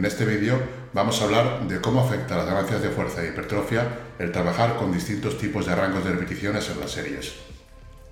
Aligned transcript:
En 0.00 0.06
este 0.06 0.24
vídeo 0.24 0.58
vamos 0.94 1.20
a 1.20 1.24
hablar 1.24 1.68
de 1.68 1.78
cómo 1.78 2.00
afecta 2.00 2.32
a 2.32 2.38
las 2.38 2.46
ganancias 2.46 2.80
de 2.80 2.88
fuerza 2.88 3.22
y 3.22 3.28
hipertrofia 3.28 3.86
el 4.18 4.32
trabajar 4.32 4.76
con 4.76 4.90
distintos 4.90 5.36
tipos 5.36 5.66
de 5.66 5.74
rangos 5.74 6.02
de 6.02 6.12
repeticiones 6.12 6.70
en 6.70 6.80
las 6.80 6.92
series. 6.92 7.34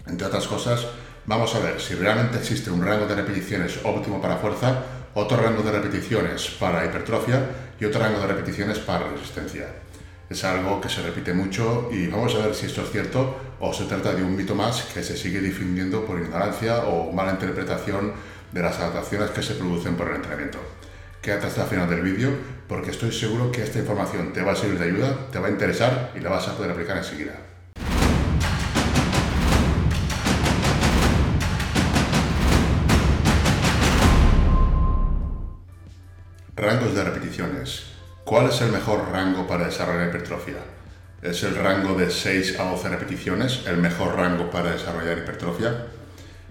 Entre 0.06 0.27
otras 0.27 0.46
cosas, 0.46 0.87
vamos 1.24 1.54
a 1.54 1.61
ver 1.61 1.80
si 1.80 1.95
realmente 1.95 2.37
existe 2.37 2.71
un 2.71 2.85
rango 2.85 3.06
de 3.06 3.14
repeticiones 3.14 3.80
óptimo 3.85 4.21
para 4.21 4.37
fuerza, 4.37 4.82
otro 5.14 5.38
rango 5.38 5.62
de 5.62 5.72
repeticiones 5.72 6.48
para 6.61 6.85
hipertrofia 6.85 7.40
y 7.80 7.87
otro 7.87 8.02
rango 8.02 8.20
de 8.20 8.27
repeticiones 8.27 8.80
para 8.80 9.09
resistencia. 9.09 9.68
Es 10.29 10.45
algo 10.45 10.82
que 10.82 10.91
se 10.91 11.00
repite 11.00 11.32
mucho 11.32 11.89
y 11.91 12.07
vamos 12.09 12.34
a 12.34 12.45
ver 12.45 12.55
si 12.55 12.66
esto 12.66 12.82
es 12.82 12.91
cierto 12.91 13.34
o 13.61 13.73
se 13.73 13.86
trata 13.86 14.12
de 14.12 14.23
un 14.23 14.36
mito 14.36 14.55
más 14.55 14.82
que 14.93 15.02
se 15.02 15.16
sigue 15.16 15.41
difundiendo 15.41 16.05
por 16.05 16.20
ignorancia 16.20 16.80
o 16.80 17.11
mala 17.12 17.32
interpretación 17.32 18.12
de 18.52 18.61
las 18.61 18.77
adaptaciones 18.77 19.30
que 19.30 19.43
se 19.43 19.55
producen 19.55 19.96
por 19.96 20.11
el 20.11 20.16
entrenamiento. 20.16 20.59
Quédate 21.21 21.48
hasta 21.48 21.64
el 21.64 21.69
final 21.69 21.91
del 21.91 22.03
vídeo 22.03 22.30
porque 22.69 22.91
estoy 22.91 23.11
seguro 23.11 23.50
que 23.50 23.62
esta 23.62 23.81
información 23.81 24.32
te 24.32 24.43
va 24.43 24.53
a 24.53 24.57
servir 24.57 24.79
de 24.79 24.85
ayuda, 24.85 25.29
te 25.32 25.39
va 25.39 25.49
a 25.49 25.50
interesar 25.50 26.13
y 26.14 26.21
la 26.21 26.31
vas 26.31 26.46
a 26.46 26.57
poder 26.57 26.71
aplicar 26.71 26.96
enseguida. 26.96 27.32
Rangos 36.55 36.94
de 36.94 37.05
repeticiones. 37.05 37.84
¿Cuál 38.25 38.50
es 38.50 38.61
el 38.61 38.70
mejor 38.70 39.11
rango 39.11 39.47
para 39.47 39.66
desarrollar 39.66 40.08
hipertrofia? 40.08 40.58
¿Es 41.22 41.42
el 41.42 41.56
rango 41.56 41.94
de 41.94 42.11
6 42.11 42.61
a 42.61 42.70
12 42.70 42.89
repeticiones 42.91 43.62
el 43.66 43.78
mejor 43.78 44.14
rango 44.14 44.50
para 44.50 44.72
desarrollar 44.72 45.19
hipertrofia? 45.19 45.86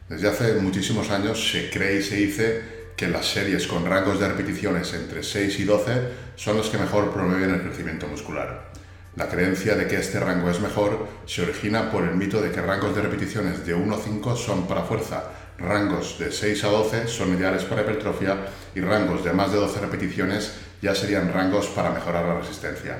Desde 0.10 0.28
hace 0.28 0.54
muchísimos 0.56 1.10
años 1.10 1.52
se 1.52 1.70
cree 1.70 2.00
y 2.00 2.04
se 2.04 2.16
dice 2.16 2.77
que 2.98 3.08
las 3.08 3.28
series 3.28 3.68
con 3.68 3.86
rangos 3.86 4.20
de 4.20 4.28
repeticiones 4.28 4.92
entre 4.96 5.22
6 5.22 5.60
y 5.60 5.66
12 5.66 6.10
son 6.36 6.58
los 6.58 6.68
que 6.70 6.80
mejor 6.80 7.14
promueven 7.14 7.54
el 7.54 7.62
crecimiento 7.62 8.08
muscular. 8.08 8.72
La 9.16 9.30
creencia 9.30 9.76
de 9.76 9.88
que 9.88 9.98
este 9.98 10.20
rango 10.20 10.50
es 10.50 10.60
mejor 10.60 11.08
se 11.28 11.44
origina 11.44 11.92
por 11.92 12.04
el 12.06 12.16
mito 12.16 12.42
de 12.42 12.52
que 12.52 12.60
rangos 12.60 12.96
de 12.96 13.04
repeticiones 13.04 13.64
de 13.68 13.76
1 13.76 13.96
a 13.96 14.00
5 14.00 14.36
son 14.36 14.68
para 14.68 14.82
fuerza, 14.82 15.26
rangos 15.60 16.18
de 16.18 16.32
6 16.32 16.64
a 16.64 16.68
12 16.70 17.08
son 17.08 17.38
ideales 17.38 17.66
para 17.66 17.84
hipertrofia 17.84 18.36
y 18.74 18.82
rangos 18.82 19.24
de 19.24 19.32
más 19.32 19.52
de 19.52 19.60
12 19.60 19.80
repeticiones 19.80 20.54
ya 20.82 20.96
serían 20.96 21.32
rangos 21.32 21.68
para 21.68 21.92
mejorar 21.92 22.26
la 22.26 22.40
resistencia. 22.40 22.98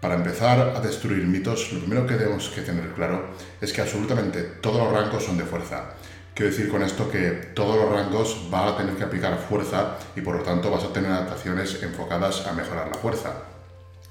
Para 0.00 0.14
empezar 0.14 0.72
a 0.74 0.80
destruir 0.80 1.24
mitos, 1.26 1.72
lo 1.72 1.80
primero 1.80 2.04
que 2.04 2.14
tenemos 2.16 2.48
que 2.48 2.62
tener 2.62 2.88
claro 2.94 3.26
es 3.60 3.72
que 3.72 3.82
absolutamente 3.82 4.42
todos 4.42 4.82
los 4.82 4.92
rangos 4.92 5.22
son 5.22 5.36
de 5.36 5.44
fuerza. 5.44 5.94
Quiero 6.40 6.56
decir 6.56 6.70
con 6.70 6.82
esto 6.82 7.10
que 7.10 7.50
todos 7.52 7.76
los 7.76 7.92
rangos 7.92 8.48
van 8.50 8.68
a 8.68 8.74
tener 8.74 8.94
que 8.94 9.04
aplicar 9.04 9.36
fuerza 9.46 9.98
y 10.16 10.22
por 10.22 10.36
lo 10.36 10.42
tanto 10.42 10.70
vas 10.70 10.84
a 10.84 10.90
tener 10.90 11.12
adaptaciones 11.12 11.82
enfocadas 11.82 12.46
a 12.46 12.54
mejorar 12.54 12.88
la 12.88 12.94
fuerza. 12.94 13.34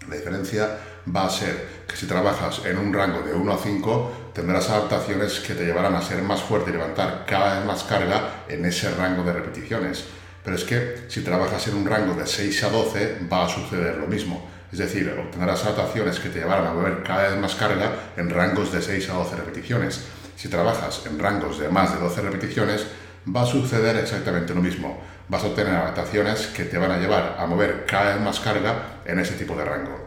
La 0.08 0.16
diferencia 0.16 0.78
va 1.08 1.26
a 1.26 1.30
ser 1.32 1.86
que 1.88 1.96
si 1.96 2.06
trabajas 2.06 2.64
en 2.66 2.78
un 2.78 2.94
rango 2.94 3.24
de 3.24 3.34
1 3.34 3.52
a 3.52 3.58
5, 3.58 4.12
tendrás 4.32 4.70
adaptaciones 4.70 5.40
que 5.40 5.56
te 5.56 5.66
llevarán 5.66 5.96
a 5.96 6.04
ser 6.04 6.22
más 6.22 6.44
fuerte 6.44 6.70
y 6.70 6.74
levantar 6.74 7.26
cada 7.28 7.56
vez 7.56 7.66
más 7.66 7.84
carga 7.86 8.44
en 8.48 8.64
ese 8.64 8.92
rango 8.92 9.24
de 9.24 9.34
repeticiones. 9.34 10.06
Pero 10.44 10.56
es 10.56 10.66
que 10.66 11.06
si 11.08 11.22
trabajas 11.22 11.68
en 11.68 11.78
un 11.78 11.88
rango 11.88 12.14
de 12.14 12.28
6 12.28 12.64
a 12.64 12.70
12, 12.70 13.22
va 13.34 13.46
a 13.46 13.50
suceder 13.50 13.98
lo 13.98 14.06
mismo. 14.06 14.48
Es 14.72 14.78
decir, 14.78 15.12
obtendrás 15.20 15.64
adaptaciones 15.64 16.20
que 16.20 16.30
te 16.30 16.42
llevarán 16.42 16.68
a 16.68 16.74
mover 16.74 17.02
cada 17.02 17.30
vez 17.30 17.40
más 17.40 17.56
carga 17.56 17.92
en 18.18 18.30
rangos 18.30 18.72
de 18.72 18.84
6 18.84 19.10
a 19.10 19.14
12 19.14 19.36
repeticiones. 19.36 20.06
Si 20.40 20.48
trabajas 20.48 21.02
en 21.06 21.20
rangos 21.20 21.60
de 21.60 21.68
más 21.68 21.94
de 21.94 22.00
12 22.00 22.22
repeticiones, 22.22 22.86
va 23.28 23.42
a 23.42 23.46
suceder 23.46 23.98
exactamente 23.98 24.56
lo 24.56 24.62
mismo. 24.62 24.98
Vas 25.28 25.44
a 25.44 25.48
obtener 25.48 25.76
adaptaciones 25.76 26.48
que 26.48 26.64
te 26.64 26.78
van 26.78 26.92
a 26.92 26.98
llevar 26.98 27.36
a 27.38 27.46
mover 27.46 27.86
cada 27.86 28.14
vez 28.14 28.24
más 28.24 28.40
carga 28.40 29.02
en 29.04 29.20
ese 29.20 29.34
tipo 29.34 29.54
de 29.58 29.66
rango. 29.66 30.00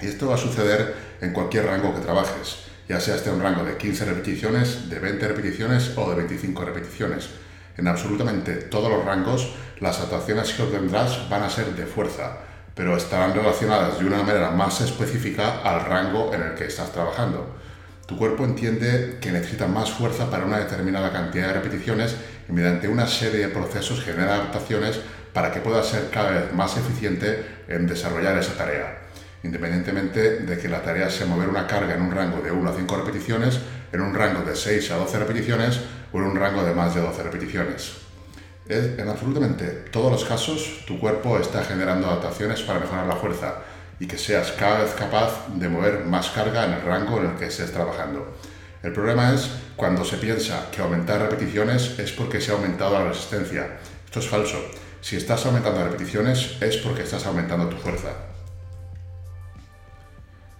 Y 0.00 0.06
esto 0.06 0.26
va 0.26 0.34
a 0.34 0.38
suceder 0.38 0.96
en 1.20 1.32
cualquier 1.32 1.66
rango 1.66 1.94
que 1.94 2.00
trabajes, 2.00 2.64
ya 2.88 2.98
sea 2.98 3.14
este 3.14 3.30
un 3.30 3.40
rango 3.40 3.62
de 3.62 3.76
15 3.76 4.04
repeticiones, 4.04 4.90
de 4.90 4.98
20 4.98 5.28
repeticiones 5.28 5.96
o 5.96 6.10
de 6.10 6.16
25 6.16 6.64
repeticiones. 6.64 7.30
En 7.76 7.86
absolutamente 7.86 8.54
todos 8.54 8.90
los 8.90 9.04
rangos, 9.04 9.54
las 9.78 10.00
adaptaciones 10.00 10.54
que 10.54 10.62
obtendrás 10.64 11.30
van 11.30 11.44
a 11.44 11.50
ser 11.50 11.66
de 11.66 11.86
fuerza, 11.86 12.36
pero 12.74 12.96
estarán 12.96 13.32
relacionadas 13.32 14.00
de 14.00 14.06
una 14.06 14.24
manera 14.24 14.50
más 14.50 14.80
específica 14.80 15.60
al 15.62 15.84
rango 15.84 16.34
en 16.34 16.42
el 16.42 16.54
que 16.56 16.64
estás 16.64 16.90
trabajando. 16.90 17.61
Tu 18.06 18.16
cuerpo 18.16 18.44
entiende 18.44 19.18
que 19.20 19.32
necesita 19.32 19.66
más 19.66 19.90
fuerza 19.90 20.30
para 20.30 20.44
una 20.44 20.58
determinada 20.58 21.12
cantidad 21.12 21.48
de 21.48 21.52
repeticiones 21.54 22.16
y 22.48 22.52
mediante 22.52 22.88
una 22.88 23.06
serie 23.06 23.40
de 23.40 23.48
procesos 23.48 24.02
genera 24.02 24.34
adaptaciones 24.34 25.00
para 25.32 25.52
que 25.52 25.60
pueda 25.60 25.82
ser 25.82 26.10
cada 26.10 26.30
vez 26.30 26.52
más 26.52 26.76
eficiente 26.76 27.44
en 27.68 27.86
desarrollar 27.86 28.36
esa 28.36 28.54
tarea 28.54 29.02
independientemente 29.44 30.40
de 30.40 30.58
que 30.58 30.68
la 30.68 30.82
tarea 30.82 31.10
sea 31.10 31.26
mover 31.26 31.48
una 31.48 31.66
carga 31.66 31.94
en 31.94 32.02
un 32.02 32.10
rango 32.10 32.40
de 32.40 32.52
1 32.52 32.70
a 32.70 32.74
5 32.74 32.96
repeticiones, 32.96 33.60
en 33.92 34.00
un 34.00 34.14
rango 34.14 34.42
de 34.42 34.54
6 34.54 34.90
a 34.92 34.96
12 34.96 35.18
repeticiones 35.18 35.80
o 36.12 36.18
en 36.18 36.24
un 36.24 36.36
rango 36.36 36.62
de 36.62 36.74
más 36.74 36.94
de 36.94 37.00
12 37.00 37.22
repeticiones. 37.22 37.92
En 38.68 39.08
absolutamente 39.08 39.66
todos 39.90 40.12
los 40.12 40.24
casos, 40.24 40.84
tu 40.86 40.98
cuerpo 41.00 41.38
está 41.38 41.64
generando 41.64 42.06
adaptaciones 42.06 42.62
para 42.62 42.78
mejorar 42.78 43.06
la 43.06 43.16
fuerza 43.16 43.56
y 44.02 44.06
que 44.08 44.18
seas 44.18 44.50
cada 44.58 44.82
vez 44.82 44.94
capaz 44.94 45.46
de 45.54 45.68
mover 45.68 46.04
más 46.04 46.30
carga 46.30 46.64
en 46.64 46.72
el 46.72 46.82
rango 46.82 47.18
en 47.18 47.30
el 47.30 47.36
que 47.36 47.46
estés 47.46 47.70
trabajando. 47.70 48.36
El 48.82 48.92
problema 48.92 49.32
es 49.32 49.48
cuando 49.76 50.04
se 50.04 50.16
piensa 50.16 50.68
que 50.72 50.82
aumentar 50.82 51.20
repeticiones 51.20 52.00
es 52.00 52.10
porque 52.10 52.40
se 52.40 52.50
ha 52.50 52.54
aumentado 52.54 52.94
la 52.94 53.04
resistencia. 53.04 53.78
Esto 54.04 54.18
es 54.18 54.28
falso. 54.28 54.58
Si 55.00 55.14
estás 55.14 55.46
aumentando 55.46 55.84
repeticiones 55.84 56.60
es 56.60 56.78
porque 56.78 57.02
estás 57.02 57.24
aumentando 57.26 57.68
tu 57.68 57.76
fuerza. 57.76 58.08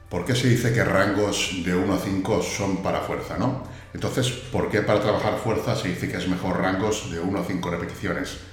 ¿Por 0.09 0.25
qué 0.25 0.37
se 0.37 0.47
dice 0.47 0.73
que 0.73 0.85
rangos 0.85 1.65
de 1.65 1.75
1 1.75 1.95
a 1.95 1.99
5 1.99 2.43
son 2.45 2.77
para 2.81 3.01
fuerza, 3.01 3.39
no? 3.39 3.65
Entonces, 3.93 4.31
¿por 4.31 4.71
qué 4.71 4.83
para 4.83 5.01
trabajar 5.01 5.37
fuerza 5.43 5.75
se 5.75 5.89
dice 5.89 6.09
que 6.09 6.19
es 6.19 6.29
mejor 6.29 6.61
rangos 6.61 7.11
de 7.11 7.19
1 7.19 7.41
a 7.41 7.45
5 7.45 7.71
repeticiones? 7.71 8.52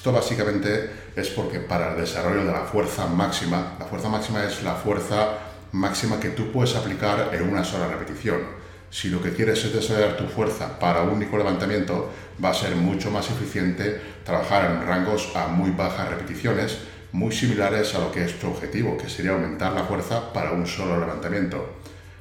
Esto 0.00 0.12
básicamente 0.12 0.90
es 1.14 1.28
porque 1.28 1.60
para 1.60 1.92
el 1.92 2.00
desarrollo 2.00 2.46
de 2.46 2.52
la 2.52 2.64
fuerza 2.64 3.06
máxima, 3.06 3.76
la 3.78 3.84
fuerza 3.84 4.08
máxima 4.08 4.42
es 4.44 4.62
la 4.62 4.74
fuerza 4.74 5.28
máxima 5.72 6.18
que 6.18 6.30
tú 6.30 6.50
puedes 6.50 6.74
aplicar 6.74 7.28
en 7.34 7.42
una 7.42 7.62
sola 7.62 7.86
repetición. 7.86 8.38
Si 8.88 9.10
lo 9.10 9.22
que 9.22 9.34
quieres 9.34 9.62
es 9.62 9.74
desarrollar 9.74 10.16
tu 10.16 10.24
fuerza 10.24 10.78
para 10.78 11.02
un 11.02 11.10
único 11.10 11.36
levantamiento, 11.36 12.08
va 12.42 12.48
a 12.48 12.54
ser 12.54 12.76
mucho 12.76 13.10
más 13.10 13.28
eficiente 13.30 14.00
trabajar 14.24 14.70
en 14.70 14.86
rangos 14.86 15.36
a 15.36 15.48
muy 15.48 15.70
bajas 15.70 16.08
repeticiones 16.08 16.78
muy 17.12 17.30
similares 17.30 17.94
a 17.94 17.98
lo 17.98 18.10
que 18.10 18.24
es 18.24 18.38
tu 18.38 18.46
objetivo, 18.46 18.96
que 18.96 19.10
sería 19.10 19.32
aumentar 19.32 19.74
la 19.74 19.84
fuerza 19.84 20.32
para 20.32 20.52
un 20.52 20.66
solo 20.66 20.98
levantamiento. 20.98 21.74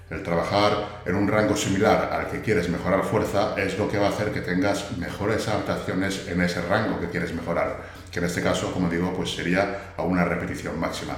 El 0.10 0.24
trabajar 0.24 1.04
en 1.06 1.14
un 1.14 1.28
rango 1.28 1.56
similar 1.56 2.10
al 2.12 2.32
que 2.32 2.42
quieres 2.42 2.68
mejorar 2.68 3.04
fuerza 3.04 3.54
es 3.58 3.78
lo 3.78 3.88
que 3.88 4.00
va 4.00 4.08
a 4.08 4.10
hacer 4.10 4.32
que 4.32 4.42
tengas 4.42 4.98
mejores 4.98 5.48
adaptaciones 5.48 6.28
en 6.28 6.42
ese 6.42 6.64
rango 6.64 7.00
que 7.00 7.10
quieres 7.10 7.32
mejorar, 7.34 7.84
que 8.12 8.18
en 8.18 8.26
este 8.26 8.42
caso, 8.42 8.72
como 8.74 8.90
digo, 8.90 9.14
pues 9.14 9.36
sería 9.36 9.94
a 9.98 10.02
una 10.02 10.26
repetición 10.26 10.80
máxima. 10.80 11.16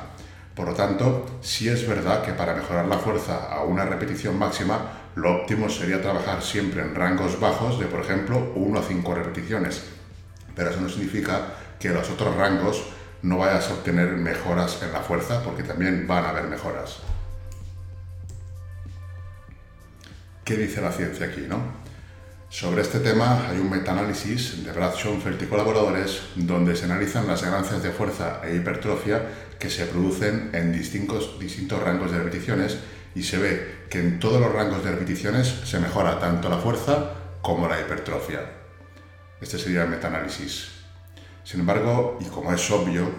Por 0.54 0.68
lo 0.68 0.74
tanto, 0.74 1.40
sí 1.42 1.70
es 1.70 1.88
verdad 1.88 2.22
que 2.22 2.34
para 2.34 2.54
mejorar 2.54 2.86
la 2.86 2.98
fuerza 2.98 3.48
a 3.50 3.64
una 3.64 3.86
repetición 3.86 4.38
máxima, 4.38 4.80
lo 5.16 5.38
óptimo 5.38 5.70
sería 5.70 6.02
trabajar 6.02 6.42
siempre 6.42 6.82
en 6.82 6.94
rangos 6.94 7.40
bajos 7.40 7.80
de, 7.80 7.86
por 7.86 8.02
ejemplo, 8.02 8.52
1 8.56 8.78
a 8.78 8.84
5 8.84 9.16
repeticiones. 9.16 9.86
Pero 10.54 10.70
eso 10.70 10.82
no 10.82 10.90
significa 10.90 11.54
que 11.80 11.90
los 11.90 12.10
otros 12.10 12.36
rangos 12.36 12.84
no 13.22 13.38
vayas 13.38 13.70
a 13.70 13.74
obtener 13.74 14.10
mejoras 14.10 14.82
en 14.84 14.92
la 14.92 15.00
fuerza, 15.00 15.42
porque 15.44 15.64
también 15.64 16.06
van 16.06 16.26
a 16.26 16.30
haber 16.30 16.44
mejoras. 16.44 16.98
¿Qué 20.44 20.58
dice 20.58 20.82
la 20.82 20.92
ciencia 20.92 21.28
aquí, 21.28 21.46
no? 21.48 21.62
Sobre 22.50 22.82
este 22.82 23.00
tema 23.00 23.48
hay 23.48 23.60
un 23.60 23.70
metaanálisis 23.70 24.66
de 24.66 24.72
Brad 24.72 24.96
Schoenfeld 24.96 25.42
y 25.42 25.46
colaboradores 25.46 26.22
donde 26.36 26.76
se 26.76 26.86
analizan 26.86 27.28
las 27.28 27.44
ganancias 27.44 27.84
de 27.84 27.92
fuerza 27.92 28.42
e 28.44 28.56
hipertrofia 28.56 29.22
que 29.60 29.70
se 29.70 29.86
producen 29.86 30.50
en 30.54 30.74
distintos, 30.74 31.40
distintos 31.40 31.82
rangos 31.82 32.12
de 32.12 32.18
repeticiones 32.18 32.78
y 33.14 33.22
se 33.22 33.38
ve 33.38 33.86
que 33.90 34.00
en 34.00 34.20
todos 34.20 34.42
los 34.42 34.52
rangos 34.52 34.84
de 34.84 34.92
repeticiones 34.92 35.48
se 35.64 35.80
mejora 35.80 36.20
tanto 36.20 36.50
la 36.50 36.58
fuerza 36.58 37.14
como 37.42 37.68
la 37.68 37.80
hipertrofia. 37.80 38.42
Este 39.40 39.60
sería 39.60 39.84
el 39.84 39.90
metaanálisis. 39.90 40.72
Sin 41.44 41.60
embargo, 41.60 42.18
y 42.20 42.26
como 42.26 42.52
es 42.52 42.72
obvio, 42.72 43.10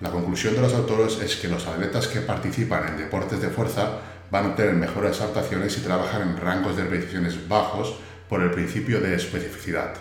la 0.00 0.10
conclusión 0.10 0.54
de 0.56 0.60
los 0.60 0.74
autores 0.74 1.20
es 1.20 1.36
que 1.36 1.48
los 1.48 1.66
atletas 1.66 2.08
que 2.08 2.20
participan 2.20 2.88
en 2.88 2.98
deportes 2.98 3.40
de 3.40 3.48
fuerza 3.48 4.00
van 4.34 4.46
a 4.46 4.56
tener 4.56 4.74
mejores 4.74 5.20
adaptaciones 5.20 5.74
si 5.74 5.80
trabajan 5.82 6.22
en 6.22 6.36
rangos 6.36 6.76
de 6.76 6.82
repeticiones 6.82 7.46
bajos 7.46 7.94
por 8.28 8.42
el 8.42 8.50
principio 8.50 9.00
de 9.00 9.14
especificidad. 9.14 9.94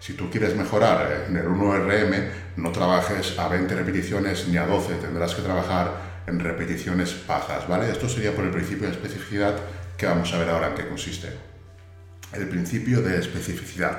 Si 0.00 0.14
tú 0.14 0.30
quieres 0.30 0.56
mejorar 0.56 1.26
en 1.28 1.36
el 1.36 1.44
1RM, 1.48 2.30
no 2.56 2.72
trabajes 2.72 3.38
a 3.38 3.46
20 3.46 3.74
repeticiones 3.74 4.48
ni 4.48 4.56
a 4.56 4.64
12, 4.64 4.94
tendrás 4.94 5.34
que 5.34 5.42
trabajar 5.42 5.92
en 6.26 6.40
repeticiones 6.40 7.14
bajas, 7.26 7.68
¿vale? 7.68 7.90
Esto 7.90 8.08
sería 8.08 8.34
por 8.34 8.46
el 8.46 8.52
principio 8.52 8.86
de 8.86 8.94
especificidad 8.94 9.56
que 9.98 10.06
vamos 10.06 10.32
a 10.32 10.38
ver 10.38 10.48
ahora 10.48 10.68
en 10.68 10.74
qué 10.74 10.88
consiste. 10.88 11.28
El 12.32 12.48
principio 12.48 13.02
de 13.02 13.18
especificidad. 13.18 13.98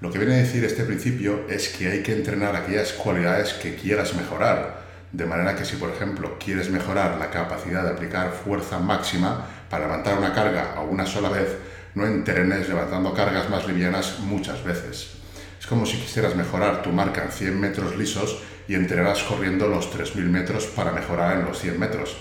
Lo 0.00 0.10
que 0.10 0.18
viene 0.18 0.34
a 0.34 0.38
decir 0.38 0.64
este 0.64 0.82
principio 0.82 1.48
es 1.48 1.68
que 1.68 1.86
hay 1.86 2.02
que 2.02 2.14
entrenar 2.14 2.56
aquellas 2.56 2.94
cualidades 2.94 3.52
que 3.52 3.76
quieras 3.76 4.14
mejorar. 4.14 4.77
De 5.12 5.24
manera 5.24 5.56
que 5.56 5.64
si, 5.64 5.76
por 5.76 5.90
ejemplo, 5.90 6.36
quieres 6.38 6.70
mejorar 6.70 7.16
la 7.18 7.30
capacidad 7.30 7.82
de 7.82 7.90
aplicar 7.90 8.30
fuerza 8.32 8.78
máxima 8.78 9.46
para 9.70 9.86
levantar 9.86 10.18
una 10.18 10.34
carga 10.34 10.74
a 10.74 10.82
una 10.82 11.06
sola 11.06 11.30
vez, 11.30 11.56
no 11.94 12.06
entrenes 12.06 12.68
levantando 12.68 13.14
cargas 13.14 13.48
más 13.48 13.66
livianas 13.66 14.20
muchas 14.20 14.62
veces. 14.62 15.14
Es 15.58 15.66
como 15.66 15.86
si 15.86 15.96
quisieras 15.96 16.36
mejorar 16.36 16.82
tu 16.82 16.90
marca 16.90 17.24
en 17.24 17.32
100 17.32 17.58
metros 17.58 17.96
lisos 17.96 18.42
y 18.68 18.74
entrenarás 18.74 19.22
corriendo 19.22 19.66
los 19.66 19.90
3.000 19.90 20.24
metros 20.24 20.66
para 20.66 20.92
mejorar 20.92 21.38
en 21.38 21.46
los 21.46 21.58
100 21.58 21.80
metros. 21.80 22.16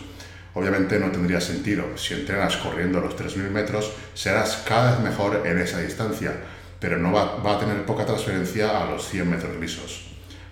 Obviamente 0.53 0.97
no 0.97 1.11
tendría 1.11 1.41
sentido. 1.41 1.97
Si 1.97 2.13
entrenas 2.13 2.57
corriendo 2.57 2.99
los 3.01 3.15
3.000 3.15 3.49
metros, 3.49 3.91
serás 4.13 4.63
cada 4.67 4.91
vez 4.91 5.01
mejor 5.01 5.45
en 5.45 5.59
esa 5.59 5.79
distancia, 5.79 6.33
pero 6.79 6.97
no 6.97 7.11
va, 7.11 7.35
va, 7.43 7.57
a 7.57 7.59
tener 7.59 7.85
poca 7.85 8.05
transferencia 8.05 8.81
a 8.81 8.89
los 8.89 9.07
100 9.07 9.29
metros 9.29 9.55
lisos. 9.57 10.06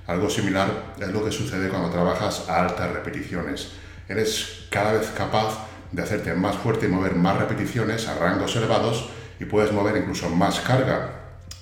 Algo 0.07 0.29
similar 0.29 0.93
es 0.99 1.07
lo 1.09 1.25
que 1.25 1.31
sucede 1.31 1.69
cuando 1.69 1.89
trabajas 1.89 2.47
a 2.47 2.61
altas 2.61 2.91
repeticiones. 2.91 3.71
Eres 4.07 4.67
cada 4.69 4.93
vez 4.93 5.11
capaz 5.17 5.57
de 5.91 6.03
hacerte 6.03 6.33
más 6.33 6.55
fuerte 6.55 6.85
y 6.85 6.89
mover 6.89 7.15
más 7.15 7.37
repeticiones 7.37 8.07
a 8.07 8.15
rangos 8.15 8.55
elevados 8.55 9.09
y 9.39 9.45
puedes 9.45 9.71
mover 9.71 9.97
incluso 9.97 10.29
más 10.29 10.59
carga 10.59 11.09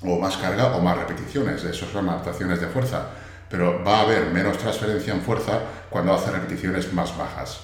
o 0.01 0.19
más 0.19 0.35
carga 0.37 0.75
o 0.75 0.81
más 0.81 0.97
repeticiones. 0.97 1.63
Eso 1.63 1.85
son 1.91 2.09
adaptaciones 2.09 2.59
de 2.59 2.67
fuerza. 2.67 3.07
Pero 3.49 3.83
va 3.83 3.99
a 3.99 4.01
haber 4.01 4.31
menos 4.31 4.57
transferencia 4.57 5.13
en 5.13 5.21
fuerza 5.21 5.59
cuando 5.89 6.13
haces 6.13 6.33
repeticiones 6.33 6.91
más 6.91 7.17
bajas. 7.17 7.59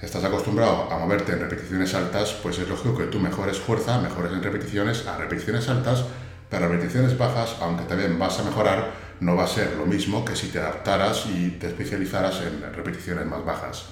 Estás 0.00 0.24
acostumbrado 0.24 0.90
a 0.90 0.98
moverte 0.98 1.32
en 1.32 1.40
repeticiones 1.40 1.94
altas, 1.94 2.34
pues 2.42 2.58
es 2.58 2.66
lógico 2.66 2.96
que 2.96 3.04
tú 3.04 3.20
mejores 3.20 3.58
fuerza, 3.58 4.00
mejores 4.00 4.32
en 4.32 4.42
repeticiones 4.42 5.06
a 5.06 5.18
repeticiones 5.18 5.68
altas, 5.68 6.04
pero 6.48 6.68
repeticiones 6.68 7.18
bajas, 7.18 7.56
aunque 7.60 7.84
también 7.84 8.18
vas 8.18 8.38
a 8.38 8.44
mejorar, 8.44 9.09
no 9.20 9.36
va 9.36 9.44
a 9.44 9.48
ser 9.48 9.74
lo 9.76 9.86
mismo 9.86 10.24
que 10.24 10.34
si 10.34 10.48
te 10.48 10.58
adaptaras 10.58 11.26
y 11.26 11.50
te 11.50 11.68
especializaras 11.68 12.40
en 12.40 12.72
repeticiones 12.74 13.26
más 13.26 13.44
bajas. 13.44 13.84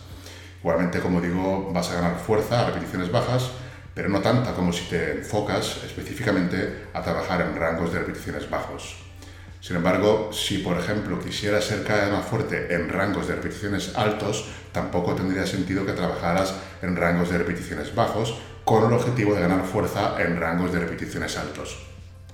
Igualmente, 0.60 1.00
como 1.00 1.20
digo, 1.20 1.70
vas 1.72 1.90
a 1.90 1.94
ganar 1.94 2.18
fuerza 2.18 2.60
a 2.60 2.66
repeticiones 2.66 3.12
bajas, 3.12 3.50
pero 3.94 4.08
no 4.08 4.20
tanta 4.20 4.54
como 4.54 4.72
si 4.72 4.84
te 4.86 5.18
enfocas 5.18 5.84
específicamente 5.84 6.86
a 6.94 7.02
trabajar 7.02 7.42
en 7.42 7.56
rangos 7.56 7.92
de 7.92 8.00
repeticiones 8.00 8.48
bajos. 8.48 8.96
Sin 9.60 9.76
embargo, 9.76 10.30
si 10.32 10.58
por 10.58 10.78
ejemplo 10.78 11.18
quisieras 11.20 11.64
ser 11.64 11.82
cada 11.82 12.04
vez 12.04 12.12
más 12.12 12.24
fuerte 12.24 12.74
en 12.74 12.88
rangos 12.88 13.26
de 13.26 13.34
repeticiones 13.34 13.96
altos, 13.96 14.46
tampoco 14.72 15.14
tendría 15.14 15.46
sentido 15.46 15.84
que 15.84 15.92
trabajaras 15.92 16.54
en 16.80 16.96
rangos 16.96 17.30
de 17.30 17.38
repeticiones 17.38 17.94
bajos 17.94 18.38
con 18.64 18.86
el 18.86 18.92
objetivo 18.92 19.34
de 19.34 19.40
ganar 19.40 19.64
fuerza 19.64 20.14
en 20.18 20.38
rangos 20.38 20.72
de 20.72 20.78
repeticiones 20.78 21.36
altos. 21.36 21.76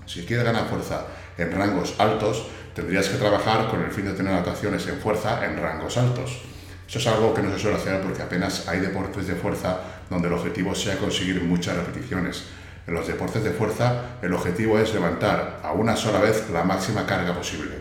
Si 0.06 0.26
quieres 0.26 0.44
ganar 0.44 0.68
fuerza 0.68 1.06
en 1.38 1.50
rangos 1.52 1.94
altos, 1.98 2.46
tendrías 2.74 3.08
que 3.08 3.16
trabajar 3.16 3.68
con 3.68 3.82
el 3.82 3.90
fin 3.90 4.04
de 4.06 4.12
tener 4.12 4.32
adaptaciones 4.32 4.86
en 4.88 4.98
fuerza 4.98 5.44
en 5.44 5.56
rangos 5.56 5.96
altos. 5.96 6.42
Eso 6.88 6.98
es 6.98 7.06
algo 7.06 7.32
que 7.32 7.42
no 7.42 7.50
se 7.52 7.58
suele 7.58 7.76
hacer 7.76 8.02
porque 8.02 8.22
apenas 8.22 8.68
hay 8.68 8.80
deportes 8.80 9.26
de 9.26 9.34
fuerza 9.34 9.80
donde 10.10 10.28
el 10.28 10.34
objetivo 10.34 10.74
sea 10.74 10.98
conseguir 10.98 11.42
muchas 11.42 11.76
repeticiones. 11.76 12.44
En 12.86 12.94
los 12.94 13.06
deportes 13.06 13.42
de 13.42 13.50
fuerza 13.50 14.18
el 14.20 14.34
objetivo 14.34 14.78
es 14.78 14.92
levantar 14.92 15.60
a 15.62 15.72
una 15.72 15.96
sola 15.96 16.18
vez 16.18 16.50
la 16.50 16.64
máxima 16.64 17.06
carga 17.06 17.34
posible. 17.34 17.72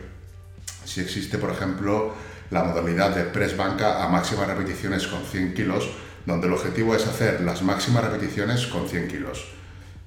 Si 0.86 1.01
existe, 1.01 1.38
por 1.38 1.51
ejemplo, 1.51 2.13
la 2.51 2.63
modalidad 2.63 3.16
de 3.16 3.24
press 3.24 3.57
banca 3.57 4.04
a 4.04 4.10
máximas 4.10 4.48
repeticiones 4.48 5.07
con 5.07 5.24
100 5.24 5.54
kilos, 5.54 5.89
donde 6.25 6.48
el 6.48 6.54
objetivo 6.54 6.96
es 6.96 7.06
hacer 7.07 7.42
las 7.42 7.62
máximas 7.62 8.04
repeticiones 8.06 8.68
con 8.68 8.88
100 8.88 9.07
kilos. 9.07 9.46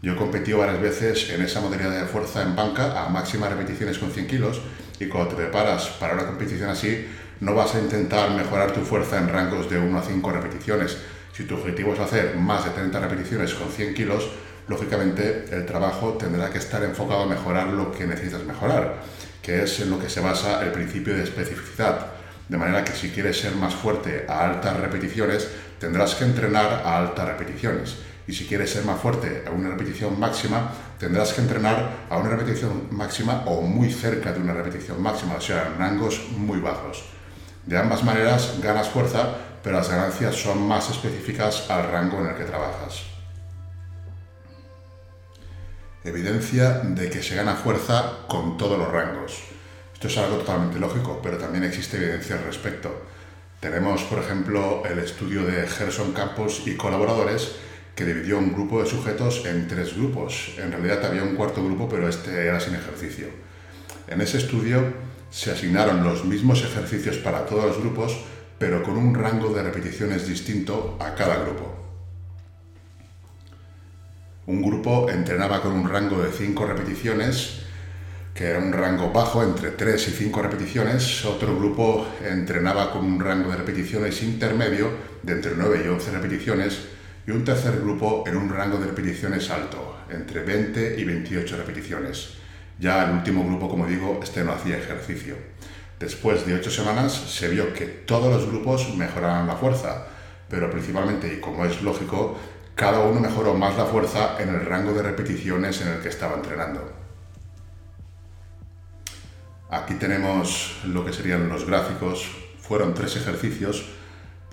Yo 0.07 0.13
he 0.13 0.17
competido 0.17 0.59
varias 0.59 0.81
veces 0.81 1.31
en 1.31 1.43
esa 1.43 1.61
modalidad 1.61 1.91
de 1.91 2.07
fuerza 2.07 2.41
en 2.41 2.55
banca 2.55 3.05
a 3.05 3.09
máximas 3.09 3.51
repeticiones 3.51 3.99
con 3.99 4.13
100 4.13 4.29
kilos 4.29 4.61
y 5.01 5.07
cuando 5.07 5.31
te 5.31 5.35
preparas 5.35 5.89
para 5.99 6.15
una 6.15 6.27
competición 6.27 6.71
así, 6.71 7.09
no 7.41 7.57
vas 7.57 7.75
a 7.75 7.81
intentar 7.81 8.31
mejorar 8.31 8.71
tu 8.71 8.83
fuerza 8.83 9.19
en 9.19 9.29
rangos 9.29 9.69
de 9.69 9.81
1 9.81 9.99
a 9.99 10.03
5 10.05 10.31
repeticiones. 10.31 10.97
Si 11.33 11.43
tu 11.43 11.57
objetivo 11.57 11.93
es 11.93 11.99
hacer 11.99 12.37
más 12.37 12.65
de 12.65 12.71
30 12.71 13.01
repeticiones 13.01 13.53
con 13.55 13.69
100 13.69 13.95
kilos, 13.95 14.31
lógicamente 14.69 15.47
el 15.51 15.67
trabajo 15.67 16.13
tendrá 16.13 16.51
que 16.51 16.59
estar 16.59 16.85
enfocado 16.85 17.23
a 17.23 17.27
mejorar 17.27 17.67
lo 17.67 17.91
que 17.91 18.07
necesitas 18.07 18.45
mejorar, 18.45 19.03
que 19.43 19.65
es 19.65 19.81
en 19.81 19.91
lo 19.91 19.99
que 19.99 20.09
se 20.09 20.21
basa 20.21 20.63
el 20.63 20.71
principio 20.71 21.17
de 21.17 21.25
especificidad. 21.25 22.13
De 22.49 22.57
manera 22.57 22.85
que 22.85 22.93
si 22.93 23.11
quieres 23.11 23.41
ser 23.41 23.57
más 23.57 23.75
fuerte 23.75 24.25
a 24.29 24.49
altas 24.49 24.79
repeticiones, 24.79 25.49
tendrás 25.81 26.15
que 26.15 26.23
entrenar 26.23 26.83
a 26.85 26.97
altas 26.97 27.27
repeticiones. 27.27 27.97
Y 28.29 28.33
si 28.33 28.47
quieres 28.47 28.71
ser 28.71 28.85
más 28.85 29.01
fuerte 29.01 29.45
a 29.47 29.51
una 29.51 29.69
repetición 29.69 30.19
máxima, 30.19 30.73
tendrás 30.99 31.33
que 31.33 31.43
entrenar 31.43 32.07
a 32.11 32.17
una 32.17 32.31
repetición 32.31 32.89
máxima 32.91 33.45
o 33.47 33.63
muy 33.63 33.93
cerca 33.93 34.33
de 34.33 34.41
una 34.41 34.53
repetición 34.53 35.01
máxima, 35.01 35.35
o 35.37 35.41
sea, 35.41 35.69
en 35.69 35.79
rangos 35.79 36.27
muy 36.37 36.59
bajos. 36.59 37.05
De 37.65 37.79
ambas 37.79 38.03
maneras 38.03 38.59
ganas 38.61 38.89
fuerza, 38.89 39.37
pero 39.63 39.77
las 39.77 39.89
ganancias 39.89 40.35
son 40.35 40.67
más 40.67 40.91
específicas 40.91 41.71
al 41.71 41.91
rango 41.91 42.21
en 42.21 42.29
el 42.29 42.37
que 42.37 42.45
trabajas. 42.45 43.03
Evidencia 46.05 46.81
de 46.85 47.11
que 47.11 47.23
se 47.23 47.35
gana 47.35 47.55
fuerza 47.55 48.27
con 48.29 48.57
todos 48.57 48.79
los 48.79 48.91
rangos. 48.91 49.43
Esto 49.93 50.09
es 50.09 50.19
algo 50.19 50.37
totalmente 50.37 50.79
lógico, 50.79 51.21
pero 51.23 51.39
también 51.39 51.65
existe 51.65 51.97
evidencia 51.97 52.37
al 52.37 52.45
respecto. 52.45 53.07
Tenemos, 53.61 54.03
por 54.05 54.19
ejemplo, 54.19 54.85
el 54.89 54.99
estudio 54.99 55.45
de 55.45 55.67
Gerson 55.67 56.13
Campos 56.13 56.63
y 56.67 56.77
colaboradores 56.77 57.57
que 57.97 58.05
dividió 58.05 58.39
un 58.39 58.53
grupo 58.53 58.83
de 58.83 58.89
sujetos 58.89 59.45
en 59.47 59.67
tres 59.67 59.97
grupos. 59.97 60.55
En 60.59 60.71
realidad 60.71 61.05
había 61.07 61.23
un 61.23 61.35
cuarto 61.35 61.65
grupo, 61.65 61.89
pero 61.89 62.07
este 62.07 62.47
era 62.47 62.61
sin 62.61 62.75
ejercicio. 62.75 63.29
En 64.07 64.21
ese 64.21 64.37
estudio 64.37 64.93
se 65.31 65.51
asignaron 65.51 66.05
los 66.05 66.25
mismos 66.27 66.63
ejercicios 66.63 67.17
para 67.17 67.47
todos 67.47 67.65
los 67.65 67.79
grupos, 67.79 68.15
pero 68.59 68.83
con 68.83 68.99
un 68.99 69.15
rango 69.15 69.53
de 69.53 69.63
repeticiones 69.63 70.29
distinto 70.29 70.99
a 71.01 71.15
cada 71.15 71.43
grupo. 71.43 71.75
Un 74.47 74.63
grupo 74.63 75.11
entrenaba 75.11 75.63
con 75.63 75.73
un 75.73 75.89
rango 75.89 76.23
de 76.23 76.31
5 76.31 76.67
repeticiones, 76.67 77.63
que 78.35 78.45
era 78.45 78.59
un 78.59 78.73
rango 78.73 79.11
bajo 79.11 79.43
entre 79.43 79.71
3 79.71 80.09
y 80.09 80.11
5 80.11 80.43
repeticiones. 80.43 81.25
Otro 81.25 81.57
grupo 81.57 82.07
entrenaba 82.23 82.93
con 82.93 83.07
un 83.07 83.19
rango 83.19 83.51
de 83.51 83.57
repeticiones 83.57 84.23
intermedio 84.23 84.91
de 85.23 85.33
entre 85.33 85.53
9 85.57 85.83
y 85.83 85.89
11 85.89 86.11
repeticiones. 86.11 86.96
Y 87.27 87.33
un 87.33 87.45
tercer 87.45 87.81
grupo 87.81 88.25
en 88.27 88.37
un 88.37 88.49
rango 88.49 88.79
de 88.79 88.87
repeticiones 88.87 89.51
alto, 89.51 89.99
entre 90.09 90.45
20 90.45 91.01
y 91.01 91.05
28 91.05 91.57
repeticiones. 91.57 92.35
Ya 92.79 93.05
el 93.05 93.17
último 93.17 93.45
grupo, 93.45 93.69
como 93.69 93.87
digo, 93.87 94.21
este 94.23 94.45
no 94.45 94.53
hacía 94.53 94.79
ejercicio. 94.79 95.35
Después 95.99 96.47
de 96.47 96.55
ocho 96.55 96.71
semanas 96.71 97.13
se 97.13 97.49
vio 97.49 97.73
que 97.73 97.87
todos 97.87 98.33
los 98.33 98.47
grupos 98.47 98.95
mejoraban 98.95 99.47
la 99.47 99.57
fuerza, 99.57 100.07
pero 100.49 100.71
principalmente, 100.71 101.33
y 101.33 101.41
como 101.41 101.65
es 101.65 101.83
lógico, 101.83 102.39
cada 102.77 103.01
uno 103.01 103.19
mejoró 103.21 103.55
más 103.55 103.77
la 103.77 103.87
fuerza 103.87 104.37
en 104.39 104.51
el 104.51 104.67
rango 104.67 104.93
de 104.93 105.03
repeticiones 105.03 105.81
en 105.81 105.89
el 105.89 106.01
que 106.01 106.11
estaba 106.11 106.37
entrenando. 106.37 106.93
Aquí 109.71 109.95
tenemos 109.95 110.79
lo 110.85 111.05
que 111.05 111.13
serían 111.13 111.49
los 111.49 111.67
gráficos. 111.67 112.31
Fueron 112.61 112.95
tres 112.95 113.17
ejercicios, 113.17 113.87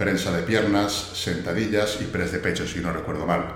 prensa 0.03 0.33
de 0.33 0.43
piernas, 0.43 0.91
sentadillas 1.13 1.99
y 2.01 2.03
press 2.03 2.33
de 2.33 2.39
pecho, 2.39 2.67
si 2.67 2.81
no 2.81 2.91
recuerdo 2.91 3.25
mal. 3.25 3.53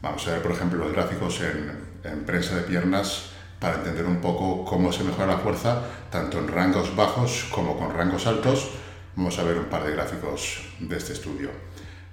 Vamos 0.00 0.24
a 0.28 0.34
ver, 0.34 0.40
por 0.40 0.52
ejemplo, 0.52 0.78
los 0.78 0.92
gráficos 0.92 1.40
en, 1.40 1.68
en 2.04 2.24
prensa 2.24 2.54
de 2.54 2.62
piernas 2.62 3.30
para 3.58 3.78
entender 3.78 4.06
un 4.06 4.20
poco 4.20 4.64
cómo 4.64 4.92
se 4.92 5.02
mejora 5.02 5.26
la 5.26 5.38
fuerza, 5.38 5.82
tanto 6.08 6.38
en 6.38 6.46
rangos 6.46 6.94
bajos 6.94 7.48
como 7.50 7.76
con 7.76 7.92
rangos 7.92 8.28
altos. 8.28 8.70
Vamos 9.16 9.36
a 9.40 9.42
ver 9.42 9.58
un 9.58 9.64
par 9.64 9.82
de 9.82 9.90
gráficos 9.90 10.60
de 10.78 10.96
este 10.96 11.12
estudio. 11.12 11.50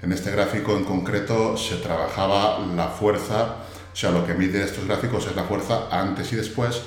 En 0.02 0.12
este 0.12 0.32
gráfico 0.32 0.76
en 0.76 0.84
concreto 0.84 1.56
se 1.56 1.76
trabajaba 1.76 2.58
la 2.76 2.88
fuerza, 2.88 3.58
o 3.94 3.96
sea, 3.96 4.10
lo 4.10 4.26
que 4.26 4.34
mide 4.34 4.64
estos 4.64 4.88
gráficos 4.88 5.28
es 5.28 5.36
la 5.36 5.44
fuerza 5.44 5.88
antes 5.92 6.34
y 6.34 6.36
después, 6.36 6.82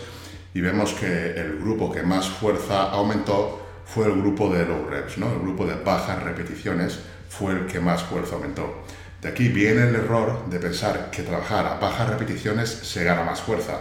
y 0.54 0.60
vemos 0.60 0.94
que 0.94 1.34
el 1.36 1.60
grupo 1.60 1.92
que 1.92 2.02
más 2.02 2.28
fuerza 2.28 2.90
aumentó 2.90 3.69
fue 3.92 4.06
el 4.06 4.20
grupo 4.20 4.52
de 4.52 4.66
low 4.66 4.86
reps, 4.88 5.18
¿no? 5.18 5.32
el 5.32 5.40
grupo 5.40 5.66
de 5.66 5.74
bajas 5.74 6.22
repeticiones 6.22 6.98
fue 7.28 7.52
el 7.52 7.66
que 7.66 7.80
más 7.80 8.02
fuerza 8.02 8.36
aumentó. 8.36 8.84
De 9.20 9.28
aquí 9.28 9.48
viene 9.48 9.88
el 9.88 9.94
error 9.94 10.48
de 10.48 10.58
pensar 10.58 11.10
que 11.10 11.22
trabajar 11.22 11.66
a 11.66 11.78
bajas 11.78 12.08
repeticiones 12.08 12.70
se 12.70 13.04
gana 13.04 13.22
más 13.22 13.40
fuerza 13.40 13.78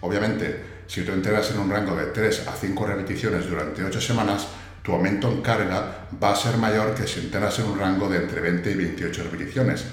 Obviamente, 0.00 0.60
si 0.86 1.02
tú 1.02 1.12
entrenas 1.12 1.50
en 1.50 1.58
un 1.58 1.70
rango 1.70 1.94
de 1.94 2.06
3 2.06 2.48
a 2.48 2.52
5 2.52 2.86
repeticiones 2.86 3.48
durante 3.48 3.84
8 3.84 4.00
semanas, 4.00 4.46
tu 4.82 4.92
aumento 4.92 5.30
en 5.30 5.42
carga 5.42 6.08
va 6.22 6.32
a 6.32 6.36
ser 6.36 6.56
mayor 6.56 6.94
que 6.94 7.06
si 7.06 7.20
entrenas 7.20 7.58
en 7.58 7.66
un 7.66 7.78
rango 7.78 8.08
de 8.08 8.18
entre 8.18 8.40
20 8.40 8.70
y 8.70 8.74
28 8.74 9.24
repeticiones. 9.24 9.84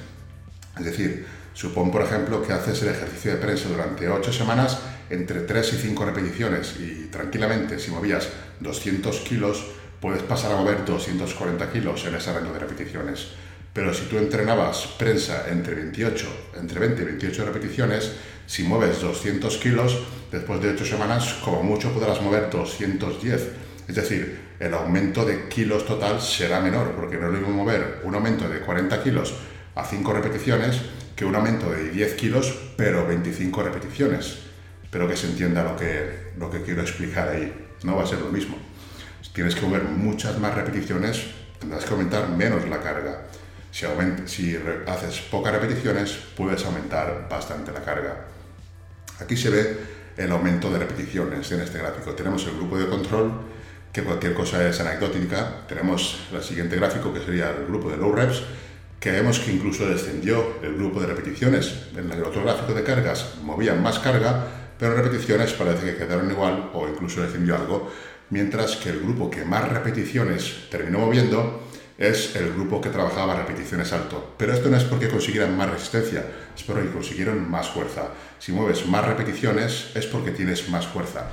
Es 0.78 0.86
decir, 0.86 1.26
supón 1.54 1.92
por 1.92 2.04
ejemplo 2.04 2.42
que 2.42 2.54
haces 2.54 2.82
el 2.84 2.90
ejercicio 2.90 3.32
de 3.32 3.38
prensa 3.38 3.68
durante 3.68 4.08
8 4.08 4.32
semanas 4.32 4.80
entre 5.10 5.42
3 5.42 5.74
y 5.74 5.78
5 5.78 6.06
repeticiones 6.06 6.76
y 6.80 7.08
tranquilamente 7.12 7.80
si 7.80 7.92
movías 7.92 8.30
200 8.60 9.20
kilos 9.22 9.64
puedes 10.00 10.24
pasar 10.24 10.52
a 10.52 10.58
mover 10.58 10.86
240 10.86 11.72
kilos 11.72 12.06
en 12.06 12.16
ese 12.16 12.34
rango 12.34 12.54
de 12.54 12.60
repeticiones. 12.60 13.30
Pero 13.74 13.94
si 13.94 14.06
tú 14.06 14.18
entrenabas 14.18 14.88
prensa 14.98 15.46
entre 15.50 15.76
28, 15.76 16.54
entre 16.60 16.80
20 16.80 17.02
y 17.02 17.06
28 17.06 17.46
repeticiones, 17.46 18.12
Si 18.48 18.64
mueves 18.64 19.02
200 19.02 19.58
kilos, 19.58 20.00
después 20.32 20.62
de 20.62 20.70
8 20.70 20.86
semanas, 20.86 21.34
como 21.44 21.64
mucho 21.64 21.92
podrás 21.92 22.22
mover 22.22 22.50
210. 22.50 23.52
Es 23.90 23.96
decir, 23.96 24.40
el 24.58 24.74
aumento 24.74 25.26
de 25.26 25.50
kilos 25.50 25.86
total 25.86 26.22
será 26.22 26.62
menor, 26.62 26.94
porque 26.96 27.18
no 27.18 27.28
es 27.28 27.34
lo 27.34 27.40
mismo 27.40 27.54
mover 27.54 28.00
un 28.06 28.16
aumento 28.16 28.48
de 28.48 28.62
40 28.62 29.04
kilos 29.04 29.34
a 29.76 29.84
5 29.84 30.14
repeticiones 30.14 30.80
que 31.14 31.26
un 31.26 31.36
aumento 31.36 31.70
de 31.70 31.90
10 31.90 32.14
kilos, 32.14 32.58
pero 32.78 33.06
25 33.06 33.62
repeticiones. 33.64 34.38
Espero 34.82 35.10
que 35.10 35.18
se 35.18 35.28
entienda 35.28 35.66
lo 35.66 35.76
que, 35.76 36.32
lo 36.38 36.50
que 36.50 36.62
quiero 36.62 36.82
explicar 36.84 37.28
ahí. 37.28 37.67
No 37.84 37.96
va 37.96 38.04
a 38.04 38.08
ser 38.08 38.20
lo 38.20 38.32
mismo. 38.32 38.58
Tienes 39.34 39.54
que 39.54 39.62
mover 39.62 39.84
muchas 39.84 40.40
más 40.40 40.56
repeticiones, 40.56 41.28
tendrás 41.60 41.86
que 41.86 41.92
aumentar 41.92 42.30
menos 42.30 42.68
la 42.68 42.82
carga. 42.82 43.28
Si, 43.72 43.86
si 44.26 44.58
haces 44.88 45.20
pocas 45.30 45.54
repeticiones, 45.54 46.18
puedes 46.36 46.66
aumentar 46.66 47.28
bastante 47.30 47.72
la 47.72 47.84
carga. 47.84 48.26
Aquí 49.20 49.38
se 49.38 49.50
ve 49.50 49.78
el 50.18 50.32
aumento 50.32 50.72
de 50.72 50.80
repeticiones 50.80 51.52
en 51.52 51.62
este 51.62 51.78
gráfico. 51.78 52.14
Tenemos 52.14 52.46
el 52.48 52.56
grupo 52.56 52.80
de 52.80 52.88
control, 52.88 53.32
que 53.94 54.04
cualquier 54.04 54.34
cosa 54.34 54.68
es 54.68 54.80
anecdótica. 54.80 55.68
Tenemos 55.68 56.28
el 56.34 56.42
siguiente 56.44 56.76
gráfico, 56.76 57.14
que 57.14 57.20
sería 57.20 57.52
el 57.52 57.68
grupo 57.68 57.90
de 57.92 57.98
low 57.98 58.14
reps, 58.14 58.42
que 59.00 59.12
vemos 59.12 59.40
que 59.40 59.52
incluso 59.52 59.88
descendió 59.88 60.58
el 60.64 60.76
grupo 60.76 61.00
de 61.00 61.08
repeticiones. 61.08 61.90
En 61.96 62.12
el 62.12 62.24
otro 62.24 62.44
gráfico 62.44 62.74
de 62.74 62.84
cargas 62.84 63.36
movían 63.44 63.84
más 63.84 64.00
carga, 64.00 64.46
pero 64.80 64.96
repeticiones 64.96 65.54
parece 65.54 65.86
que 65.86 65.98
quedaron 65.98 66.30
igual 66.30 66.72
o 66.74 66.88
incluso 66.88 67.22
descendió 67.22 67.56
algo, 67.56 67.92
mientras 68.30 68.76
que 68.76 68.90
el 68.90 69.00
grupo 69.00 69.30
que 69.30 69.46
más 69.46 69.68
repeticiones 69.70 70.70
terminó 70.70 71.00
moviendo 71.00 71.64
es 71.98 72.36
el 72.36 72.54
grupo 72.54 72.80
que 72.80 72.90
trabajaba 72.90 73.36
repeticiones 73.36 73.92
alto. 73.92 74.36
Pero 74.38 74.54
esto 74.54 74.70
no 74.70 74.78
es 74.78 74.84
porque 74.84 75.10
consiguieran 75.10 75.58
más 75.58 75.70
resistencia, 75.70 76.26
es 76.56 76.64
porque 76.64 76.92
consiguieron 76.92 77.50
más 77.50 77.70
fuerza. 77.70 78.10
Si 78.40 78.52
mueves 78.52 78.86
más 78.88 79.06
repeticiones 79.06 79.92
es 79.96 80.06
porque 80.06 80.32
tienes 80.32 80.70
más 80.70 80.86
fuerza. 80.86 81.32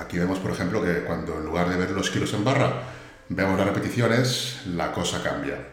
Aquí 0.00 0.18
vemos, 0.18 0.38
por 0.38 0.50
ejemplo, 0.50 0.82
que 0.82 1.04
cuando 1.04 1.38
en 1.38 1.44
lugar 1.44 1.68
de 1.68 1.76
ver 1.76 1.90
los 1.90 2.10
kilos 2.10 2.34
en 2.34 2.44
barra, 2.44 2.82
vemos 3.28 3.56
las 3.56 3.68
repeticiones, 3.68 4.62
la 4.66 4.90
cosa 4.90 5.22
cambia. 5.22 5.71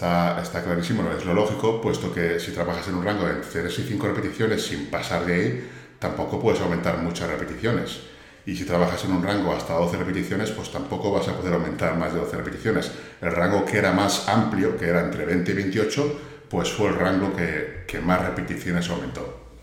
Está, 0.00 0.40
está 0.40 0.64
clarísimo, 0.64 1.02
es 1.12 1.26
lo 1.26 1.34
lógico, 1.34 1.78
puesto 1.78 2.10
que 2.10 2.40
si 2.40 2.52
trabajas 2.52 2.88
en 2.88 2.94
un 2.94 3.04
rango 3.04 3.26
de 3.26 3.34
3 3.34 3.80
y 3.80 3.82
5 3.82 4.06
repeticiones 4.06 4.64
sin 4.64 4.86
pasar 4.86 5.26
de 5.26 5.34
ahí, 5.34 5.70
tampoco 5.98 6.40
puedes 6.40 6.58
aumentar 6.62 6.96
muchas 6.96 7.28
repeticiones. 7.28 8.00
Y 8.46 8.56
si 8.56 8.64
trabajas 8.64 9.04
en 9.04 9.12
un 9.12 9.22
rango 9.22 9.52
hasta 9.52 9.74
12 9.74 9.98
repeticiones, 9.98 10.52
pues 10.52 10.72
tampoco 10.72 11.12
vas 11.12 11.28
a 11.28 11.36
poder 11.36 11.52
aumentar 11.52 11.98
más 11.98 12.14
de 12.14 12.20
12 12.20 12.34
repeticiones. 12.38 12.90
El 13.20 13.30
rango 13.32 13.66
que 13.66 13.76
era 13.76 13.92
más 13.92 14.26
amplio, 14.26 14.74
que 14.78 14.88
era 14.88 15.02
entre 15.02 15.26
20 15.26 15.50
y 15.50 15.54
28, 15.54 16.20
pues 16.48 16.72
fue 16.72 16.88
el 16.88 16.94
rango 16.94 17.36
que, 17.36 17.84
que 17.86 18.00
más 18.00 18.24
repeticiones 18.24 18.88
aumentó. 18.88 19.58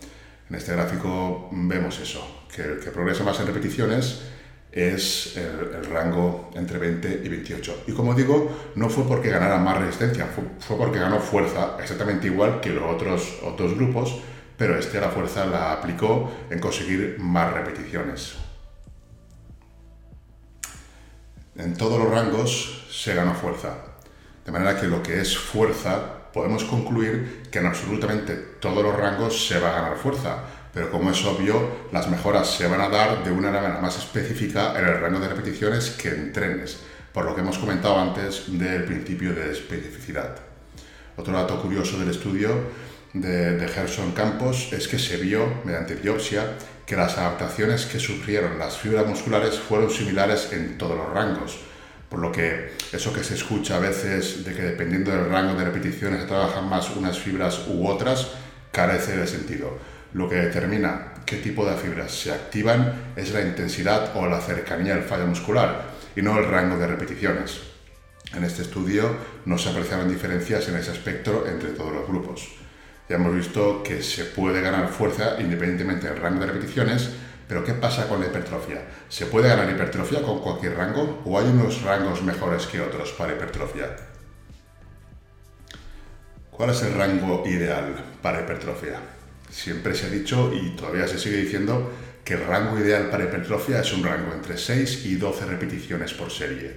En 0.48 0.54
este 0.54 0.70
gráfico 0.70 1.48
vemos 1.50 1.98
eso, 1.98 2.44
que 2.54 2.62
el 2.62 2.78
que 2.78 2.92
progresa 2.92 3.24
más 3.24 3.40
en 3.40 3.48
repeticiones 3.48 4.22
es 4.72 5.36
el, 5.36 5.84
rango 5.86 6.50
entre 6.54 6.78
20 6.78 7.22
y 7.24 7.28
28. 7.28 7.84
Y 7.86 7.92
como 7.92 8.14
digo, 8.14 8.72
no 8.74 8.88
fue 8.88 9.04
porque 9.04 9.30
ganara 9.30 9.58
más 9.58 9.78
resistencia, 9.78 10.26
fue, 10.26 10.76
porque 10.76 10.98
ganó 10.98 11.20
fuerza, 11.20 11.76
exactamente 11.80 12.26
igual 12.26 12.60
que 12.60 12.70
los 12.70 12.84
otros, 12.84 13.38
otros 13.42 13.74
grupos, 13.74 14.20
pero 14.56 14.78
este 14.78 15.00
la 15.00 15.08
fuerza 15.08 15.46
la 15.46 15.72
aplicó 15.72 16.30
en 16.50 16.58
conseguir 16.58 17.16
más 17.18 17.52
repeticiones. 17.52 18.34
En 21.56 21.76
todos 21.76 21.98
los 21.98 22.10
rangos 22.10 22.86
se 22.90 23.14
ganó 23.14 23.34
fuerza. 23.34 23.74
De 24.44 24.52
manera 24.52 24.80
que 24.80 24.86
lo 24.86 25.02
que 25.02 25.20
es 25.20 25.36
fuerza, 25.36 26.30
podemos 26.32 26.64
concluir 26.64 27.42
que 27.50 27.58
en 27.58 27.66
absolutamente 27.66 28.34
todos 28.60 28.82
los 28.82 28.96
rangos 28.96 29.46
se 29.46 29.58
va 29.58 29.70
a 29.70 29.80
ganar 29.82 29.96
fuerza. 29.96 30.44
Pero 30.72 30.90
como 30.90 31.10
es 31.10 31.24
obvio, 31.24 31.88
las 31.92 32.08
mejoras 32.08 32.50
se 32.50 32.66
van 32.66 32.80
a 32.80 32.88
dar 32.88 33.24
de 33.24 33.30
una 33.30 33.50
manera 33.50 33.80
más 33.80 33.98
específica 33.98 34.78
en 34.78 34.86
el 34.86 35.00
rango 35.00 35.20
de 35.20 35.28
repeticiones 35.28 35.90
que 35.90 36.08
en 36.10 36.32
trenes, 36.32 36.78
por 37.12 37.24
lo 37.24 37.34
que 37.34 37.40
hemos 37.40 37.58
comentado 37.58 37.98
antes 37.98 38.44
del 38.46 38.84
principio 38.84 39.34
de 39.34 39.52
especificidad. 39.52 40.36
Otro 41.16 41.32
dato 41.32 41.60
curioso 41.60 41.98
del 41.98 42.10
estudio 42.10 42.50
de, 43.12 43.56
de 43.56 43.68
Gerson 43.68 44.12
Campos 44.12 44.72
es 44.72 44.86
que 44.86 44.98
se 44.98 45.16
vio, 45.16 45.46
mediante 45.64 45.94
biopsia, 45.94 46.54
que 46.88 46.96
las 46.96 47.18
adaptaciones 47.18 47.84
que 47.84 47.98
sufrieron 47.98 48.58
las 48.58 48.78
fibras 48.78 49.06
musculares 49.06 49.58
fueron 49.58 49.90
similares 49.90 50.48
en 50.52 50.78
todos 50.78 50.96
los 50.96 51.10
rangos. 51.12 51.58
Por 52.08 52.20
lo 52.20 52.32
que 52.32 52.72
eso 52.92 53.12
que 53.12 53.22
se 53.22 53.34
escucha 53.34 53.76
a 53.76 53.80
veces 53.80 54.42
de 54.42 54.54
que 54.54 54.62
dependiendo 54.62 55.10
del 55.10 55.28
rango 55.28 55.58
de 55.58 55.66
repeticiones 55.66 56.22
se 56.22 56.26
trabajan 56.26 56.66
más 56.66 56.88
unas 56.96 57.18
fibras 57.18 57.66
u 57.68 57.86
otras, 57.86 58.28
carece 58.72 59.18
de 59.18 59.26
sentido. 59.26 59.76
Lo 60.14 60.28
que 60.28 60.36
determina 60.36 61.12
qué 61.26 61.36
tipo 61.36 61.66
de 61.66 61.76
fibras 61.76 62.12
se 62.12 62.32
activan 62.32 63.12
es 63.16 63.32
la 63.32 63.42
intensidad 63.42 64.16
o 64.16 64.26
la 64.26 64.40
cercanía 64.40 64.94
del 64.94 65.04
fallo 65.04 65.26
muscular 65.26 65.84
y 66.16 66.22
no 66.22 66.38
el 66.38 66.46
rango 66.46 66.78
de 66.78 66.86
repeticiones. 66.86 67.60
En 68.34 68.44
este 68.44 68.62
estudio 68.62 69.14
no 69.44 69.58
se 69.58 69.68
apreciaron 69.68 70.08
diferencias 70.08 70.68
en 70.68 70.76
ese 70.76 70.92
espectro 70.92 71.46
entre 71.46 71.70
todos 71.70 71.92
los 71.92 72.08
grupos. 72.08 72.48
Ya 73.08 73.16
hemos 73.16 73.34
visto 73.34 73.82
que 73.82 74.02
se 74.02 74.24
puede 74.24 74.62
ganar 74.62 74.88
fuerza 74.88 75.36
independientemente 75.40 76.08
del 76.08 76.20
rango 76.20 76.40
de 76.40 76.52
repeticiones, 76.52 77.10
pero 77.46 77.64
¿qué 77.64 77.74
pasa 77.74 78.08
con 78.08 78.20
la 78.20 78.26
hipertrofia? 78.26 78.82
¿Se 79.08 79.26
puede 79.26 79.48
ganar 79.48 79.70
hipertrofia 79.70 80.22
con 80.22 80.40
cualquier 80.40 80.76
rango 80.76 81.22
o 81.24 81.38
hay 81.38 81.46
unos 81.46 81.82
rangos 81.82 82.22
mejores 82.22 82.66
que 82.66 82.80
otros 82.80 83.12
para 83.12 83.34
hipertrofia? 83.34 83.96
¿Cuál 86.50 86.70
es 86.70 86.82
el 86.82 86.94
rango 86.94 87.44
ideal 87.46 87.94
para 88.22 88.40
hipertrofia? 88.40 89.17
Siempre 89.50 89.94
se 89.94 90.06
ha 90.06 90.10
dicho 90.10 90.52
y 90.54 90.76
todavía 90.76 91.08
se 91.08 91.18
sigue 91.18 91.38
diciendo 91.38 91.90
que 92.24 92.34
el 92.34 92.44
rango 92.44 92.78
ideal 92.78 93.08
para 93.10 93.24
hipertrofia 93.24 93.80
es 93.80 93.92
un 93.92 94.04
rango 94.04 94.32
entre 94.34 94.58
6 94.58 95.06
y 95.06 95.16
12 95.16 95.46
repeticiones 95.46 96.12
por 96.12 96.30
serie. 96.30 96.74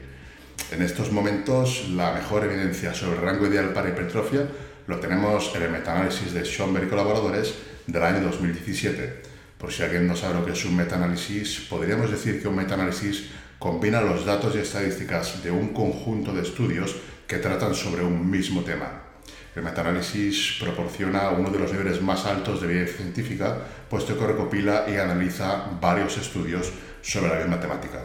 En 0.72 0.82
estos 0.82 1.12
momentos, 1.12 1.90
la 1.90 2.14
mejor 2.14 2.46
evidencia 2.46 2.94
sobre 2.94 3.18
el 3.18 3.22
rango 3.22 3.48
ideal 3.48 3.74
para 3.74 3.90
hipertrofia 3.90 4.48
lo 4.88 5.00
tenemos 5.00 5.52
en 5.56 5.64
el 5.64 5.72
metaanálisis 5.72 6.34
de 6.34 6.44
Schoenberg 6.44 6.86
y 6.86 6.90
colaboradores 6.90 7.54
del 7.88 8.04
año 8.04 8.22
2017. 8.22 9.22
Por 9.58 9.72
si 9.72 9.84
alguien 9.84 10.08
no 10.08 10.16
sabe 10.16 10.40
lo 10.40 10.46
que 10.46 10.54
es 10.54 10.66
un 10.66 10.76
metaanálisis, 10.76 11.68
podríamos 11.70 12.10
decir 12.10 12.42
que 12.42 12.48
un 12.48 12.56
metaanálisis 12.56 13.26
combina 13.60 14.02
los 14.02 14.26
datos 14.26 14.56
y 14.56 14.60
estadísticas 14.60 15.44
de 15.44 15.52
un 15.52 15.74
conjunto 15.74 16.34
de 16.34 16.42
estudios 16.42 16.96
que 17.28 17.38
tratan 17.38 17.76
sobre 17.76 18.04
un 18.04 18.30
mismo 18.30 18.62
tema. 18.62 19.01
El 19.56 19.64
metaanálisis 19.64 20.58
proporciona 20.62 21.30
uno 21.30 21.50
de 21.50 21.60
los 21.60 21.72
niveles 21.74 22.02
más 22.02 22.26
altos 22.26 22.62
de 22.62 22.68
evidencia 22.68 22.98
científica, 22.98 23.58
puesto 23.90 24.18
que 24.18 24.26
recopila 24.26 24.86
y 24.88 24.96
analiza 24.96 25.66
varios 25.82 26.18
estudios 26.18 26.72
sobre 27.02 27.30
la 27.30 27.40
misma 27.40 27.60
temática. 27.60 28.00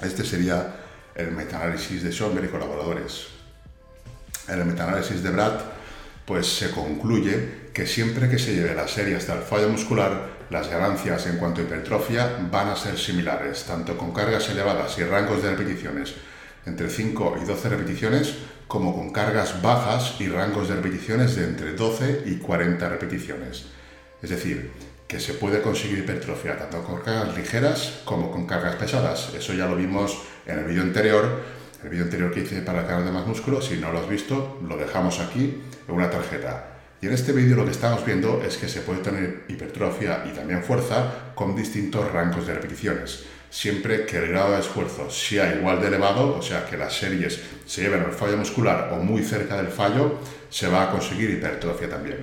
Este 0.00 0.24
sería 0.24 0.76
el 1.16 1.32
metaanálisis 1.32 2.02
de 2.02 2.12
Schoenberg 2.12 2.46
y 2.46 2.50
colaboradores. 2.50 3.28
En 4.46 4.60
el 4.60 4.66
metaanálisis 4.66 5.22
de 5.22 5.30
Brad, 5.30 5.60
pues 6.24 6.46
se 6.46 6.70
concluye 6.70 7.70
que 7.72 7.86
siempre 7.86 8.28
que 8.28 8.38
se 8.38 8.54
lleve 8.54 8.74
la 8.74 8.86
serie 8.86 9.16
hasta 9.16 9.34
el 9.34 9.42
fallo 9.42 9.68
muscular, 9.68 10.36
las 10.50 10.68
ganancias 10.70 11.26
en 11.26 11.38
cuanto 11.38 11.60
a 11.60 11.64
hipertrofia 11.64 12.36
van 12.52 12.68
a 12.68 12.76
ser 12.76 12.96
similares, 12.96 13.64
tanto 13.64 13.96
con 13.98 14.12
cargas 14.12 14.48
elevadas 14.48 14.96
y 14.98 15.02
rangos 15.02 15.42
de 15.42 15.50
repeticiones 15.50 16.14
entre 16.66 16.90
5 16.90 17.38
y 17.42 17.44
12 17.44 17.68
repeticiones, 17.68 18.34
como 18.68 18.94
con 18.94 19.12
cargas 19.12 19.62
bajas 19.62 20.16
y 20.20 20.28
rangos 20.28 20.68
de 20.68 20.76
repeticiones 20.76 21.36
de 21.36 21.44
entre 21.44 21.72
12 21.74 22.22
y 22.26 22.36
40 22.36 22.88
repeticiones. 22.88 23.66
Es 24.22 24.30
decir, 24.30 24.72
que 25.06 25.20
se 25.20 25.34
puede 25.34 25.62
conseguir 25.62 25.98
hipertrofia 25.98 26.58
tanto 26.58 26.82
con 26.82 27.00
cargas 27.00 27.36
ligeras 27.36 28.00
como 28.04 28.30
con 28.30 28.46
cargas 28.46 28.76
pesadas. 28.76 29.32
Eso 29.34 29.54
ya 29.54 29.66
lo 29.66 29.76
vimos 29.76 30.18
en 30.46 30.58
el 30.58 30.64
vídeo 30.64 30.82
anterior 30.82 31.56
el 31.82 31.90
vídeo 31.90 32.04
anterior 32.04 32.32
que 32.32 32.40
hice 32.40 32.62
para 32.62 32.86
canal 32.86 33.04
de 33.04 33.12
Más 33.12 33.26
Músculo, 33.26 33.60
si 33.60 33.76
no 33.76 33.92
lo 33.92 34.00
has 34.00 34.08
visto, 34.08 34.58
lo 34.66 34.76
dejamos 34.76 35.20
aquí 35.20 35.62
en 35.86 35.94
una 35.94 36.10
tarjeta. 36.10 36.78
Y 37.00 37.06
en 37.06 37.12
este 37.12 37.32
vídeo 37.32 37.54
lo 37.54 37.64
que 37.64 37.70
estamos 37.70 38.04
viendo 38.04 38.42
es 38.42 38.56
que 38.56 38.68
se 38.68 38.80
puede 38.80 39.00
tener 39.00 39.44
hipertrofia 39.48 40.24
y 40.26 40.34
también 40.34 40.64
fuerza 40.64 41.32
con 41.34 41.54
distintos 41.54 42.10
rangos 42.10 42.46
de 42.46 42.54
repeticiones. 42.54 43.24
Siempre 43.50 44.04
que 44.04 44.18
el 44.18 44.28
grado 44.28 44.52
de 44.52 44.60
esfuerzo 44.60 45.10
sea 45.10 45.54
igual 45.54 45.80
de 45.80 45.88
elevado, 45.88 46.36
o 46.36 46.42
sea 46.42 46.66
que 46.66 46.76
las 46.76 46.94
series 46.94 47.40
se 47.64 47.82
lleven 47.82 48.02
al 48.02 48.12
fallo 48.12 48.36
muscular 48.36 48.90
o 48.92 48.96
muy 48.96 49.22
cerca 49.22 49.56
del 49.56 49.68
fallo, 49.68 50.18
se 50.50 50.68
va 50.68 50.84
a 50.84 50.90
conseguir 50.90 51.30
hipertrofia 51.30 51.88
también. 51.88 52.18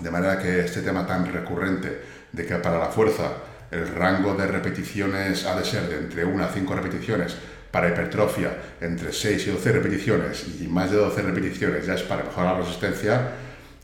De 0.00 0.10
manera 0.10 0.38
que 0.38 0.60
este 0.60 0.82
tema 0.82 1.06
tan 1.06 1.32
recurrente 1.32 2.00
de 2.32 2.44
que 2.44 2.56
para 2.56 2.78
la 2.78 2.88
fuerza 2.88 3.32
el 3.70 3.88
rango 3.88 4.34
de 4.34 4.46
repeticiones 4.46 5.44
ha 5.46 5.58
de 5.58 5.64
ser 5.64 5.88
de 5.88 5.96
entre 5.96 6.24
1 6.24 6.44
a 6.44 6.48
5 6.48 6.74
repeticiones 6.74 7.36
para 7.70 7.88
hipertrofia 7.88 8.50
entre 8.80 9.12
6 9.12 9.48
y 9.48 9.50
12 9.50 9.72
repeticiones 9.72 10.44
y 10.60 10.68
más 10.68 10.90
de 10.90 10.96
12 10.96 11.22
repeticiones 11.22 11.86
ya 11.86 11.94
es 11.94 12.02
para 12.02 12.22
mejorar 12.22 12.54
la 12.54 12.60
resistencia, 12.60 13.32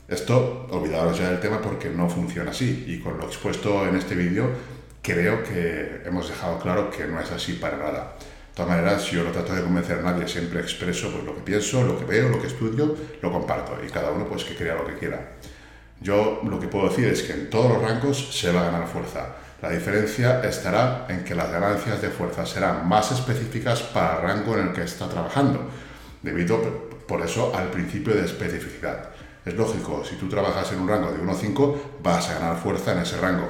esto 0.07 0.67
olvidaros 0.69 1.17
ya 1.17 1.29
del 1.29 1.39
tema 1.39 1.61
porque 1.61 1.89
no 1.89 2.09
funciona 2.09 2.51
así 2.51 2.85
y 2.87 2.99
con 2.99 3.17
lo 3.17 3.25
expuesto 3.25 3.85
en 3.87 3.95
este 3.95 4.15
vídeo 4.15 4.49
creo 5.01 5.43
que 5.43 6.01
hemos 6.05 6.29
dejado 6.29 6.59
claro 6.59 6.89
que 6.89 7.05
no 7.05 7.19
es 7.19 7.31
así 7.31 7.53
para 7.53 7.77
nada. 7.77 8.15
De 8.19 8.55
todas 8.55 8.69
maneras, 8.69 9.05
yo 9.09 9.23
no 9.23 9.31
trato 9.31 9.55
de 9.55 9.63
convencer 9.63 9.99
a 9.99 10.01
nadie, 10.01 10.27
siempre 10.27 10.59
expreso 10.59 11.09
pues, 11.11 11.23
lo 11.23 11.35
que 11.35 11.41
pienso, 11.41 11.83
lo 11.83 11.97
que 11.97 12.05
veo, 12.05 12.29
lo 12.29 12.41
que 12.41 12.47
estudio, 12.47 12.95
lo 13.21 13.31
comparto 13.31 13.77
y 13.85 13.89
cada 13.89 14.11
uno 14.11 14.27
pues 14.27 14.43
que 14.43 14.55
crea 14.55 14.75
lo 14.75 14.85
que 14.85 14.97
quiera. 14.97 15.37
Yo 16.01 16.41
lo 16.43 16.59
que 16.59 16.67
puedo 16.67 16.89
decir 16.89 17.07
es 17.07 17.23
que 17.23 17.33
en 17.33 17.49
todos 17.49 17.71
los 17.71 17.81
rangos 17.81 18.37
se 18.37 18.51
va 18.51 18.61
a 18.61 18.71
ganar 18.71 18.87
fuerza. 18.87 19.35
La 19.61 19.69
diferencia 19.69 20.41
estará 20.43 21.05
en 21.07 21.23
que 21.23 21.35
las 21.35 21.51
ganancias 21.51 22.01
de 22.01 22.09
fuerza 22.09 22.45
serán 22.45 22.87
más 22.89 23.11
específicas 23.11 23.83
para 23.83 24.17
el 24.17 24.23
rango 24.23 24.57
en 24.57 24.69
el 24.69 24.73
que 24.73 24.81
está 24.81 25.07
trabajando, 25.07 25.69
debido 26.23 26.89
por 27.07 27.21
eso 27.21 27.55
al 27.55 27.69
principio 27.69 28.15
de 28.15 28.25
especificidad. 28.25 29.11
Es 29.45 29.53
lógico, 29.53 30.03
si 30.03 30.15
tú 30.15 30.27
trabajas 30.27 30.71
en 30.71 30.79
un 30.79 30.87
rango 30.87 31.11
de 31.11 31.21
1 31.21 31.31
a 31.31 31.35
5, 31.35 31.99
vas 32.03 32.29
a 32.29 32.39
ganar 32.39 32.57
fuerza 32.57 32.93
en 32.93 32.99
ese 32.99 33.17
rango. 33.17 33.47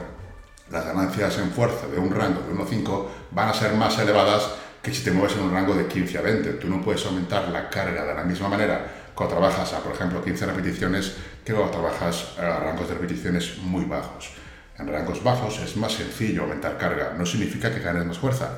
Las 0.71 0.85
ganancias 0.85 1.37
en 1.37 1.51
fuerza 1.51 1.87
de 1.87 1.99
un 1.99 2.11
rango 2.15 2.41
de 2.41 2.53
1 2.53 2.63
a 2.63 2.67
5 2.67 3.11
van 3.31 3.49
a 3.49 3.53
ser 3.53 3.73
más 3.73 3.99
elevadas 3.99 4.51
que 4.81 4.93
si 4.93 5.03
te 5.03 5.11
mueves 5.11 5.35
en 5.35 5.43
un 5.43 5.53
rango 5.53 5.75
de 5.75 5.85
15 5.85 6.17
a 6.17 6.21
20. 6.21 6.53
Tú 6.53 6.69
no 6.69 6.81
puedes 6.81 7.05
aumentar 7.05 7.49
la 7.49 7.69
carga 7.69 8.05
de 8.05 8.13
la 8.13 8.23
misma 8.23 8.47
manera 8.47 9.11
cuando 9.13 9.35
trabajas 9.35 9.73
a, 9.73 9.79
por 9.79 9.93
ejemplo, 9.93 10.23
15 10.23 10.45
repeticiones 10.45 11.17
que 11.43 11.53
cuando 11.53 11.71
trabajas 11.71 12.37
a 12.39 12.59
rangos 12.59 12.87
de 12.87 12.93
repeticiones 12.93 13.57
muy 13.57 13.83
bajos. 13.83 14.31
En 14.79 14.87
rangos 14.87 15.21
bajos 15.21 15.59
es 15.59 15.75
más 15.75 15.91
sencillo 15.91 16.43
aumentar 16.43 16.77
carga, 16.77 17.15
no 17.17 17.25
significa 17.25 17.73
que 17.73 17.81
ganes 17.81 18.05
más 18.05 18.17
fuerza. 18.17 18.49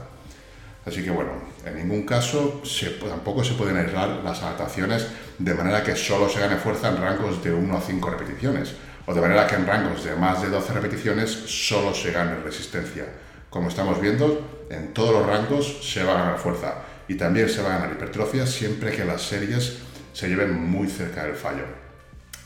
Así 0.85 1.03
que 1.03 1.09
bueno, 1.09 1.31
en 1.65 1.77
ningún 1.77 2.05
caso 2.05 2.61
tampoco 3.09 3.43
se 3.43 3.53
pueden 3.53 3.77
aislar 3.77 4.21
las 4.23 4.43
adaptaciones 4.43 5.07
de 5.39 5.53
manera 5.55 5.83
que 5.83 5.95
solo 5.95 6.29
se 6.29 6.39
gane 6.39 6.57
fuerza 6.57 6.89
en 6.89 6.97
rangos 6.97 7.43
de 7.43 7.53
1 7.53 7.77
a 7.77 7.81
5 7.81 8.09
repeticiones, 8.09 8.75
o 9.05 9.13
de 9.13 9.21
manera 9.21 9.47
que 9.47 9.55
en 9.55 9.67
rangos 9.67 10.03
de 10.03 10.15
más 10.15 10.41
de 10.41 10.49
12 10.49 10.73
repeticiones 10.73 11.29
solo 11.29 11.93
se 11.93 12.11
gane 12.11 12.35
resistencia. 12.43 13.05
Como 13.49 13.69
estamos 13.69 13.99
viendo, 14.01 14.65
en 14.69 14.93
todos 14.93 15.13
los 15.13 15.25
rangos 15.27 15.79
se 15.81 16.03
va 16.03 16.13
a 16.13 16.23
ganar 16.23 16.39
fuerza 16.39 16.75
y 17.07 17.15
también 17.15 17.49
se 17.49 17.61
va 17.61 17.69
a 17.69 17.77
ganar 17.79 17.91
hipertrofia 17.91 18.47
siempre 18.47 18.91
que 18.91 19.05
las 19.05 19.21
series 19.21 19.77
se 20.13 20.27
lleven 20.27 20.53
muy 20.53 20.87
cerca 20.87 21.23
del 21.23 21.35
fallo. 21.35 21.65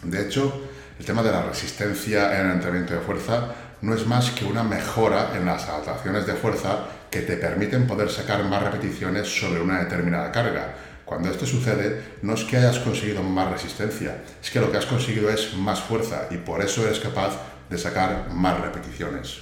De 0.04 0.22
hecho, 0.22 0.62
el 1.00 1.06
tema 1.06 1.22
de 1.22 1.32
la 1.32 1.44
resistencia 1.44 2.40
en 2.40 2.48
el 2.48 2.52
entrenamiento 2.54 2.96
de 2.96 3.02
fuerza 3.02 3.54
no 3.82 3.94
es 3.94 4.08
más 4.08 4.32
que 4.32 4.46
una 4.46 4.64
mejora 4.64 5.34
en 5.36 5.46
las 5.46 5.68
adaptaciones 5.70 6.26
de 6.26 6.34
fuerza 6.34 6.86
que 7.12 7.22
te 7.22 7.38
permiten 7.38 7.86
poder 7.86 8.10
sacar 8.10 8.44
más 8.46 8.64
repeticiones 8.64 9.28
sobre 9.28 9.62
una 9.62 9.80
determinada 9.80 10.32
carga. 10.32 10.76
Cuando 11.08 11.30
esto 11.30 11.46
sucede, 11.46 12.04
no 12.22 12.34
es 12.34 12.44
que 12.44 12.58
hayas 12.58 12.80
conseguido 12.80 13.24
más 13.24 13.50
resistencia, 13.50 14.26
es 14.44 14.52
que 14.52 14.60
lo 14.60 14.70
que 14.70 14.76
has 14.76 14.86
conseguido 14.86 15.30
es 15.30 15.54
más 15.54 15.80
fuerza 15.80 16.28
y 16.32 16.36
por 16.36 16.62
eso 16.62 16.86
eres 16.86 17.00
capaz 17.00 17.32
de 17.70 17.78
sacar 17.78 18.30
más 18.34 18.60
repeticiones. 18.60 19.40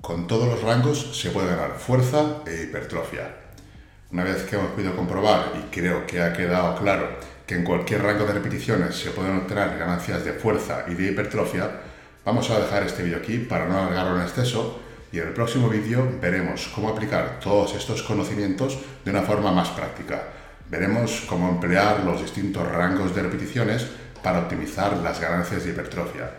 Con 0.00 0.26
todos 0.26 0.48
los 0.48 0.62
rangos 0.62 1.16
se 1.16 1.30
puede 1.30 1.46
ganar 1.46 1.78
fuerza 1.78 2.42
e 2.44 2.64
hipertrofia. 2.64 3.32
Una 4.10 4.24
vez 4.24 4.42
que 4.42 4.56
hemos 4.56 4.72
podido 4.72 4.96
comprobar 4.96 5.52
y 5.56 5.72
creo 5.72 6.04
que 6.04 6.20
ha 6.20 6.32
quedado 6.32 6.74
claro 6.74 7.10
que 7.46 7.54
en 7.54 7.62
cualquier 7.62 8.02
rango 8.02 8.24
de 8.24 8.32
repeticiones 8.32 8.96
se 8.96 9.12
pueden 9.12 9.36
obtener 9.36 9.78
ganancias 9.78 10.24
de 10.24 10.32
fuerza 10.32 10.86
y 10.88 10.94
de 10.94 11.12
hipertrofia, 11.12 11.70
vamos 12.24 12.50
a 12.50 12.58
dejar 12.58 12.82
este 12.82 13.04
vídeo 13.04 13.18
aquí 13.18 13.38
para 13.38 13.68
no 13.68 13.78
alargarlo 13.78 14.16
en 14.16 14.22
exceso 14.22 14.89
y 15.12 15.18
en 15.18 15.28
el 15.28 15.34
próximo 15.34 15.68
vídeo 15.68 16.18
veremos 16.20 16.70
cómo 16.74 16.88
aplicar 16.88 17.40
todos 17.40 17.74
estos 17.74 18.02
conocimientos 18.02 18.78
de 19.04 19.10
una 19.10 19.22
forma 19.22 19.50
más 19.52 19.68
práctica. 19.70 20.22
Veremos 20.70 21.24
cómo 21.28 21.48
emplear 21.48 22.04
los 22.04 22.22
distintos 22.22 22.66
rangos 22.66 23.14
de 23.14 23.22
repeticiones 23.22 23.86
para 24.22 24.40
optimizar 24.40 24.96
las 24.98 25.20
ganancias 25.20 25.64
de 25.64 25.70
hipertrofia. 25.70 26.30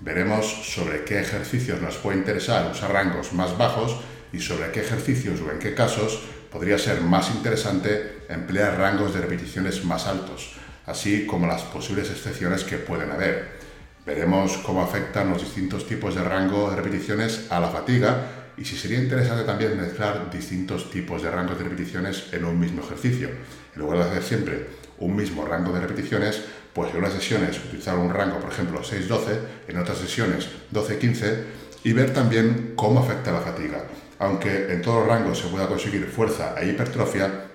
Veremos 0.00 0.46
sobre 0.46 1.04
qué 1.04 1.20
ejercicios 1.20 1.82
nos 1.82 1.96
puede 1.96 2.18
interesar 2.18 2.70
usar 2.70 2.92
rangos 2.92 3.32
más 3.32 3.58
bajos 3.58 3.96
y 4.32 4.40
sobre 4.40 4.70
qué 4.70 4.80
ejercicios 4.80 5.40
o 5.40 5.50
en 5.50 5.58
qué 5.58 5.74
casos 5.74 6.22
podría 6.50 6.78
ser 6.78 7.00
más 7.00 7.30
interesante 7.30 8.22
emplear 8.28 8.78
rangos 8.78 9.12
de 9.12 9.20
repeticiones 9.20 9.84
más 9.84 10.06
altos, 10.06 10.52
así 10.86 11.26
como 11.26 11.46
las 11.46 11.62
posibles 11.62 12.10
excepciones 12.10 12.64
que 12.64 12.76
pueden 12.76 13.10
haber. 13.10 13.59
Veremos 14.06 14.56
cómo 14.58 14.82
afectan 14.82 15.30
los 15.30 15.42
distintos 15.42 15.86
tipos 15.86 16.14
de 16.14 16.22
rango 16.22 16.70
de 16.70 16.76
repeticiones 16.76 17.46
a 17.50 17.60
la 17.60 17.68
fatiga 17.68 18.52
y 18.56 18.64
si 18.64 18.76
sería 18.76 18.98
interesante 18.98 19.44
también 19.44 19.80
mezclar 19.80 20.30
distintos 20.30 20.90
tipos 20.90 21.22
de 21.22 21.30
rangos 21.30 21.58
de 21.58 21.64
repeticiones 21.64 22.32
en 22.32 22.44
un 22.44 22.58
mismo 22.58 22.82
ejercicio. 22.82 23.28
En 23.74 23.80
lugar 23.80 23.98
de 23.98 24.04
hacer 24.04 24.22
siempre 24.22 24.66
un 24.98 25.16
mismo 25.16 25.44
rango 25.44 25.72
de 25.72 25.80
repeticiones, 25.80 26.42
pues 26.72 26.90
en 26.90 26.98
unas 26.98 27.12
sesiones 27.12 27.58
utilizar 27.58 27.96
un 27.96 28.12
rango, 28.12 28.38
por 28.40 28.52
ejemplo, 28.52 28.82
6-12, 28.82 29.38
en 29.68 29.78
otras 29.78 29.98
sesiones 29.98 30.48
12-15 30.72 31.42
y 31.84 31.92
ver 31.92 32.12
también 32.12 32.72
cómo 32.76 33.00
afecta 33.00 33.32
la 33.32 33.40
fatiga 33.40 33.84
aunque 34.20 34.70
en 34.70 34.82
todos 34.82 34.98
los 34.98 35.08
rangos 35.08 35.38
se 35.38 35.48
pueda 35.48 35.66
conseguir 35.66 36.06
fuerza 36.06 36.54
e 36.60 36.68
hipertrofia, 36.68 37.46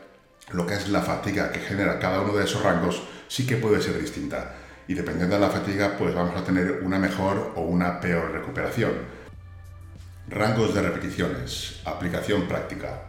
lo 0.52 0.66
que 0.66 0.74
es 0.74 0.90
la 0.90 1.02
fatiga 1.02 1.52
que 1.52 1.60
genera 1.60 2.00
cada 2.00 2.22
uno 2.22 2.34
de 2.34 2.44
esos 2.44 2.64
rangos 2.64 3.04
sí 3.28 3.46
que 3.46 3.56
puede 3.56 3.82
ser 3.82 4.02
distinta. 4.02 4.56
Y 4.88 4.94
dependiendo 4.94 5.36
de 5.36 5.42
la 5.42 5.50
fatiga, 5.50 5.96
pues 5.98 6.14
vamos 6.14 6.36
a 6.36 6.44
tener 6.44 6.82
una 6.84 7.00
mejor 7.00 7.54
o 7.56 7.62
una 7.62 8.00
peor 8.00 8.32
recuperación. 8.32 8.92
Rangos 10.30 10.74
de 10.74 10.82
repeticiones. 10.82 11.82
Aplicación 11.86 12.48
práctica. 12.48 13.02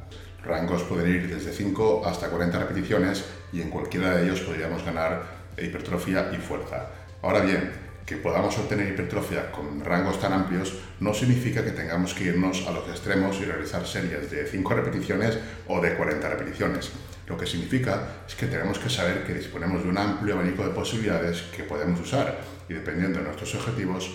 Rangos 0.45 0.83
pueden 0.85 1.13
ir 1.13 1.35
desde 1.35 1.53
5 1.53 2.07
hasta 2.07 2.29
40 2.29 2.59
repeticiones 2.59 3.25
y 3.53 3.61
en 3.61 3.71
cualquiera 3.71 4.17
de 4.17 4.25
ellos 4.25 4.41
podríamos 4.41 4.85
ganar 4.85 5.23
hipertrofia 5.59 6.31
y 6.33 6.37
fuerza. 6.37 6.87
Ahora 7.23 7.41
bien, 7.41 7.73
que 8.07 8.17
podamos 8.17 8.57
obtener 8.57 8.89
hipertrofia 8.89 9.51
con 9.51 9.85
rangos 9.85 10.21
tan 10.21 10.33
amplios 10.33 10.75
no 11.01 11.13
significa 11.13 11.65
que 11.65 11.73
tengamos 11.73 12.15
que 12.15 12.25
irnos 12.25 12.65
a 12.69 12.71
los 12.71 12.89
extremos 12.89 13.39
y 13.41 13.45
realizar 13.45 13.85
series 13.85 14.31
de 14.31 14.47
5 14.47 14.75
repeticiones 14.75 15.37
o 15.67 15.81
de 15.81 15.95
40 15.95 16.29
repeticiones. 16.29 16.93
Lo 17.27 17.37
que 17.37 17.47
significa 17.47 18.23
es 18.27 18.35
que 18.35 18.47
tenemos 18.47 18.79
que 18.79 18.89
saber 18.89 19.25
que 19.25 19.35
disponemos 19.35 19.83
de 19.83 19.89
un 19.89 19.99
amplio 19.99 20.35
abanico 20.35 20.65
de 20.65 20.71
posibilidades 20.71 21.43
que 21.55 21.65
podemos 21.65 22.01
usar 22.01 22.39
y 22.69 22.75
dependiendo 22.75 23.19
de 23.19 23.25
nuestros 23.25 23.55
objetivos, 23.57 24.11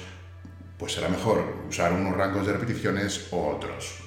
pues 0.78 0.94
será 0.94 1.10
mejor 1.10 1.44
usar 1.68 1.92
unos 1.94 2.16
rangos 2.16 2.48
de 2.48 2.54
repeticiones 2.54 3.28
o 3.32 3.50
otros. 3.50 4.04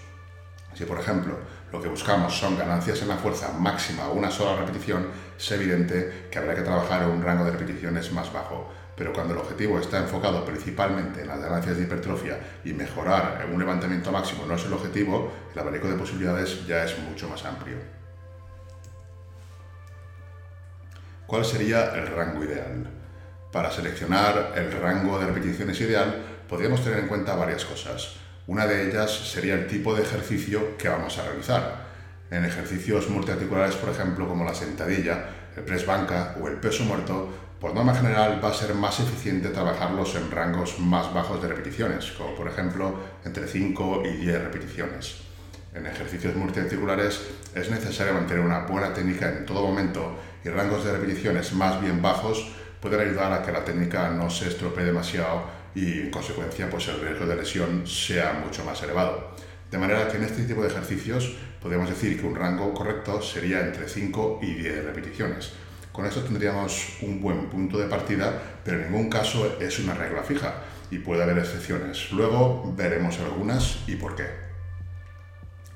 Si 0.75 0.85
por 0.85 0.99
ejemplo 0.99 1.39
lo 1.71 1.81
que 1.81 1.89
buscamos 1.89 2.37
son 2.37 2.59
ganancias 2.59 3.03
en 3.03 3.09
la 3.09 3.17
fuerza 3.17 3.53
máxima 3.53 4.09
o 4.09 4.15
una 4.15 4.31
sola 4.31 4.59
repetición, 4.59 5.09
es 5.39 5.53
evidente 5.53 6.29
que 6.31 6.39
habrá 6.39 6.55
que 6.55 6.63
trabajar 6.63 7.03
en 7.03 7.11
un 7.11 7.23
rango 7.23 7.45
de 7.45 7.53
repeticiones 7.53 8.11
más 8.13 8.33
bajo 8.33 8.73
pero 8.97 9.13
cuando 9.13 9.35
el 9.35 9.41
objetivo 9.41 9.79
está 9.79 9.99
enfocado 9.99 10.45
principalmente 10.45 11.23
en 11.23 11.29
las 11.29 11.41
ganancias 11.41 11.77
de 11.77 11.85
hipertrofia 11.85 12.39
y 12.65 12.73
mejorar 12.73 13.43
en 13.45 13.53
un 13.53 13.59
levantamiento 13.59 14.13
máximo 14.13 14.47
no 14.47 14.55
es 14.55 14.65
el 14.65 14.73
objetivo, 14.73 15.33
el 15.53 15.59
abanico 15.59 15.89
de 15.89 15.97
posibilidades 15.97 16.67
ya 16.67 16.85
es 16.85 16.97
mucho 17.01 17.29
más 17.29 17.45
amplio. 17.45 18.04
¿Cuál 21.27 21.45
sería 21.45 21.95
el 21.95 22.07
rango 22.07 22.45
ideal? 22.45 22.87
Para 23.51 23.71
seleccionar 23.71 24.53
el 24.57 24.71
rango 24.73 25.19
de 25.19 25.27
repeticiones 25.27 25.81
ideal, 25.81 26.23
podríamos 26.47 26.85
tener 26.85 26.99
en 26.99 27.09
cuenta 27.09 27.35
varias 27.35 27.65
cosas. 27.65 28.17
Una 28.47 28.67
de 28.67 28.89
ellas 28.89 29.11
sería 29.11 29.55
el 29.55 29.67
tipo 29.67 29.95
de 29.95 30.03
ejercicio 30.03 30.77
que 30.77 30.89
vamos 30.89 31.17
a 31.17 31.25
realizar. 31.25 31.87
En 32.31 32.45
ejercicios 32.45 33.09
multiarticulares, 33.09 33.77
por 33.77 33.89
ejemplo, 33.89 34.29
como 34.29 34.45
la 34.45 34.55
sentadilla, 34.55 35.25
el 35.57 35.63
press 35.63 35.87
banca 35.87 36.35
o 36.43 36.49
el 36.49 36.57
peso 36.57 36.85
muerto, 36.85 37.31
por 37.59 37.75
norma 37.75 37.95
general 37.95 38.45
va 38.45 38.51
a 38.51 38.55
ser 38.55 38.75
más 38.75 39.01
eficiente 39.01 39.49
trabajarlos 39.49 40.15
en 40.17 40.31
rangos 40.31 40.79
más 40.79 41.15
bajos 41.15 41.41
de 41.41 41.49
repeticiones, 41.49 42.13
como 42.13 42.35
por 42.35 42.49
ejemplo 42.49 42.95
entre 43.25 43.49
5 43.49 44.03
y 44.05 44.17
10 44.19 44.43
repeticiones. 44.43 45.23
En 45.73 45.87
ejercicios 45.87 46.37
multiarticulares 46.37 47.23
es 47.55 47.71
necesario 47.71 48.13
mantener 48.13 48.45
una 48.45 48.67
buena 48.67 48.93
técnica 48.93 49.31
en 49.31 49.47
todo 49.47 49.67
momento 49.67 50.15
y 50.45 50.49
rangos 50.49 50.85
de 50.85 50.93
repeticiones 50.93 51.53
más 51.55 51.81
bien 51.81 52.03
bajos 52.03 52.47
pueden 52.81 53.01
ayudar 53.01 53.33
a 53.33 53.43
que 53.43 53.51
la 53.51 53.65
técnica 53.65 54.11
no 54.11 54.29
se 54.29 54.49
estropee 54.49 54.85
demasiado 54.85 55.45
y 55.75 56.01
en 56.01 56.11
consecuencia 56.11 56.69
pues 56.69 56.87
el 56.89 57.01
riesgo 57.01 57.27
de 57.27 57.37
lesión 57.37 57.87
sea 57.87 58.41
mucho 58.45 58.65
más 58.65 58.83
elevado. 58.83 59.35
De 59.71 59.79
manera 59.79 60.07
que 60.07 60.19
en 60.19 60.25
este 60.25 60.45
tipo 60.45 60.63
de 60.63 60.69
ejercicios 60.69 61.35
podemos 61.61 61.89
decir 61.89 62.21
que 62.21 62.27
un 62.27 62.37
rango 62.37 62.73
correcto 62.75 63.23
sería 63.23 63.61
entre 63.61 63.89
5 63.89 64.41
y 64.43 64.55
10 64.55 64.85
repeticiones. 64.85 65.53
Con 65.91 66.07
esto 66.07 66.23
tendríamos 66.23 66.99
un 67.03 67.21
buen 67.21 67.49
punto 67.49 67.79
de 67.79 67.87
partida, 67.87 68.41
pero 68.65 68.79
en 68.79 68.93
ningún 68.93 69.09
caso 69.09 69.57
es 69.61 69.79
una 69.79 69.95
regla 69.95 70.23
fija 70.23 70.57
y 70.91 70.99
puede 70.99 71.23
haber 71.23 71.39
excepciones. 71.39 72.13
Luego 72.13 72.75
veremos 72.77 73.19
algunas 73.19 73.79
y 73.87 73.97
por 73.97 74.15
qué. 74.15 74.27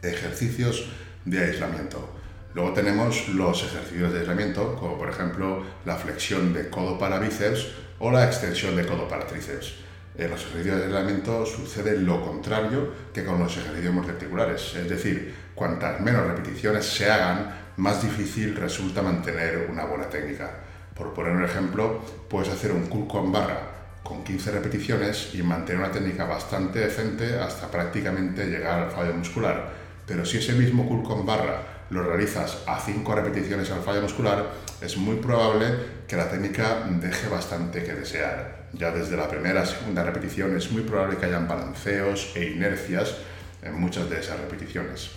Ejercicios 0.02 0.90
de 1.24 1.44
aislamiento. 1.44 2.17
Luego 2.54 2.72
tenemos 2.72 3.28
los 3.28 3.62
ejercicios 3.62 4.12
de 4.12 4.20
aislamiento, 4.20 4.74
como 4.76 4.98
por 4.98 5.08
ejemplo 5.10 5.62
la 5.84 5.96
flexión 5.96 6.52
de 6.52 6.70
codo 6.70 6.98
para 6.98 7.18
bíceps 7.18 7.68
o 7.98 8.10
la 8.10 8.24
extensión 8.24 8.74
de 8.76 8.86
codo 8.86 9.06
para 9.08 9.26
tríceps 9.26 9.88
en 10.18 10.32
los 10.32 10.40
ejercicios 10.40 10.78
de 10.78 10.84
aislamiento 10.86 11.46
sucede 11.46 11.96
lo 11.96 12.20
contrario 12.20 12.92
que 13.14 13.24
con 13.24 13.38
los 13.38 13.56
ejercicios 13.56 13.94
multiarticulares, 13.94 14.74
es 14.74 14.88
decir, 14.88 15.32
cuantas 15.54 16.00
menos 16.00 16.26
repeticiones 16.26 16.84
se 16.86 17.08
hagan, 17.08 17.54
más 17.76 18.02
difícil 18.02 18.56
resulta 18.56 19.00
mantener 19.00 19.68
una 19.70 19.84
buena 19.84 20.10
técnica. 20.10 20.50
Por 20.92 21.14
poner 21.14 21.36
un 21.36 21.44
ejemplo, 21.44 22.02
puedes 22.28 22.48
hacer 22.48 22.72
un 22.72 22.86
curl 22.86 23.06
con 23.06 23.30
barra 23.30 23.74
con 24.02 24.24
15 24.24 24.52
repeticiones 24.52 25.34
y 25.34 25.42
mantener 25.42 25.82
una 25.82 25.92
técnica 25.92 26.24
bastante 26.24 26.80
decente 26.80 27.38
hasta 27.38 27.70
prácticamente 27.70 28.46
llegar 28.46 28.80
al 28.82 28.90
fallo 28.90 29.12
muscular. 29.12 29.70
Pero 30.06 30.24
si 30.24 30.38
ese 30.38 30.54
mismo 30.54 30.88
curl 30.88 31.04
con 31.04 31.26
barra 31.26 31.62
lo 31.90 32.02
realizas 32.02 32.58
a 32.66 32.78
5 32.78 33.14
repeticiones 33.14 33.70
al 33.70 33.82
fallo 33.82 34.02
muscular, 34.02 34.50
es 34.80 34.96
muy 34.96 35.16
probable 35.16 35.66
que 36.06 36.16
la 36.16 36.30
técnica 36.30 36.86
deje 36.88 37.28
bastante 37.28 37.82
que 37.82 37.94
desear. 37.94 38.68
Ya 38.72 38.90
desde 38.90 39.16
la 39.16 39.28
primera 39.28 39.64
segunda 39.64 40.04
repetición 40.04 40.56
es 40.56 40.70
muy 40.70 40.82
probable 40.82 41.16
que 41.16 41.26
hayan 41.26 41.48
balanceos 41.48 42.32
e 42.34 42.44
inercias 42.50 43.14
en 43.62 43.80
muchas 43.80 44.08
de 44.10 44.20
esas 44.20 44.38
repeticiones. 44.38 45.10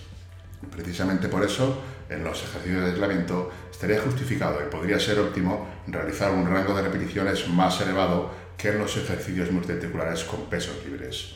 Precisamente 0.70 1.28
por 1.28 1.44
eso, 1.44 1.82
en 2.10 2.24
los 2.24 2.44
ejercicios 2.44 2.84
de 2.84 2.92
aislamiento 2.92 3.52
estaría 3.72 4.02
justificado 4.02 4.60
y 4.62 4.70
podría 4.70 5.00
ser 5.00 5.20
óptimo 5.20 5.68
realizar 5.88 6.32
un 6.32 6.48
rango 6.48 6.76
de 6.76 6.84
repeticiones 6.84 7.48
más 7.48 7.82
elevado 7.82 8.32
que 8.58 8.70
en 8.70 8.78
los 8.78 8.96
ejercicios 8.96 9.52
multiarticulares 9.52 10.24
con 10.24 10.50
pesos 10.50 10.76
libres, 10.86 11.36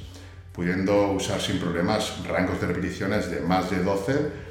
pudiendo 0.53 1.11
usar 1.11 1.41
sin 1.41 1.59
problemas 1.59 2.23
rangos 2.27 2.61
de 2.61 2.67
repeticiones 2.67 3.31
de 3.31 3.41
más 3.41 3.71
de 3.71 3.83
12 3.83 4.45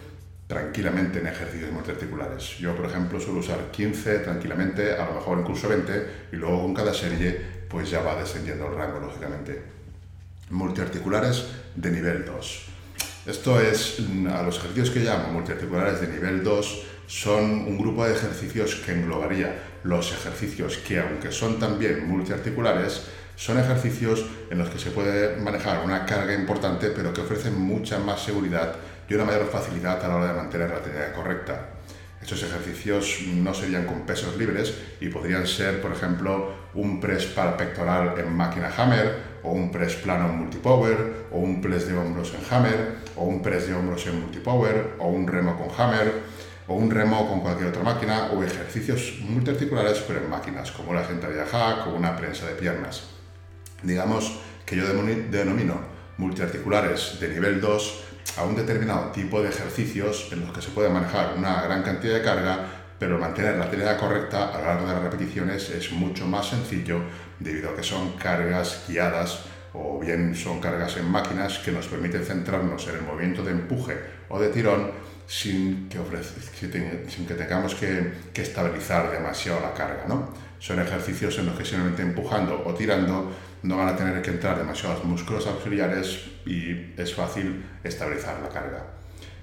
tranquilamente 0.47 1.21
en 1.21 1.27
ejercicios 1.27 1.73
multiarticulares. 1.73 2.59
Yo, 2.59 2.77
por 2.77 2.87
ejemplo, 2.87 3.19
suelo 3.19 3.41
usar 3.41 3.71
15 3.71 4.19
tranquilamente, 4.19 4.93
a 4.93 5.07
lo 5.07 5.15
mejor 5.15 5.39
incluso 5.39 5.69
20, 5.69 6.07
y 6.33 6.37
luego 6.37 6.63
con 6.63 6.75
cada 6.75 6.93
serie 6.93 7.65
pues 7.69 7.91
ya 7.91 8.03
va 8.03 8.15
descendiendo 8.15 8.69
el 8.69 8.77
rango, 8.77 9.01
lógicamente. 9.01 9.63
Multiarticulares 10.51 11.47
de 11.75 11.91
nivel 11.91 12.25
2. 12.25 12.67
Esto 13.27 13.59
es, 13.59 14.01
a 14.31 14.43
los 14.43 14.59
ejercicios 14.59 14.91
que 14.91 15.01
llamo 15.01 15.29
multiarticulares 15.33 16.01
de 16.01 16.09
nivel 16.09 16.45
2, 16.45 16.87
son 17.07 17.45
un 17.45 17.79
grupo 17.79 18.05
de 18.05 18.13
ejercicios 18.15 18.77
que 18.77 18.93
englobaría 18.93 19.63
los 19.83 20.13
ejercicios 20.13 20.77
que, 20.79 21.01
aunque 21.01 21.33
son 21.33 21.59
también 21.59 22.07
multiarticulares, 22.07 23.07
son 23.37 23.59
ejercicios 23.59 24.25
en 24.51 24.59
los 24.59 24.69
que 24.69 24.79
se 24.79 24.91
puede 24.91 25.37
manejar 25.37 25.85
una 25.85 26.07
carga 26.07 26.35
importante, 26.35 26.91
pero 26.91 27.13
que 27.13 27.23
ofrecen 27.23 27.59
mucha 27.59 27.99
más 27.99 28.23
seguridad 28.23 28.77
y 29.09 29.15
una 29.15 29.25
mayor 29.25 29.49
facilidad 29.51 30.05
a 30.05 30.09
la 30.09 30.17
hora 30.17 30.27
de 30.29 30.35
mantener 30.35 30.71
la 30.71 30.81
técnica 30.81 31.13
correcta. 31.13 31.69
Estos 32.25 32.43
ejercicios 32.43 33.19
no 33.35 33.53
serían 33.53 33.85
con 33.85 34.07
pesos 34.07 34.37
libres 34.39 34.75
y 34.99 35.09
podrían 35.09 35.47
ser, 35.47 35.83
por 35.83 35.93
ejemplo, 35.93 36.53
un 36.73 36.99
press 36.99 37.27
para 37.27 37.55
pectoral 37.55 38.15
en 38.19 38.35
máquina 38.35 38.73
hammer, 38.75 39.35
o 39.43 39.53
un 39.53 39.71
press 39.71 39.97
plano 39.97 40.31
en 40.31 40.39
multipower, 40.39 41.27
o 41.31 41.39
un 41.39 41.61
press 41.61 41.87
de 41.87 41.95
hombros 41.95 42.33
en 42.33 42.41
hammer, 42.51 42.97
o 43.17 43.25
un 43.25 43.43
press 43.43 43.67
de 43.69 43.75
hombros 43.75 44.07
en 44.07 44.23
multipower, 44.23 44.95
o 44.99 45.09
un 45.09 45.27
remo 45.27 45.59
con 45.59 45.69
hammer, 45.77 46.13
o 46.67 46.75
un 46.75 46.91
remo 46.91 47.29
con 47.29 47.41
cualquier 47.41 47.69
otra 47.69 47.83
máquina, 47.83 48.31
o 48.33 48.43
ejercicios 48.43 49.19
multiarticulares 49.21 50.03
pero 50.09 50.21
en 50.21 50.31
máquinas, 50.31 50.73
como 50.73 50.95
la 50.95 51.07
sentadilla 51.07 51.45
hack 51.45 51.89
o 51.89 51.91
una 51.91 52.17
prensa 52.17 52.47
de 52.47 52.55
piernas. 52.55 53.03
Digamos 53.83 54.41
que 54.65 54.77
yo 54.77 54.87
denomino 54.87 55.79
multiarticulares 56.17 57.19
de 57.21 57.29
nivel 57.29 57.61
2 57.61 58.05
a 58.37 58.45
un 58.45 58.57
determinado 58.57 59.11
tipo 59.13 59.43
de 59.43 59.49
ejercicios 59.49 60.29
en 60.33 60.41
los 60.41 60.53
que 60.53 60.63
se 60.63 60.71
puede 60.71 60.89
manejar 60.89 61.35
una 61.37 61.63
gran 61.63 61.83
cantidad 61.83 62.15
de 62.15 62.23
carga, 62.23 62.67
pero 62.99 63.19
mantener 63.19 63.57
la 63.57 63.71
técnica 63.71 63.97
correcta 63.97 64.55
a 64.55 64.59
lo 64.59 64.67
largo 64.67 64.87
de 64.87 64.95
las 64.95 65.03
repeticiones 65.03 65.71
es 65.71 65.93
mucho 65.93 66.27
más 66.27 66.49
sencillo 66.49 67.01
debido 67.39 67.71
a 67.71 67.77
que 67.77 67.83
son 67.83 68.13
cargas 68.13 68.85
guiadas 68.89 69.41
o 69.73 69.99
bien 69.99 70.35
son 70.35 70.61
cargas 70.61 70.97
en 70.97 71.11
máquinas 71.11 71.59
que 71.59 71.73
nos 71.73 71.87
permiten 71.87 72.25
centrarnos 72.25 72.87
en 72.89 72.97
el 72.97 73.03
movimiento 73.03 73.43
de 73.43 73.51
empuje 73.51 73.99
o 74.29 74.39
de 74.39 74.49
tirón 74.49 74.91
sin 75.27 75.89
que, 75.89 75.99
sin 77.09 77.27
que 77.27 77.35
tengamos 77.35 77.75
que, 77.75 78.13
que, 78.33 78.43
estabilizar 78.43 79.11
demasiado 79.11 79.61
la 79.61 79.73
carga. 79.75 80.05
¿no? 80.07 80.29
Son 80.59 80.81
ejercicios 80.81 81.39
en 81.39 81.47
los 81.47 81.57
que 81.57 81.65
simplemente 81.65 82.03
empujando 82.03 82.63
o 82.65 82.75
tirando 82.75 83.31
no 83.63 83.77
van 83.77 83.89
a 83.89 83.97
tener 83.97 84.21
que 84.23 84.31
entrar 84.31 84.59
demasiados 84.59 85.05
músculos 85.05 85.47
auxiliares 85.47 86.27
y 86.47 86.93
es 86.97 87.15
fácil 87.15 87.65
estabilizar 87.83 88.41
la 88.41 88.49
carga. 88.49 88.87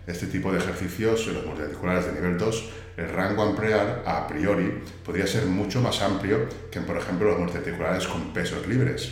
Este 0.08 0.28
tipo 0.28 0.52
de 0.52 0.60
ejercicios 0.60 1.28
en 1.28 1.36
los 1.36 1.46
multiarticulares 1.46 2.06
de 2.08 2.14
nivel 2.14 2.38
2, 2.38 2.70
el 2.98 3.10
rango 3.10 3.44
ampliar 3.44 4.04
a 4.06 4.28
priori 4.28 4.84
podría 5.06 5.28
ser 5.28 5.46
mucho 5.46 5.80
más 5.82 6.02
amplio 6.02 6.48
que 6.72 6.80
en, 6.80 6.86
por 6.86 6.98
ejemplo, 6.98 7.30
los 7.30 7.40
multiarticulares 7.40 8.08
con 8.08 8.34
pesos 8.34 8.68
libres. 8.68 9.12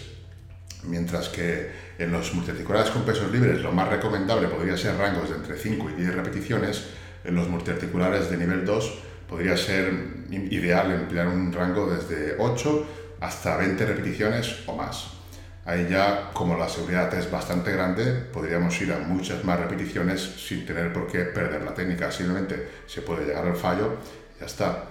Mientras 0.83 1.29
que 1.29 1.69
en 1.97 2.11
los 2.11 2.33
multiarticulares 2.33 2.89
con 2.89 3.03
pesos 3.03 3.31
libres 3.31 3.61
lo 3.61 3.71
más 3.71 3.89
recomendable 3.89 4.47
podría 4.47 4.77
ser 4.77 4.97
rangos 4.97 5.29
de 5.29 5.35
entre 5.35 5.57
5 5.57 5.89
y 5.91 6.01
10 6.01 6.15
repeticiones, 6.15 6.87
en 7.23 7.35
los 7.35 7.47
multiarticulares 7.49 8.29
de 8.29 8.37
nivel 8.37 8.65
2 8.65 8.99
podría 9.29 9.55
ser 9.55 9.93
ideal 10.31 10.91
emplear 10.91 11.27
un 11.27 11.53
rango 11.53 11.89
desde 11.89 12.35
8 12.39 12.87
hasta 13.21 13.57
20 13.57 13.85
repeticiones 13.85 14.63
o 14.65 14.75
más. 14.75 15.19
Ahí 15.65 15.87
ya, 15.87 16.31
como 16.33 16.57
la 16.57 16.67
seguridad 16.67 17.13
es 17.13 17.29
bastante 17.29 17.71
grande, 17.71 18.11
podríamos 18.33 18.81
ir 18.81 18.91
a 18.91 18.99
muchas 18.99 19.43
más 19.43 19.59
repeticiones 19.59 20.19
sin 20.19 20.65
tener 20.65 20.91
por 20.91 21.05
qué 21.05 21.25
perder 21.25 21.61
la 21.61 21.75
técnica. 21.75 22.11
Simplemente 22.11 22.69
se 22.87 23.03
puede 23.03 23.25
llegar 23.25 23.45
al 23.45 23.55
fallo 23.55 23.97
y 24.35 24.39
ya 24.39 24.47
está. 24.47 24.85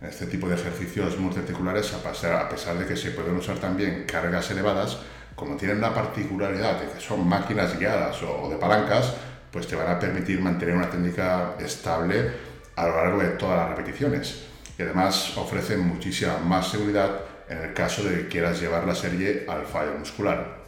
En 0.00 0.08
este 0.08 0.26
tipo 0.26 0.48
de 0.48 0.54
ejercicios 0.54 1.18
multiarticulares, 1.18 1.92
a 1.92 2.02
pesar, 2.48 2.78
de 2.78 2.86
que 2.86 2.96
se 2.96 3.10
pueden 3.10 3.36
usar 3.36 3.58
también 3.58 4.04
cargas 4.04 4.50
elevadas, 4.50 4.98
como 5.36 5.56
tienen 5.56 5.80
la 5.80 5.94
particularidad 5.94 6.80
de 6.80 6.88
que 6.92 7.00
son 7.00 7.28
máquinas 7.28 7.78
guiadas 7.78 8.20
o 8.22 8.48
de 8.48 8.56
palancas, 8.56 9.14
pues 9.50 9.66
te 9.66 9.76
van 9.76 9.90
a 9.90 10.00
permitir 10.00 10.40
mantener 10.40 10.74
una 10.74 10.90
técnica 10.90 11.54
estable 11.60 12.51
a 12.76 12.86
lo 12.86 12.96
largo 12.96 13.22
de 13.22 13.28
todas 13.30 13.58
las 13.58 13.76
repeticiones. 13.76 14.44
Y 14.78 14.82
además 14.82 15.36
ofrecen 15.36 15.80
muchísima 15.86 16.38
más 16.38 16.70
seguridad 16.70 17.20
en 17.48 17.58
el 17.58 17.74
caso 17.74 18.02
de 18.02 18.16
que 18.16 18.28
quieras 18.28 18.60
llevar 18.60 18.86
la 18.86 18.94
serie 18.94 19.44
al 19.48 19.66
fallo 19.66 19.92
muscular. 19.98 20.58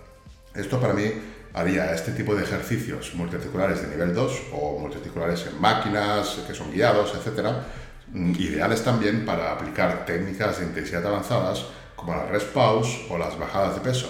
Esto 0.54 0.80
para 0.80 0.92
mí 0.92 1.10
haría 1.54 1.94
este 1.94 2.12
tipo 2.12 2.34
de 2.34 2.42
ejercicios 2.42 3.14
multiarticulares 3.14 3.82
de 3.82 3.88
nivel 3.88 4.12
2 4.12 4.42
o 4.52 4.78
multiarticulares 4.78 5.46
en 5.46 5.60
máquinas 5.60 6.40
que 6.46 6.54
son 6.54 6.72
guiados, 6.72 7.14
etcétera, 7.14 7.64
mm, 8.12 8.32
ideales 8.32 8.82
también 8.82 9.24
para 9.24 9.52
aplicar 9.52 10.04
técnicas 10.04 10.58
de 10.58 10.66
intensidad 10.66 11.06
avanzadas 11.06 11.64
como 11.96 12.14
las 12.14 12.28
rest 12.28 12.48
pause 12.48 13.06
o 13.08 13.16
las 13.16 13.38
bajadas 13.38 13.76
de 13.76 13.80
peso. 13.80 14.08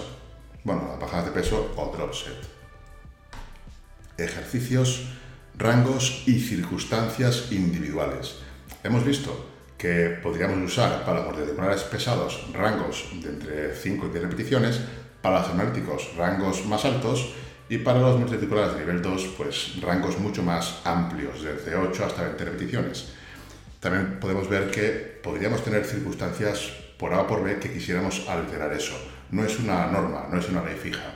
Bueno, 0.63 0.87
las 0.89 0.99
bajadas 0.99 1.25
de 1.25 1.31
peso 1.31 1.71
o 1.77 1.95
drop 1.95 2.13
set. 2.13 2.33
Ejercicios, 4.17 5.07
rangos 5.57 6.23
y 6.25 6.39
circunstancias 6.39 7.51
individuales. 7.51 8.35
Hemos 8.83 9.05
visto 9.05 9.49
que 9.77 10.17
podríamos 10.21 10.57
usar 10.63 11.05
para 11.05 11.19
los 11.19 11.27
multiarticulares 11.27 11.83
pesados 11.83 12.47
rangos 12.53 13.05
de 13.21 13.29
entre 13.29 13.75
5 13.75 14.07
y 14.07 14.09
10 14.09 14.23
repeticiones, 14.23 14.79
para 15.21 15.39
los 15.39 15.49
analíticos 15.49 16.11
rangos 16.17 16.65
más 16.65 16.85
altos 16.85 17.33
y 17.69 17.79
para 17.79 17.99
los 17.99 18.19
multiarticulares 18.19 18.73
de 18.73 18.79
nivel 18.81 19.01
2 19.01 19.33
pues 19.37 19.81
rangos 19.81 20.19
mucho 20.19 20.43
más 20.43 20.81
amplios, 20.83 21.43
desde 21.43 21.75
8 21.75 22.05
hasta 22.05 22.23
20 22.23 22.45
repeticiones. 22.45 23.13
También 23.79 24.19
podemos 24.19 24.49
ver 24.49 24.71
que 24.71 25.19
podríamos 25.23 25.63
tener 25.63 25.85
circunstancias 25.85 26.71
por 26.97 27.13
A 27.13 27.21
o 27.21 27.27
por 27.27 27.43
B 27.43 27.59
que 27.59 27.71
quisiéramos 27.71 28.27
alterar 28.27 28.71
eso. 28.73 28.95
No 29.31 29.43
es 29.43 29.59
una 29.59 29.87
norma, 29.87 30.27
no 30.31 30.39
es 30.39 30.49
una 30.49 30.63
ley 30.63 30.75
fija. 30.75 31.13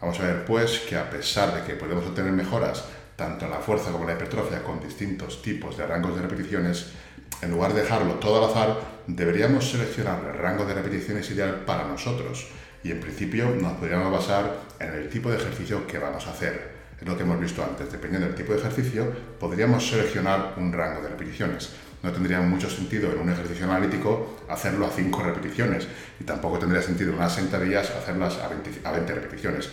Vamos 0.00 0.18
a 0.20 0.24
ver 0.24 0.44
pues 0.44 0.80
que 0.80 0.96
a 0.96 1.08
pesar 1.08 1.54
de 1.54 1.62
que 1.62 1.74
podemos 1.74 2.04
obtener 2.04 2.32
mejoras 2.32 2.84
tanto 3.16 3.48
la 3.48 3.58
fuerza 3.58 3.92
como 3.92 4.04
la 4.04 4.14
hipertrofia 4.14 4.62
con 4.62 4.80
distintos 4.80 5.42
tipos 5.42 5.76
de 5.76 5.86
rangos 5.86 6.16
de 6.16 6.22
repeticiones, 6.22 6.92
en 7.40 7.50
lugar 7.50 7.74
de 7.74 7.82
dejarlo 7.82 8.14
todo 8.14 8.44
al 8.44 8.50
azar, 8.50 8.80
deberíamos 9.06 9.68
seleccionar 9.70 10.20
el 10.32 10.38
rango 10.38 10.64
de 10.64 10.74
repeticiones 10.74 11.30
ideal 11.30 11.62
para 11.66 11.84
nosotros 11.84 12.48
y 12.84 12.90
en 12.90 13.00
principio 13.00 13.50
nos 13.50 13.72
podríamos 13.74 14.12
basar 14.12 14.58
en 14.78 14.92
el 14.94 15.08
tipo 15.08 15.30
de 15.30 15.36
ejercicio 15.36 15.86
que 15.86 15.98
vamos 15.98 16.26
a 16.26 16.30
hacer. 16.30 16.72
Es 17.00 17.06
lo 17.06 17.16
que 17.16 17.24
hemos 17.24 17.40
visto 17.40 17.64
antes, 17.64 17.90
dependiendo 17.90 18.28
del 18.28 18.36
tipo 18.36 18.52
de 18.52 18.60
ejercicio, 18.60 19.12
podríamos 19.40 19.88
seleccionar 19.88 20.54
un 20.56 20.72
rango 20.72 21.02
de 21.02 21.08
repeticiones. 21.08 21.70
No 22.02 22.12
tendría 22.12 22.40
mucho 22.40 22.68
sentido 22.68 23.12
en 23.12 23.18
un 23.18 23.30
ejercicio 23.30 23.64
analítico 23.64 24.38
hacerlo 24.48 24.86
a 24.86 24.90
5 24.90 25.22
repeticiones 25.22 25.86
y 26.20 26.24
tampoco 26.24 26.58
tendría 26.58 26.82
sentido 26.82 27.10
en 27.10 27.16
unas 27.16 27.34
sentadillas 27.34 27.90
hacerlas 27.90 28.38
a 28.38 28.48
20, 28.48 28.80
a 28.84 28.92
20 28.92 29.14
repeticiones. 29.14 29.70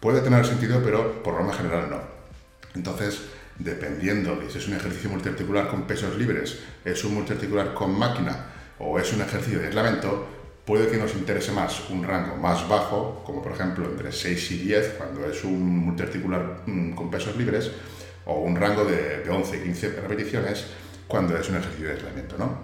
Puede 0.00 0.20
tener 0.20 0.44
sentido, 0.46 0.80
pero 0.82 1.22
por 1.22 1.34
norma 1.34 1.52
general 1.52 1.88
no. 1.90 2.17
Entonces, 2.78 3.22
dependiendo 3.58 4.36
de 4.36 4.48
si 4.48 4.58
es 4.58 4.68
un 4.68 4.74
ejercicio 4.74 5.10
multiarticular 5.10 5.68
con 5.68 5.82
pesos 5.84 6.16
libres, 6.16 6.60
es 6.84 7.04
un 7.04 7.14
multiarticular 7.14 7.74
con 7.74 7.98
máquina 7.98 8.52
o 8.78 9.00
es 9.00 9.12
un 9.12 9.20
ejercicio 9.20 9.58
de 9.58 9.66
aislamiento, 9.66 10.28
puede 10.64 10.88
que 10.88 10.96
nos 10.96 11.12
interese 11.14 11.50
más 11.50 11.90
un 11.90 12.04
rango 12.04 12.36
más 12.36 12.68
bajo, 12.68 13.24
como 13.26 13.42
por 13.42 13.52
ejemplo 13.52 13.84
entre 13.84 14.12
6 14.12 14.52
y 14.52 14.58
10 14.58 14.94
cuando 14.96 15.28
es 15.28 15.42
un 15.42 15.60
multiarticular 15.86 16.62
mm, 16.66 16.92
con 16.92 17.10
pesos 17.10 17.36
libres, 17.36 17.72
o 18.26 18.38
un 18.42 18.54
rango 18.54 18.84
de, 18.84 19.28
11 19.28 19.56
y 19.56 19.60
15 19.60 20.00
repeticiones 20.00 20.66
cuando 21.08 21.36
es 21.36 21.48
un 21.48 21.56
ejercicio 21.56 21.88
de 21.88 21.94
aislamiento. 21.94 22.38
¿no? 22.38 22.58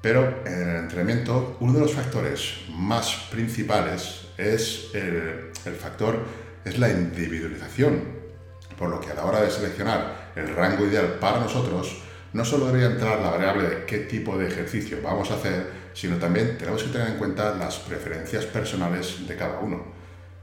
Pero 0.00 0.42
en 0.46 0.70
el 0.70 0.76
entrenamiento, 0.76 1.58
uno 1.60 1.74
de 1.74 1.80
los 1.80 1.92
factores 1.92 2.64
más 2.70 3.28
principales 3.30 4.28
es 4.38 4.92
el, 4.94 5.50
el 5.66 5.74
factor, 5.74 6.24
es 6.64 6.78
la 6.78 6.88
individualización 6.88 8.15
por 8.78 8.90
lo 8.90 9.00
que 9.00 9.10
a 9.10 9.14
la 9.14 9.24
hora 9.24 9.40
de 9.40 9.50
seleccionar 9.50 10.32
el 10.36 10.54
rango 10.54 10.84
ideal 10.86 11.16
para 11.20 11.40
nosotros, 11.40 12.02
no 12.32 12.44
solo 12.44 12.66
debería 12.66 12.88
entrar 12.88 13.20
la 13.20 13.30
variable 13.30 13.68
de 13.68 13.84
qué 13.86 14.00
tipo 14.00 14.36
de 14.36 14.48
ejercicio 14.48 14.98
vamos 15.02 15.30
a 15.30 15.34
hacer, 15.34 15.70
sino 15.94 16.16
también 16.16 16.58
tenemos 16.58 16.82
que 16.82 16.90
tener 16.90 17.08
en 17.08 17.18
cuenta 17.18 17.54
las 17.54 17.76
preferencias 17.78 18.44
personales 18.44 19.26
de 19.26 19.36
cada 19.36 19.58
uno. 19.60 19.96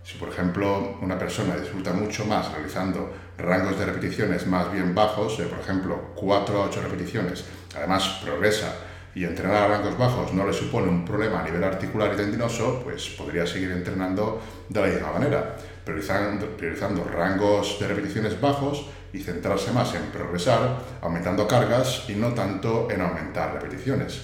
Si 0.03 0.17
por 0.17 0.29
ejemplo 0.29 0.97
una 1.01 1.17
persona 1.17 1.55
disfruta 1.55 1.93
mucho 1.93 2.25
más 2.25 2.51
realizando 2.51 3.09
rangos 3.37 3.79
de 3.79 3.85
repeticiones 3.85 4.47
más 4.47 4.71
bien 4.71 4.93
bajos, 4.93 5.35
por 5.35 5.59
ejemplo 5.59 6.13
4 6.15 6.57
a 6.57 6.65
8 6.65 6.81
repeticiones, 6.81 7.45
además 7.75 8.19
progresa 8.23 8.73
y 9.15 9.25
entrenar 9.25 9.63
a 9.63 9.77
rangos 9.77 9.97
bajos 9.97 10.33
no 10.33 10.45
le 10.45 10.53
supone 10.53 10.89
un 10.89 11.05
problema 11.05 11.41
a 11.41 11.43
nivel 11.43 11.63
articular 11.63 12.11
y 12.13 12.17
tendinoso, 12.17 12.81
pues 12.83 13.09
podría 13.09 13.45
seguir 13.45 13.71
entrenando 13.71 14.41
de 14.67 14.81
la 14.81 14.87
misma 14.87 15.11
manera, 15.11 15.55
priorizando, 15.85 17.03
rangos 17.03 17.79
de 17.79 17.87
repeticiones 17.87 18.39
bajos 18.39 18.85
y 19.11 19.19
centrarse 19.19 19.71
más 19.71 19.93
en 19.95 20.03
progresar, 20.11 20.79
aumentando 21.01 21.47
cargas 21.47 22.05
y 22.07 22.15
no 22.15 22.33
tanto 22.33 22.89
en 22.89 23.01
aumentar 23.01 23.53
repeticiones. 23.53 24.21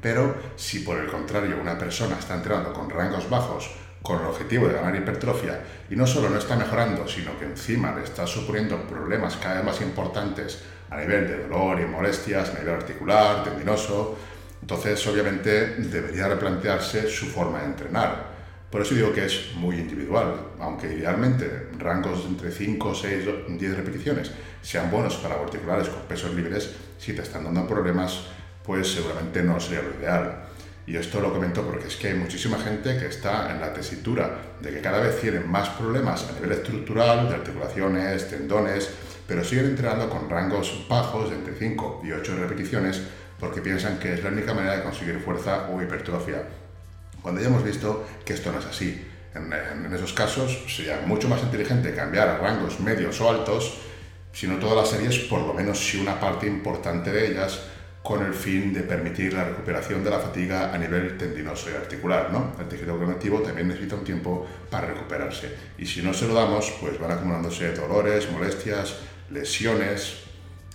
Pero 0.00 0.36
si 0.56 0.80
por 0.80 0.98
el 0.98 1.08
contrario 1.08 1.58
una 1.60 1.78
persona 1.78 2.16
está 2.18 2.34
entrenando 2.34 2.72
con 2.72 2.90
rangos 2.90 3.28
bajos 3.28 3.70
con 4.02 4.20
el 4.20 4.26
objetivo 4.26 4.68
de 4.68 4.74
ganar 4.74 4.94
hipertrofia 4.94 5.60
y 5.90 5.96
no 5.96 6.06
solo 6.06 6.30
no 6.30 6.38
está 6.38 6.54
mejorando, 6.54 7.08
sino 7.08 7.36
que 7.38 7.46
encima 7.46 7.94
le 7.94 8.04
está 8.04 8.26
suponiendo 8.26 8.80
problemas 8.86 9.36
cada 9.36 9.56
vez 9.56 9.64
más 9.64 9.80
importantes 9.80 10.62
a 10.90 10.98
nivel 10.98 11.26
de 11.26 11.42
dolor 11.42 11.80
y 11.80 11.86
molestias, 11.86 12.50
a 12.50 12.58
nivel 12.60 12.74
articular, 12.74 13.42
tendinoso, 13.42 14.16
entonces 14.60 15.04
obviamente 15.08 15.74
debería 15.76 16.28
replantearse 16.28 17.08
su 17.08 17.26
forma 17.26 17.60
de 17.60 17.66
entrenar. 17.66 18.35
Por 18.76 18.84
eso 18.84 18.94
digo 18.94 19.10
que 19.10 19.24
es 19.24 19.54
muy 19.54 19.76
individual, 19.76 20.34
aunque 20.60 20.92
idealmente 20.92 21.68
rangos 21.78 22.26
entre 22.26 22.50
5, 22.50 22.94
6, 22.94 23.24
10 23.58 23.74
repeticiones 23.74 24.30
sean 24.60 24.90
buenos 24.90 25.14
para 25.16 25.36
articulares 25.36 25.88
con 25.88 26.02
pesos 26.02 26.34
libres, 26.34 26.74
si 26.98 27.14
te 27.14 27.22
están 27.22 27.44
dando 27.44 27.66
problemas, 27.66 28.26
pues 28.62 28.92
seguramente 28.92 29.42
no 29.42 29.58
sería 29.58 29.80
lo 29.80 29.98
ideal. 29.98 30.44
Y 30.86 30.94
esto 30.94 31.22
lo 31.22 31.32
comento 31.32 31.62
porque 31.62 31.88
es 31.88 31.96
que 31.96 32.08
hay 32.08 32.16
muchísima 32.16 32.58
gente 32.58 32.98
que 32.98 33.06
está 33.06 33.50
en 33.50 33.62
la 33.62 33.72
tesitura 33.72 34.42
de 34.60 34.70
que 34.70 34.82
cada 34.82 35.00
vez 35.00 35.22
tienen 35.22 35.50
más 35.50 35.70
problemas 35.70 36.28
a 36.28 36.32
nivel 36.34 36.52
estructural, 36.52 37.30
de 37.30 37.34
articulaciones, 37.34 38.28
tendones, 38.28 38.90
pero 39.26 39.42
siguen 39.42 39.68
entrenando 39.68 40.10
con 40.10 40.28
rangos 40.28 40.84
bajos 40.86 41.30
de 41.30 41.36
entre 41.36 41.54
5 41.54 42.02
y 42.04 42.12
8 42.12 42.36
repeticiones 42.40 43.00
porque 43.40 43.62
piensan 43.62 43.98
que 43.98 44.12
es 44.12 44.22
la 44.22 44.28
única 44.28 44.52
manera 44.52 44.76
de 44.76 44.82
conseguir 44.82 45.18
fuerza 45.18 45.70
o 45.70 45.80
hipertrofia. 45.80 46.65
Cuando 47.26 47.40
ya 47.40 47.48
hemos 47.48 47.64
visto 47.64 48.06
que 48.24 48.34
esto 48.34 48.52
no 48.52 48.60
es 48.60 48.66
así. 48.66 49.04
En, 49.34 49.52
en 49.52 49.92
esos 49.92 50.12
casos 50.12 50.62
sería 50.68 51.02
mucho 51.04 51.28
más 51.28 51.42
inteligente 51.42 51.92
cambiar 51.92 52.28
a 52.28 52.38
rangos 52.38 52.78
medios 52.78 53.20
o 53.20 53.28
altos, 53.28 53.78
si 54.32 54.46
no 54.46 54.60
todas 54.60 54.76
las 54.76 54.90
series, 54.90 55.18
por 55.28 55.40
lo 55.40 55.52
menos 55.52 55.76
si 55.76 55.98
una 55.98 56.20
parte 56.20 56.46
importante 56.46 57.10
de 57.10 57.32
ellas, 57.32 57.62
con 58.00 58.24
el 58.24 58.32
fin 58.32 58.72
de 58.72 58.82
permitir 58.82 59.32
la 59.32 59.42
recuperación 59.42 60.04
de 60.04 60.10
la 60.10 60.20
fatiga 60.20 60.72
a 60.72 60.78
nivel 60.78 61.18
tendinoso 61.18 61.68
y 61.68 61.74
articular. 61.74 62.30
¿no? 62.30 62.52
El 62.60 62.68
tejido 62.68 62.96
conectivo 62.96 63.40
también 63.40 63.66
necesita 63.66 63.96
un 63.96 64.04
tiempo 64.04 64.46
para 64.70 64.86
recuperarse 64.86 65.52
y 65.78 65.84
si 65.84 66.02
no 66.02 66.14
se 66.14 66.28
lo 66.28 66.34
damos, 66.34 66.72
pues 66.80 66.96
van 67.00 67.10
acumulándose 67.10 67.72
dolores, 67.72 68.30
molestias, 68.30 68.98
lesiones. 69.32 70.18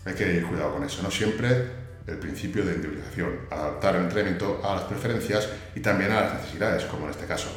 Hay 0.04 0.16
que 0.16 0.34
ir 0.34 0.46
cuidado 0.46 0.74
con 0.74 0.84
eso, 0.84 1.02
no 1.02 1.12
siempre 1.12 1.81
el 2.08 2.18
principio 2.18 2.66
de 2.66 2.76
individualización, 2.76 3.48
adaptar 3.50 3.96
el 3.96 4.04
entrenamiento 4.04 4.62
a 4.64 4.76
las 4.76 4.84
preferencias 4.84 5.50
y 5.76 5.80
también 5.80 6.12
a 6.12 6.22
las 6.22 6.34
necesidades, 6.36 6.86
como 6.86 7.06
en 7.06 7.12
este 7.12 7.26
caso. 7.26 7.50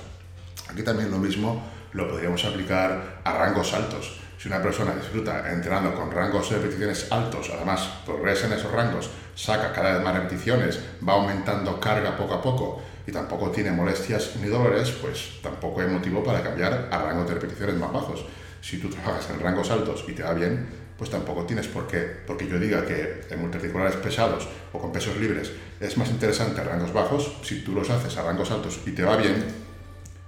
Aquí 0.68 0.82
también 0.82 1.10
lo 1.10 1.18
mismo 1.18 1.62
lo 1.92 2.08
podríamos 2.08 2.44
aplicar 2.44 3.20
a 3.24 3.32
rangos 3.32 3.72
altos. 3.72 4.20
Si 4.38 4.48
una 4.48 4.62
persona 4.62 4.94
disfruta 4.94 5.50
entrenando 5.50 5.94
con 5.94 6.10
rangos 6.10 6.50
de 6.50 6.56
repeticiones 6.56 7.10
altos, 7.10 7.50
además 7.54 7.88
progresa 8.04 8.46
en 8.46 8.54
esos 8.54 8.70
rangos, 8.72 9.08
saca 9.34 9.72
cada 9.72 9.94
vez 9.94 10.02
más 10.02 10.14
repeticiones, 10.14 10.80
va 11.06 11.14
aumentando 11.14 11.80
carga 11.80 12.16
poco 12.16 12.34
a 12.34 12.42
poco 12.42 12.82
y 13.06 13.12
tampoco 13.12 13.50
tiene 13.50 13.70
molestias 13.70 14.36
ni 14.42 14.48
dolores, 14.48 14.90
pues 15.00 15.40
tampoco 15.42 15.80
hay 15.80 15.86
motivo 15.86 16.22
para 16.22 16.42
cambiar 16.42 16.88
a 16.90 16.98
rangos 16.98 17.28
de 17.28 17.34
repeticiones 17.34 17.76
más 17.76 17.92
bajos. 17.92 18.24
Si 18.60 18.78
tú 18.78 18.88
trabajas 18.88 19.28
en 19.30 19.40
rangos 19.40 19.70
altos 19.70 20.04
y 20.08 20.12
te 20.12 20.22
va 20.22 20.34
bien, 20.34 20.83
pues 20.96 21.10
tampoco 21.10 21.44
tienes 21.44 21.66
por 21.66 21.86
qué, 21.86 22.00
porque 22.26 22.46
yo 22.46 22.58
diga 22.58 22.86
que 22.86 23.26
en 23.30 23.40
multiarticulares 23.40 23.96
pesados 23.96 24.48
o 24.72 24.78
con 24.78 24.92
pesos 24.92 25.16
libres 25.16 25.52
es 25.80 25.96
más 25.96 26.08
interesante 26.10 26.62
rangos 26.62 26.92
bajos, 26.92 27.36
si 27.42 27.62
tú 27.62 27.72
los 27.72 27.90
haces 27.90 28.16
a 28.16 28.22
rangos 28.22 28.50
altos 28.50 28.80
y 28.86 28.92
te 28.92 29.02
va 29.02 29.16
bien, 29.16 29.44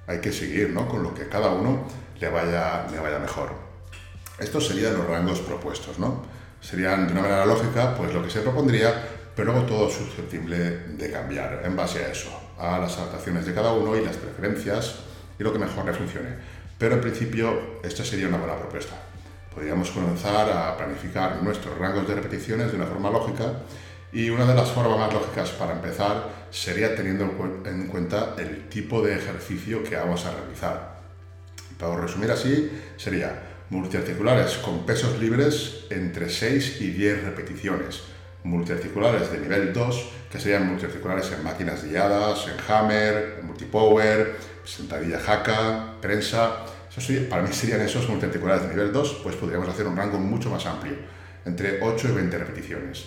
hay 0.07 0.21
que 0.21 0.33
seguir 0.33 0.71
¿no? 0.71 0.89
con 0.89 1.03
lo 1.03 1.15
que 1.15 1.29
cada 1.29 1.51
uno 1.51 1.87
le 2.21 2.29
vaya, 2.29 2.87
le 2.91 2.99
vaya 2.99 3.19
mejor. 3.19 3.51
Estos 4.39 4.67
serían 4.67 4.95
los 4.95 5.07
rangos 5.07 5.41
propuestos, 5.41 5.99
¿no? 5.99 6.25
Serían 6.61 7.07
de 7.07 7.13
una 7.13 7.23
manera 7.23 7.47
lógica, 7.47 7.95
pues 7.97 8.13
lo 8.13 8.23
que 8.23 8.31
se 8.31 8.41
propondría, 8.41 8.93
pero 9.35 9.53
luego 9.53 9.67
todo 9.67 9.91
susceptible 9.91 10.57
de 10.89 11.11
cambiar 11.11 11.63
en 11.65 11.77
base 11.77 12.05
a 12.05 12.09
eso, 12.09 12.29
a 12.59 12.79
las 12.79 12.97
adaptaciones 12.99 13.47
de 13.47 13.55
cada 13.55 13.73
uno 13.73 13.97
y 13.97 14.05
las 14.05 14.17
preferencias 14.17 14.97
y 15.39 15.43
lo 15.43 15.53
que 15.53 15.59
mejor 15.59 15.87
le 15.87 15.95
funcione. 15.95 16.29
Pero 16.79 16.97
en 16.97 17.01
principio, 17.01 17.81
esta 17.83 18.05
sería 18.05 18.29
una 18.29 18.39
buena 18.39 18.57
propuesta. 18.57 18.97
Podríamos 19.57 19.91
comenzar 19.91 20.51
a 20.51 20.77
planificar 20.77 21.43
nuestros 21.43 21.79
rangos 21.79 22.07
de 22.07 22.15
repeticiones 22.15 22.71
de 22.71 22.77
una 22.77 22.85
forma 22.85 23.09
lógica 23.11 23.63
y 24.13 24.29
una 24.29 24.45
de 24.45 24.55
las 24.55 24.69
formas 24.69 24.99
más 24.99 25.15
lógicas 25.15 25.49
para 25.53 25.73
empezar 25.73 26.29
sería 26.51 26.95
teniendo 26.95 27.25
en 27.65 27.87
cuenta 27.87 28.35
el 28.37 28.69
tipo 28.69 29.01
de 29.01 29.17
ejercicio 29.17 29.83
que 29.83 29.97
vamos 29.97 30.27
a 30.27 30.33
realizar. 30.33 31.01
Para 31.79 31.97
resumir 31.97 32.31
así, 32.33 32.71
sería 32.99 33.45
multiarticulares 33.71 34.59
con 34.59 34.85
pesos 34.85 35.19
libres 35.19 35.87
entre 35.89 36.29
6 36.29 36.83
y 36.83 36.91
10 36.91 37.25
repeticiones, 37.25 38.03
multiarticulares 38.45 39.33
de 39.33 39.39
nivel 39.39 39.73
2, 39.73 40.11
que 40.31 40.39
serían 40.39 40.69
multiarticulares 40.69 41.33
en 41.33 41.43
máquinas 41.43 41.83
guiadas, 41.83 42.47
en 42.47 42.57
hammer, 42.71 43.39
en 43.41 43.47
multipower, 43.47 44.37
sentadilla 44.65 45.19
jaca, 45.19 45.95
prensa. 46.03 46.67
Para 47.29 47.43
mí 47.43 47.53
serían 47.53 47.81
esos 47.83 48.09
multiarticulares 48.09 48.63
de 48.63 48.69
nivel 48.71 48.93
2, 48.93 49.21
pues 49.23 49.37
podríamos 49.37 49.69
hacer 49.69 49.87
un 49.87 49.97
rango 49.97 50.19
mucho 50.19 50.51
más 50.51 50.65
amplio, 50.67 50.95
entre 51.45 51.81
8 51.83 52.09
y 52.09 52.13
20 52.13 52.39
repeticiones. 52.39 53.05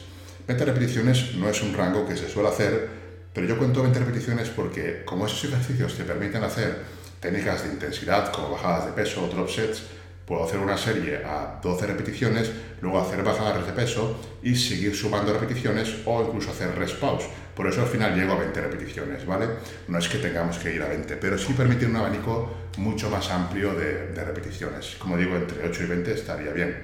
20 0.48 0.66
repeticiones 0.66 1.36
no 1.36 1.50
es 1.50 1.62
un 1.62 1.74
rango 1.74 2.08
que 2.08 2.16
se 2.16 2.30
suele 2.30 2.50
hacer, 2.50 2.88
pero 3.34 3.48
yo 3.48 3.58
cuento 3.58 3.82
20 3.82 4.00
repeticiones 4.00 4.50
porque 4.50 5.04
como 5.06 5.26
esos 5.26 5.44
ejercicios 5.46 5.96
te 5.96 6.04
permiten 6.04 6.44
hacer 6.44 6.84
técnicas 7.20 7.64
de 7.64 7.70
intensidad 7.70 8.32
como 8.32 8.52
bajadas 8.52 8.86
de 8.86 8.92
peso 8.94 9.26
o 9.26 9.28
drop 9.28 9.50
sets, 9.50 9.84
Puedo 10.30 10.44
hacer 10.44 10.60
una 10.60 10.78
serie 10.78 11.26
a 11.26 11.60
12 11.60 11.88
repeticiones, 11.88 12.52
luego 12.82 13.02
hacer 13.02 13.24
bajadas 13.24 13.66
de 13.66 13.74
peso 13.74 14.16
y 14.44 14.56
seguir 14.56 14.96
sumando 14.96 15.34
repeticiones 15.34 15.96
o 16.06 16.22
incluso 16.22 16.52
hacer 16.52 16.76
rest 16.78 16.98
pause. 17.00 17.26
Por 17.56 17.66
eso 17.66 17.82
al 17.82 17.88
final 17.88 18.14
llego 18.14 18.34
a 18.34 18.36
20 18.36 18.62
repeticiones, 18.62 19.26
¿vale? 19.26 19.48
No 19.88 19.98
es 19.98 20.08
que 20.08 20.20
tengamos 20.20 20.60
que 20.60 20.76
ir 20.76 20.84
a 20.84 20.88
20, 20.88 21.16
pero 21.16 21.36
sí 21.36 21.54
permite 21.54 21.88
un 21.88 21.96
abanico 21.96 22.48
mucho 22.78 23.10
más 23.10 23.30
amplio 23.30 23.74
de, 23.74 24.14
repeticiones. 24.24 24.96
Como 24.98 25.18
digo, 25.18 25.36
entre 25.36 25.68
8 25.68 25.84
y 25.84 25.88
20 25.88 26.14
estaría 26.14 26.52
bien. 26.52 26.78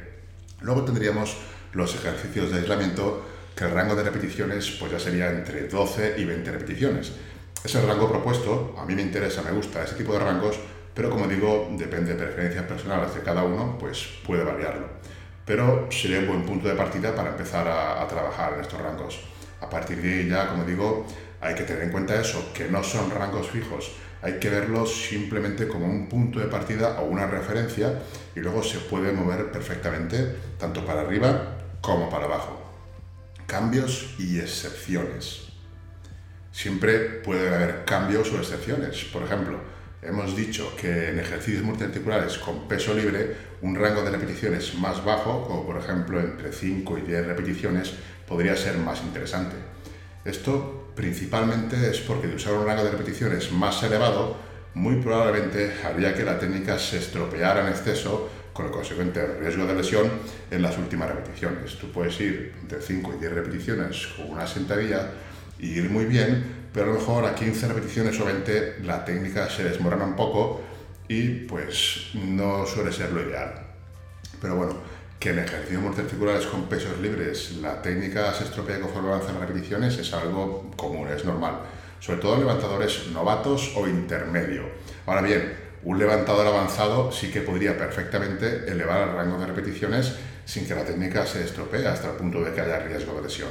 Luego 0.62 0.84
tendríamos 0.84 1.38
los 1.74 1.94
ejercicios 1.96 2.52
de 2.52 2.60
aislamiento, 2.60 3.26
que 3.56 3.66
el 3.66 3.72
rango 3.72 3.96
de 3.96 4.04
repeticiones 4.04 4.72
pues 4.80 4.92
ya 4.92 5.00
sería 5.00 5.30
entre 5.30 5.68
12 5.68 6.16
y 6.18 6.26
20 6.26 6.52
repeticiones. 6.52 7.12
Ese 7.64 7.82
rango 7.82 8.10
propuesto, 8.10 8.76
a 8.78 8.86
mí 8.86 8.96
me 8.96 9.02
interesa, 9.02 9.42
me 9.42 9.52
gusta 9.52 9.84
ese 9.84 9.96
tipo 9.96 10.14
de 10.14 10.20
rangos 10.20 10.60
pero 10.96 11.10
como 11.10 11.28
digo, 11.28 11.68
depende 11.72 12.14
de 12.14 12.24
preferencias 12.24 12.64
personales 12.66 13.14
de 13.14 13.22
cada 13.22 13.44
uno, 13.44 13.78
pues 13.78 14.08
puede 14.26 14.46
variarlo. 14.46 14.88
Pero 15.46 15.88
sería 15.92 16.20
un 16.20 16.28
buen 16.28 16.44
punto 16.44 16.70
de 16.70 16.74
partida 16.74 17.14
para 17.14 17.32
empezar 17.32 17.68
a, 17.68 18.08
trabajar 18.08 18.54
en 18.54 18.62
estos 18.62 18.80
rangos. 18.82 19.20
A 19.60 19.70
partir 19.70 20.02
de 20.02 20.22
ahí 20.22 20.30
ya, 20.30 20.48
como 20.48 20.64
digo, 20.64 21.06
hay 21.46 21.56
que 21.56 21.64
tener 21.64 21.84
en 21.84 21.92
cuenta 21.92 22.20
eso, 22.20 22.52
que 22.54 22.68
no 22.68 22.84
son 22.84 23.12
rangos 23.12 23.50
fijos, 23.50 23.92
hay 24.22 24.40
que 24.40 24.50
verlos 24.50 25.08
simplemente 25.08 25.68
como 25.68 25.86
un 25.86 26.10
punto 26.10 26.40
de 26.40 26.48
partida 26.48 27.00
o 27.00 27.06
una 27.06 27.28
referencia 27.28 28.02
y 28.36 28.40
luego 28.40 28.64
se 28.64 28.80
puede 28.80 29.12
mover 29.12 29.52
perfectamente 29.52 30.36
tanto 30.58 30.86
para 30.86 31.02
arriba 31.02 31.58
como 31.82 32.10
para 32.10 32.26
abajo. 32.26 32.62
Cambios 33.46 34.16
y 34.18 34.40
excepciones. 34.40 35.50
Siempre 36.52 37.00
puede 37.00 37.54
haber 37.54 37.86
cambios 37.86 38.32
o 38.32 38.38
excepciones. 38.38 39.04
Por 39.06 39.24
ejemplo, 39.24 39.60
Hemos 40.06 40.36
dicho 40.36 40.72
que 40.80 41.10
en 41.10 41.20
ejercicios 41.20 41.64
multiarticulares 41.64 42.38
con 42.38 42.68
peso 42.68 42.94
libre, 42.94 43.36
un 43.64 43.74
rango 43.74 44.04
de 44.04 44.12
repeticiones 44.12 44.76
más 44.76 45.04
bajo, 45.04 45.48
como 45.48 45.66
por 45.66 45.78
ejemplo 45.78 46.20
entre 46.20 46.54
5 46.54 47.00
y 47.00 47.02
10 47.02 47.26
repeticiones, 47.26 47.92
podría 48.28 48.56
ser 48.56 48.78
más 48.78 49.02
interesante. 49.02 49.56
Esto 50.24 50.85
principalmente 50.96 51.90
es 51.90 52.00
porque 52.00 52.28
de 52.28 52.36
usar 52.36 52.54
un 52.54 52.66
rango 52.66 52.84
de 52.84 52.92
repeticiones 52.92 53.52
más 53.52 53.84
elevado, 53.84 54.38
muy 54.74 54.96
probablemente 54.98 55.74
haría 55.84 56.14
que 56.14 56.24
la 56.24 56.40
técnica 56.40 56.78
se 56.80 56.98
estropeara 56.98 57.62
en 57.62 57.68
exceso 57.68 58.30
con 58.54 58.68
el 58.68 58.72
consecuente 58.72 59.26
riesgo 59.40 59.66
de 59.66 59.76
lesión 59.76 60.10
en 60.50 60.62
las 60.62 60.78
últimas 60.78 61.10
repeticiones. 61.10 61.78
Tú 61.78 61.92
puedes 61.92 62.20
ir 62.22 62.54
entre 62.62 62.82
5 62.82 63.16
y 63.16 63.20
10 63.20 63.34
repeticiones 63.34 64.08
con 64.16 64.30
una 64.30 64.48
sentadilla 64.48 65.12
y 65.60 65.72
ir 65.78 65.90
muy 65.90 66.06
bien, 66.06 66.68
pero 66.74 66.86
a 66.86 66.94
lo 66.94 67.00
mejor 67.00 67.26
a 67.26 67.36
15 67.36 67.68
repeticiones 67.68 68.20
o 68.20 68.26
20 68.26 68.80
la 68.84 69.04
técnica 69.04 69.50
se 69.50 69.64
desmorona 69.64 70.06
un 70.06 70.16
poco 70.16 70.62
y 71.08 71.46
pues 71.46 72.12
no 72.14 72.66
suele 72.66 72.92
ser 72.92 73.12
lo 73.12 73.22
ideal. 73.22 73.62
Pero 74.42 74.56
bueno, 74.56 74.76
que 75.20 75.30
en 75.30 75.40
ejercicios 75.40 75.82
multiarticulares 75.82 76.46
con 76.46 76.64
pesos 76.64 77.00
libres 77.00 77.58
la 77.62 77.82
técnica 77.82 78.34
se 78.34 78.44
estropea 78.44 78.80
conforme 78.80 79.10
avanzan 79.10 79.40
las 79.40 79.48
repeticiones 79.48 79.98
es 79.98 80.14
algo 80.14 80.72
común, 80.76 81.08
es 81.08 81.26
normal, 81.26 81.60
sobre 82.00 82.20
todo 82.20 82.38
levantadores 82.38 83.08
novatos 83.12 83.74
o 83.76 83.88
intermedio. 83.88 84.64
Ahora 85.06 85.22
bien, 85.22 85.66
un 85.84 86.00
levantador 86.00 86.48
avanzado 86.48 87.12
sí 87.12 87.32
que 87.32 87.42
podría 87.42 87.78
perfectamente 87.78 88.70
elevar 88.72 89.08
el 89.08 89.16
rango 89.16 89.38
de 89.40 89.48
repeticiones 89.48 90.14
sin 90.44 90.68
que 90.68 90.76
la 90.76 90.84
técnica 90.84 91.26
se 91.26 91.44
estropee 91.44 91.88
hasta 91.88 92.12
el 92.12 92.18
punto 92.18 92.44
de 92.44 92.54
que 92.54 92.62
haya 92.62 92.80
riesgo 92.80 93.16
de 93.16 93.24
lesión. 93.24 93.50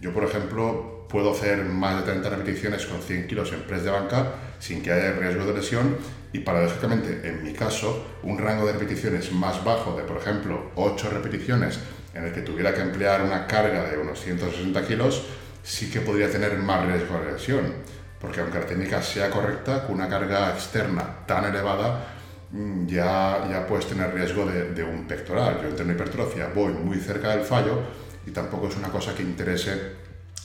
Yo, 0.00 0.12
por 0.12 0.24
ejemplo, 0.24 1.06
puedo 1.08 1.32
hacer 1.32 1.64
más 1.64 1.96
de 1.96 2.12
30 2.12 2.28
repeticiones 2.28 2.86
con 2.86 3.00
100 3.00 3.26
kilos 3.26 3.52
en 3.52 3.62
press 3.62 3.84
de 3.84 3.90
banca 3.90 4.32
sin 4.58 4.82
que 4.82 4.92
haya 4.92 5.12
riesgo 5.12 5.46
de 5.46 5.54
lesión 5.54 5.96
y 6.34 6.40
paradójicamente, 6.40 7.20
en 7.28 7.44
mi 7.44 7.52
caso, 7.52 8.04
un 8.24 8.38
rango 8.38 8.66
de 8.66 8.72
repeticiones 8.72 9.30
más 9.30 9.64
bajo 9.64 9.96
de, 9.96 10.02
por 10.02 10.16
ejemplo, 10.16 10.72
8 10.74 11.10
repeticiones 11.10 11.78
en 12.12 12.24
el 12.24 12.32
que 12.32 12.40
tuviera 12.40 12.74
que 12.74 12.80
emplear 12.80 13.22
una 13.22 13.46
carga 13.46 13.84
de 13.84 13.96
unos 13.96 14.20
160 14.20 14.84
kilos, 14.84 15.22
sí 15.62 15.88
que 15.92 16.00
podría 16.00 16.28
tener 16.28 16.58
más 16.58 16.84
riesgo 16.86 17.20
de 17.20 17.32
lesión. 17.32 17.74
Porque 18.20 18.40
aunque 18.40 18.58
la 18.58 18.66
técnica 18.66 19.00
sea 19.00 19.30
correcta, 19.30 19.86
con 19.86 19.94
una 19.94 20.08
carga 20.08 20.50
externa 20.50 21.24
tan 21.24 21.44
elevada, 21.44 22.04
mm, 22.50 22.88
ya, 22.88 23.46
ya 23.48 23.64
puedes 23.64 23.86
tener 23.86 24.12
riesgo 24.12 24.44
de, 24.44 24.82
un 24.82 25.06
pectoral. 25.06 25.60
Yo 25.62 25.84
en 25.84 25.90
hipertrofia 25.92 26.50
voy 26.52 26.72
muy 26.72 26.98
cerca 26.98 27.28
del 27.28 27.44
fallo 27.44 27.78
y 28.26 28.32
tampoco 28.32 28.66
es 28.66 28.76
una 28.76 28.88
cosa 28.88 29.14
que 29.14 29.22
interese 29.22 29.70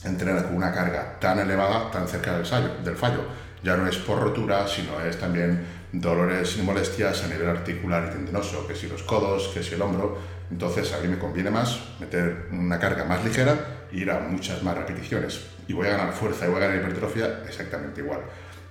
entrenar 0.04 0.44
con 0.44 0.54
una 0.54 0.72
carga 0.72 1.18
tan 1.18 1.40
elevada 1.40 1.90
tan 1.90 2.06
cerca 2.06 2.38
del, 2.38 2.84
del 2.84 2.94
fallo. 2.94 3.50
Ya 3.64 3.76
no 3.76 3.86
es 3.88 3.96
por 3.96 4.20
rotura, 4.20 4.66
sino 4.66 4.98
es 5.00 5.18
también 5.18 5.79
dolores 5.92 6.56
y 6.58 6.62
molestias 6.62 7.24
a 7.24 7.28
nivel 7.28 7.48
articular 7.48 8.08
y 8.08 8.12
tendinoso, 8.12 8.66
que 8.66 8.74
si 8.74 8.88
los 8.88 9.02
codos, 9.02 9.48
que 9.48 9.62
si 9.62 9.74
el 9.74 9.82
hombro. 9.82 10.18
Entonces 10.50 10.92
a 10.92 11.00
mí 11.00 11.08
me 11.08 11.18
conviene 11.18 11.50
más 11.50 11.80
meter 12.00 12.46
una 12.52 12.78
carga 12.78 13.04
más 13.04 13.24
ligera 13.24 13.86
e 13.92 13.98
ir 13.98 14.10
a 14.10 14.20
muchas 14.20 14.62
más 14.62 14.76
repeticiones. 14.76 15.40
Y 15.68 15.72
voy 15.72 15.86
a 15.88 15.96
ganar 15.96 16.12
fuerza 16.12 16.46
y 16.46 16.48
voy 16.48 16.58
a 16.58 16.66
ganar 16.66 16.76
hipertrofia 16.76 17.42
exactamente 17.46 18.00
igual. 18.00 18.20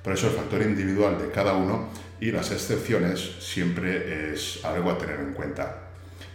Por 0.04 0.14
eso 0.14 0.28
el 0.28 0.34
factor 0.34 0.62
individual 0.62 1.18
de 1.20 1.30
cada 1.30 1.54
uno 1.54 1.90
y 2.20 2.32
las 2.32 2.52
excepciones 2.52 3.38
siempre 3.40 4.34
es 4.34 4.64
algo 4.64 4.92
a 4.92 4.98
tener 4.98 5.20
en 5.20 5.34
cuenta. 5.34 5.90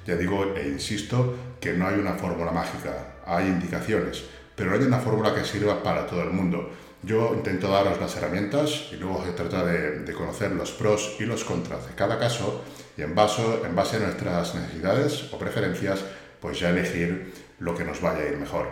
Ya 0.06 0.16
digo 0.16 0.54
e 0.54 0.68
insisto 0.68 1.34
que 1.60 1.72
no 1.72 1.88
hay 1.88 1.98
una 1.98 2.12
fórmula 2.12 2.52
mágica, 2.52 3.14
hay 3.26 3.46
indicaciones, 3.46 4.24
pero 4.54 4.70
no 4.70 4.76
hay 4.76 4.82
una 4.82 4.98
fórmula 4.98 5.34
que 5.34 5.44
sirva 5.44 5.82
para 5.82 6.06
todo 6.06 6.22
el 6.22 6.30
mundo. 6.30 6.70
Yo 7.04 7.34
intento 7.34 7.68
daros 7.68 8.00
las 8.00 8.16
herramientas 8.16 8.88
y 8.90 8.96
luego 8.96 9.24
se 9.24 9.32
trata 9.32 9.64
de, 9.64 10.10
conocer 10.14 10.52
los 10.52 10.70
pros 10.70 11.16
y 11.18 11.24
los 11.24 11.44
contras 11.44 11.86
de 11.86 11.94
cada 11.94 12.18
caso 12.18 12.62
y 12.96 13.02
en 13.02 13.14
base, 13.14 13.42
en 13.64 13.74
base 13.74 13.96
a 13.96 14.00
nuestras 14.00 14.54
necesidades 14.54 15.28
o 15.32 15.38
preferencias, 15.38 16.00
pues 16.40 16.60
ya 16.60 16.70
elegir 16.70 17.34
lo 17.58 17.76
que 17.76 17.84
nos 17.84 18.00
vaya 18.00 18.22
a 18.22 18.28
ir 18.28 18.38
mejor. 18.38 18.68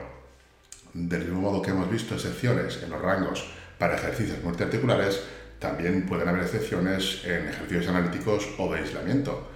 Del 0.95 1.25
mismo 1.25 1.43
modo 1.43 1.61
que 1.61 1.73
hemos 1.73 1.91
visto 1.91 2.15
excepciones 2.15 2.83
en 2.83 2.91
los 2.91 3.03
rangos 3.03 3.45
para 3.79 3.97
ejercicios 3.97 4.43
multiarticulares, 4.43 5.21
también 5.59 6.07
pueden 6.07 6.29
haber 6.29 6.43
excepciones 6.43 7.23
en 7.25 7.49
ejercicios 7.49 7.89
analíticos 7.89 8.49
o 8.59 8.73
de 8.73 8.81
aislamiento. 8.81 9.49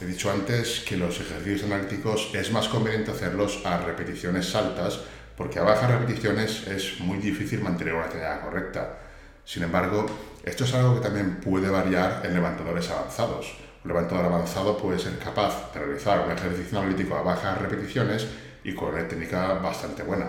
He 0.00 0.04
dicho 0.06 0.30
antes 0.30 0.80
que 0.80 0.96
los 0.96 1.20
ejercicios 1.20 1.64
analíticos 1.64 2.30
es 2.34 2.52
más 2.52 2.68
conveniente 2.68 3.12
hacerlos 3.12 3.62
a 3.64 3.78
repeticiones 3.78 4.54
altas 4.54 5.00
porque 5.40 5.58
a 5.58 5.62
bajas 5.62 5.90
repeticiones 5.90 6.66
es 6.66 7.00
muy 7.00 7.16
difícil 7.16 7.62
mantener 7.62 7.94
una 7.94 8.10
técnica 8.10 8.42
correcta. 8.42 8.98
Sin 9.42 9.62
embargo, 9.62 10.04
esto 10.44 10.64
es 10.64 10.74
algo 10.74 10.96
que 10.96 11.00
también 11.00 11.36
puede 11.36 11.70
variar 11.70 12.20
en 12.26 12.34
levantadores 12.34 12.90
avanzados. 12.90 13.56
Un 13.82 13.88
levantador 13.88 14.26
avanzado 14.26 14.76
puede 14.76 14.98
ser 14.98 15.18
capaz 15.18 15.72
de 15.72 15.80
realizar 15.80 16.26
un 16.26 16.32
ejercicio 16.32 16.78
analítico 16.78 17.16
a 17.16 17.22
bajas 17.22 17.56
repeticiones 17.56 18.26
y 18.62 18.74
con 18.74 18.92
una 18.92 19.08
técnica 19.08 19.54
bastante 19.54 20.02
buena. 20.02 20.26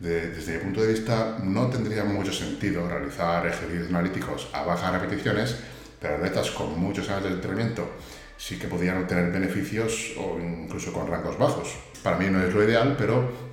desde 0.00 0.54
mi 0.54 0.64
punto 0.64 0.82
de 0.82 0.94
vista, 0.94 1.38
no 1.44 1.68
tendría 1.68 2.02
mucho 2.02 2.32
sentido 2.32 2.88
realizar 2.88 3.46
ejercicios 3.46 3.88
analíticos 3.90 4.48
a 4.52 4.64
bajas 4.64 5.00
repeticiones, 5.00 5.54
pero 6.00 6.16
atletas 6.16 6.50
con 6.50 6.76
muchos 6.76 7.08
años 7.08 7.22
de 7.22 7.30
entrenamiento 7.34 7.88
sí 8.36 8.58
que 8.58 8.66
podrían 8.66 8.96
obtener 8.96 9.30
beneficios 9.30 10.14
o 10.18 10.40
incluso 10.40 10.92
con 10.92 11.06
rangos 11.06 11.38
bajos. 11.38 11.76
Para 12.02 12.16
mí 12.18 12.26
no 12.30 12.42
es 12.42 12.52
lo 12.52 12.64
ideal, 12.64 12.96
pero 12.98 13.49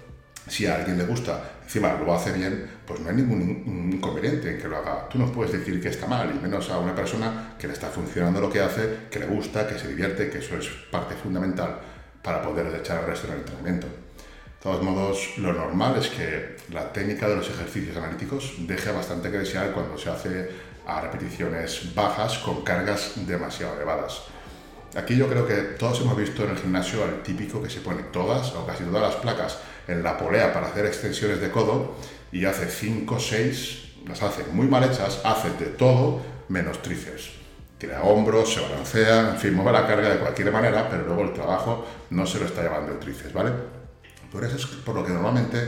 si 0.47 0.65
a 0.65 0.75
alguien 0.75 0.97
le 0.97 1.05
gusta, 1.05 1.57
encima 1.63 1.93
lo 1.93 2.13
hace 2.13 2.31
bien, 2.31 2.65
pues 2.85 2.99
no 2.99 3.09
hay 3.09 3.15
ningún 3.15 3.91
inconveniente 3.93 4.51
en 4.51 4.61
que 4.61 4.67
lo 4.67 4.77
haga. 4.77 5.07
Tú 5.09 5.19
no 5.19 5.31
puedes 5.31 5.51
decir 5.51 5.81
que 5.81 5.89
está 5.89 6.07
mal, 6.07 6.33
y 6.33 6.39
menos 6.39 6.69
a 6.69 6.79
una 6.79 6.95
persona 6.95 7.55
que 7.59 7.67
le 7.67 7.73
está 7.73 7.87
funcionando 7.87 8.39
lo 8.39 8.49
que 8.49 8.61
hace, 8.61 9.07
que 9.11 9.19
le 9.19 9.27
gusta, 9.27 9.67
que 9.67 9.77
se 9.77 9.87
divierte, 9.87 10.29
que 10.29 10.39
eso 10.39 10.57
es 10.57 10.67
parte 10.91 11.15
fundamental 11.15 11.79
para 12.21 12.41
poder 12.41 12.73
echar 12.75 13.01
el 13.01 13.07
resto 13.07 13.27
del 13.27 13.39
entrenamiento. 13.39 13.87
De 13.87 14.63
todos 14.63 14.81
modos, 14.81 15.37
lo 15.37 15.53
normal 15.53 15.97
es 15.97 16.07
que 16.09 16.57
la 16.73 16.91
técnica 16.91 17.27
de 17.27 17.35
los 17.35 17.49
ejercicios 17.49 17.95
analíticos 17.95 18.55
deje 18.59 18.91
bastante 18.91 19.29
que 19.29 19.37
desear 19.37 19.71
cuando 19.71 19.97
se 19.97 20.09
hace 20.09 20.49
a 20.85 21.01
repeticiones 21.01 21.93
bajas 21.93 22.39
con 22.39 22.63
cargas 22.63 23.13
demasiado 23.27 23.75
elevadas. 23.75 24.23
Aquí 24.97 25.15
yo 25.15 25.27
creo 25.27 25.45
que 25.45 25.53
todos 25.77 26.01
hemos 26.01 26.17
visto 26.17 26.43
en 26.43 26.49
el 26.49 26.57
gimnasio 26.57 27.03
al 27.03 27.21
típico 27.21 27.61
que 27.61 27.69
se 27.69 27.81
pone 27.81 28.01
todas 28.11 28.51
o 28.53 28.65
casi 28.65 28.83
todas 28.83 29.03
las 29.03 29.15
placas 29.17 29.59
en 29.87 30.01
la 30.01 30.17
polea 30.17 30.51
para 30.51 30.69
hacer 30.69 30.87
extensiones 30.87 31.39
de 31.39 31.51
codo 31.51 31.93
y 32.31 32.45
hace 32.45 32.67
5 32.67 33.13
o 33.13 33.19
6, 33.19 33.93
las 34.07 34.23
hace 34.23 34.45
muy 34.51 34.65
mal 34.65 34.83
hechas, 34.83 35.21
hace 35.23 35.51
de 35.51 35.67
todo 35.67 36.19
menos 36.49 36.81
tríceps. 36.81 37.29
Tira 37.77 38.01
hombros, 38.01 38.51
se 38.51 38.59
balancea, 38.59 39.29
en 39.33 39.37
fin, 39.37 39.53
mueve 39.53 39.71
la 39.71 39.85
carga 39.85 40.09
de 40.09 40.17
cualquier 40.17 40.51
manera, 40.51 40.89
pero 40.89 41.05
luego 41.05 41.21
el 41.25 41.33
trabajo 41.33 41.85
no 42.09 42.25
se 42.25 42.39
lo 42.39 42.47
está 42.47 42.63
llevando 42.63 42.93
el 42.93 42.97
tríceps, 42.97 43.33
¿vale? 43.33 43.51
Por 44.31 44.43
eso 44.43 44.55
es 44.55 44.65
por 44.65 44.95
lo 44.95 45.05
que 45.05 45.13
normalmente 45.13 45.59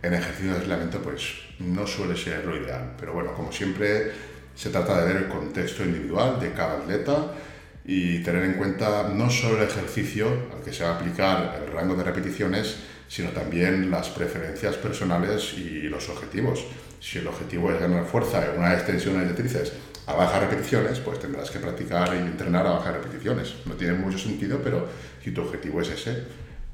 en 0.00 0.14
ejercicio 0.14 0.52
de 0.54 0.60
aislamiento 0.60 0.98
pues 1.02 1.34
no 1.58 1.86
suele 1.86 2.16
ser 2.16 2.42
lo 2.46 2.56
ideal. 2.56 2.94
Pero 2.98 3.12
bueno, 3.12 3.34
como 3.34 3.52
siempre 3.52 4.12
se 4.54 4.70
trata 4.70 4.98
de 5.02 5.12
ver 5.12 5.24
el 5.24 5.28
contexto 5.28 5.84
individual 5.84 6.40
de 6.40 6.54
cada 6.54 6.78
atleta 6.78 7.34
y 7.88 8.18
tener 8.18 8.44
en 8.44 8.52
cuenta 8.52 9.10
no 9.14 9.30
solo 9.30 9.56
el 9.56 9.66
ejercicio 9.66 10.28
al 10.54 10.62
que 10.62 10.74
se 10.74 10.84
va 10.84 10.90
a 10.90 10.96
aplicar 10.96 11.64
el 11.64 11.72
rango 11.72 11.96
de 11.96 12.04
repeticiones, 12.04 12.76
sino 13.08 13.30
también 13.30 13.90
las 13.90 14.10
preferencias 14.10 14.76
personales 14.76 15.54
y 15.54 15.88
los 15.88 16.06
objetivos. 16.10 16.66
Si 17.00 17.16
el 17.16 17.26
objetivo 17.26 17.72
es 17.72 17.80
ganar 17.80 18.04
fuerza 18.04 18.44
en 18.44 18.58
una 18.58 18.74
extensión 18.74 19.26
de 19.26 19.32
tríceps 19.32 19.72
a 20.06 20.12
bajas 20.12 20.38
repeticiones, 20.42 20.98
pues 21.00 21.18
tendrás 21.18 21.50
que 21.50 21.60
practicar 21.60 22.14
y 22.14 22.18
entrenar 22.18 22.66
a 22.66 22.72
bajas 22.72 22.92
repeticiones. 22.92 23.54
No 23.64 23.72
tiene 23.72 23.94
mucho 23.94 24.18
sentido, 24.18 24.60
pero 24.62 24.86
si 25.24 25.30
tu 25.30 25.40
objetivo 25.40 25.80
es 25.80 25.88
ese, 25.88 26.24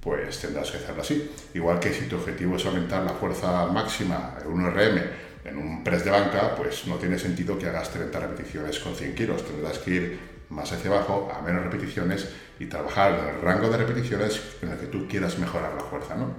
pues 0.01 0.41
tendrás 0.41 0.73
que 0.73 0.79
hacerlo 0.79 1.03
así. 1.03 1.31
Igual 1.55 1.79
que 1.79 1.93
si 1.93 2.07
tu 2.07 2.17
objetivo 2.17 2.57
es 2.57 2.67
aumentar 2.67 3.05
la 3.05 3.13
fuerza 3.13 3.67
máxima 3.67 4.37
en 4.45 4.51
un 4.51 4.67
RM 4.69 5.01
en 5.45 5.59
un 5.59 5.85
press 5.85 6.05
de 6.05 6.11
banca, 6.11 6.57
pues 6.57 6.87
no 6.87 6.97
tiene 6.97 7.19
sentido 7.19 7.59
que 7.59 7.67
hagas 7.67 7.91
30 7.91 8.19
repeticiones 8.19 8.79
con 8.79 8.97
100 8.97 9.15
kilos. 9.15 9.47
Tendrás 9.47 9.79
que 9.79 9.91
ir 9.91 10.34
más 10.51 10.73
hacia 10.73 10.91
abajo, 10.91 11.33
a 11.35 11.43
menos 11.43 11.65
repeticiones 11.65 12.29
y 12.59 12.67
trabajar 12.67 13.19
en 13.19 13.35
el 13.35 13.41
rango 13.43 13.69
de 13.69 13.79
repeticiones 13.79 14.41
en 14.63 14.71
el 14.71 14.79
que 14.79 14.87
tú 14.87 15.07
quieras 15.09 15.39
mejorar 15.39 15.75
la 15.75 15.83
fuerza. 15.83 16.15
¿no? 16.15 16.35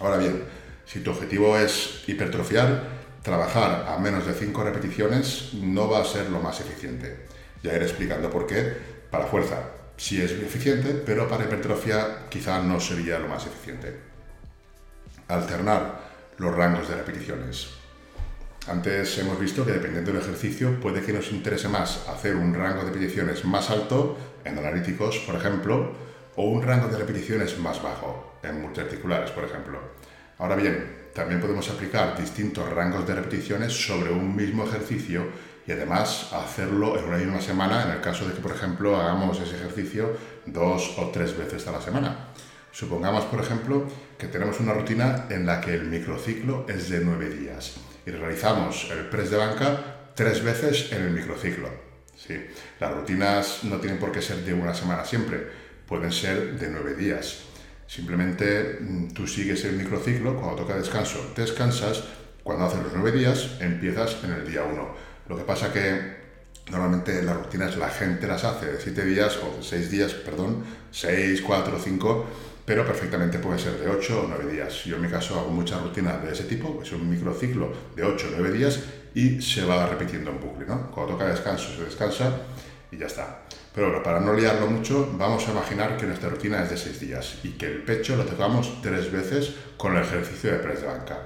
Ahora 0.00 0.16
bien, 0.16 0.42
si 0.84 1.00
tu 1.00 1.10
objetivo 1.10 1.56
es 1.56 2.04
hipertrofiar, 2.06 2.84
trabajar 3.22 3.86
a 3.88 3.98
menos 3.98 4.26
de 4.26 4.34
5 4.34 4.62
repeticiones 4.62 5.54
no 5.54 5.90
va 5.90 6.00
a 6.00 6.04
ser 6.04 6.30
lo 6.30 6.40
más 6.40 6.60
eficiente. 6.60 7.26
Ya 7.62 7.74
iré 7.74 7.84
explicando 7.84 8.30
por 8.30 8.46
qué. 8.46 8.96
Para 9.10 9.26
fuerza 9.26 9.56
sí 9.96 10.20
es 10.20 10.30
eficiente, 10.30 11.02
pero 11.04 11.28
para 11.28 11.44
hipertrofia 11.44 12.28
quizá 12.28 12.62
no 12.62 12.78
sería 12.78 13.18
lo 13.18 13.28
más 13.28 13.46
eficiente. 13.46 13.96
Alternar 15.28 16.00
los 16.38 16.54
rangos 16.54 16.88
de 16.88 16.96
repeticiones. 16.96 17.75
Antes 18.68 19.16
hemos 19.18 19.38
visto 19.38 19.64
que 19.64 19.70
dependiendo 19.70 20.10
del 20.10 20.20
ejercicio 20.20 20.80
puede 20.80 21.00
que 21.00 21.12
nos 21.12 21.30
interese 21.30 21.68
más 21.68 22.08
hacer 22.08 22.34
un 22.34 22.52
rango 22.52 22.80
de 22.80 22.90
repeticiones 22.90 23.44
más 23.44 23.70
alto 23.70 24.18
en 24.44 24.58
analíticos, 24.58 25.18
por 25.18 25.36
ejemplo, 25.36 25.92
o 26.34 26.50
un 26.50 26.62
rango 26.62 26.88
de 26.88 26.98
repeticiones 26.98 27.60
más 27.60 27.80
bajo 27.80 28.38
en 28.42 28.60
multiarticulares, 28.60 29.30
por 29.30 29.44
ejemplo. 29.44 29.78
Ahora 30.38 30.56
bien, 30.56 31.10
también 31.14 31.40
podemos 31.40 31.70
aplicar 31.70 32.18
distintos 32.18 32.68
rangos 32.68 33.06
de 33.06 33.14
repeticiones 33.14 33.72
sobre 33.72 34.10
un 34.10 34.34
mismo 34.34 34.64
ejercicio 34.64 35.28
y 35.64 35.70
además 35.70 36.32
hacerlo 36.32 36.98
en 36.98 37.04
una 37.04 37.18
misma 37.18 37.40
semana 37.40 37.84
en 37.84 37.92
el 37.92 38.00
caso 38.00 38.26
de 38.26 38.34
que, 38.34 38.40
por 38.40 38.50
ejemplo, 38.50 39.00
hagamos 39.00 39.40
ese 39.40 39.54
ejercicio 39.54 40.10
dos 40.44 40.96
o 40.98 41.10
tres 41.10 41.38
veces 41.38 41.68
a 41.68 41.72
la 41.72 41.80
semana. 41.80 42.30
Supongamos, 42.72 43.26
por 43.26 43.40
ejemplo, 43.40 43.86
que 44.18 44.26
tenemos 44.26 44.58
una 44.58 44.74
rutina 44.74 45.26
en 45.30 45.46
la 45.46 45.60
que 45.60 45.72
el 45.72 45.84
microciclo 45.84 46.66
es 46.68 46.90
de 46.90 47.00
nueve 47.00 47.30
días 47.30 47.76
y 48.06 48.10
realizamos 48.12 48.88
el 48.90 49.06
press 49.06 49.30
de 49.30 49.36
banca 49.36 50.12
tres 50.14 50.42
veces 50.42 50.92
en 50.92 51.02
el 51.02 51.10
microciclo. 51.10 51.68
¿sí? 52.16 52.34
Las 52.80 52.94
rutinas 52.94 53.64
no 53.64 53.78
tienen 53.78 53.98
por 53.98 54.12
qué 54.12 54.22
ser 54.22 54.38
de 54.38 54.54
una 54.54 54.72
semana 54.72 55.04
siempre, 55.04 55.46
pueden 55.86 56.12
ser 56.12 56.58
de 56.58 56.68
nueve 56.68 56.94
días. 56.94 57.40
Simplemente 57.86 58.78
mm, 58.80 59.08
tú 59.08 59.26
sigues 59.26 59.64
el 59.64 59.76
microciclo, 59.76 60.40
cuando 60.40 60.62
toca 60.62 60.76
descanso, 60.76 61.32
descansas, 61.36 62.04
cuando 62.42 62.66
haces 62.66 62.82
los 62.82 62.92
nueve 62.94 63.12
días, 63.12 63.56
empiezas 63.60 64.16
en 64.24 64.32
el 64.32 64.48
día 64.48 64.62
uno. 64.62 64.94
Lo 65.28 65.36
que 65.36 65.42
pasa 65.42 65.72
que 65.72 66.16
normalmente 66.70 67.22
las 67.22 67.36
rutinas 67.36 67.76
la 67.76 67.90
gente 67.90 68.26
las 68.26 68.44
hace 68.44 68.66
de 68.66 68.80
siete 68.80 69.04
días 69.04 69.36
o 69.38 69.56
de 69.56 69.62
seis 69.62 69.90
días, 69.90 70.14
perdón, 70.14 70.64
seis, 70.90 71.42
cuatro, 71.42 71.78
cinco, 71.82 72.26
pero 72.66 72.84
perfectamente 72.84 73.38
puede 73.38 73.60
ser 73.60 73.78
de 73.78 73.88
8 73.88 74.22
o 74.22 74.26
9 74.28 74.52
días. 74.52 74.84
Yo 74.84 74.96
en 74.96 75.02
mi 75.02 75.08
caso 75.08 75.38
hago 75.38 75.50
muchas 75.50 75.80
rutinas 75.80 76.22
de 76.22 76.32
ese 76.32 76.44
tipo, 76.44 76.80
es 76.82 76.90
un 76.92 77.08
microciclo 77.08 77.72
de 77.94 78.02
8 78.02 78.26
o 78.26 78.30
9 78.38 78.58
días 78.58 78.80
y 79.14 79.40
se 79.40 79.64
va 79.64 79.86
repitiendo 79.86 80.32
en 80.32 80.40
bucle. 80.40 80.66
¿no? 80.66 80.90
Cuando 80.90 81.12
toca 81.12 81.26
descanso 81.26 81.74
se 81.74 81.84
descansa 81.84 82.32
y 82.90 82.98
ya 82.98 83.06
está. 83.06 83.42
Pero 83.72 83.88
bueno, 83.88 84.02
para 84.02 84.20
no 84.20 84.32
liarlo 84.32 84.66
mucho, 84.66 85.14
vamos 85.16 85.46
a 85.46 85.52
imaginar 85.52 85.96
que 85.96 86.06
nuestra 86.06 86.28
rutina 86.28 86.62
es 86.62 86.70
de 86.70 86.76
6 86.76 87.00
días 87.00 87.38
y 87.44 87.50
que 87.50 87.66
el 87.66 87.82
pecho 87.82 88.16
lo 88.16 88.24
tocamos 88.24 88.82
tres 88.82 89.12
veces 89.12 89.54
con 89.76 89.96
el 89.96 90.02
ejercicio 90.02 90.50
de 90.50 90.58
press 90.58 90.80
de 90.80 90.88
banca. 90.88 91.18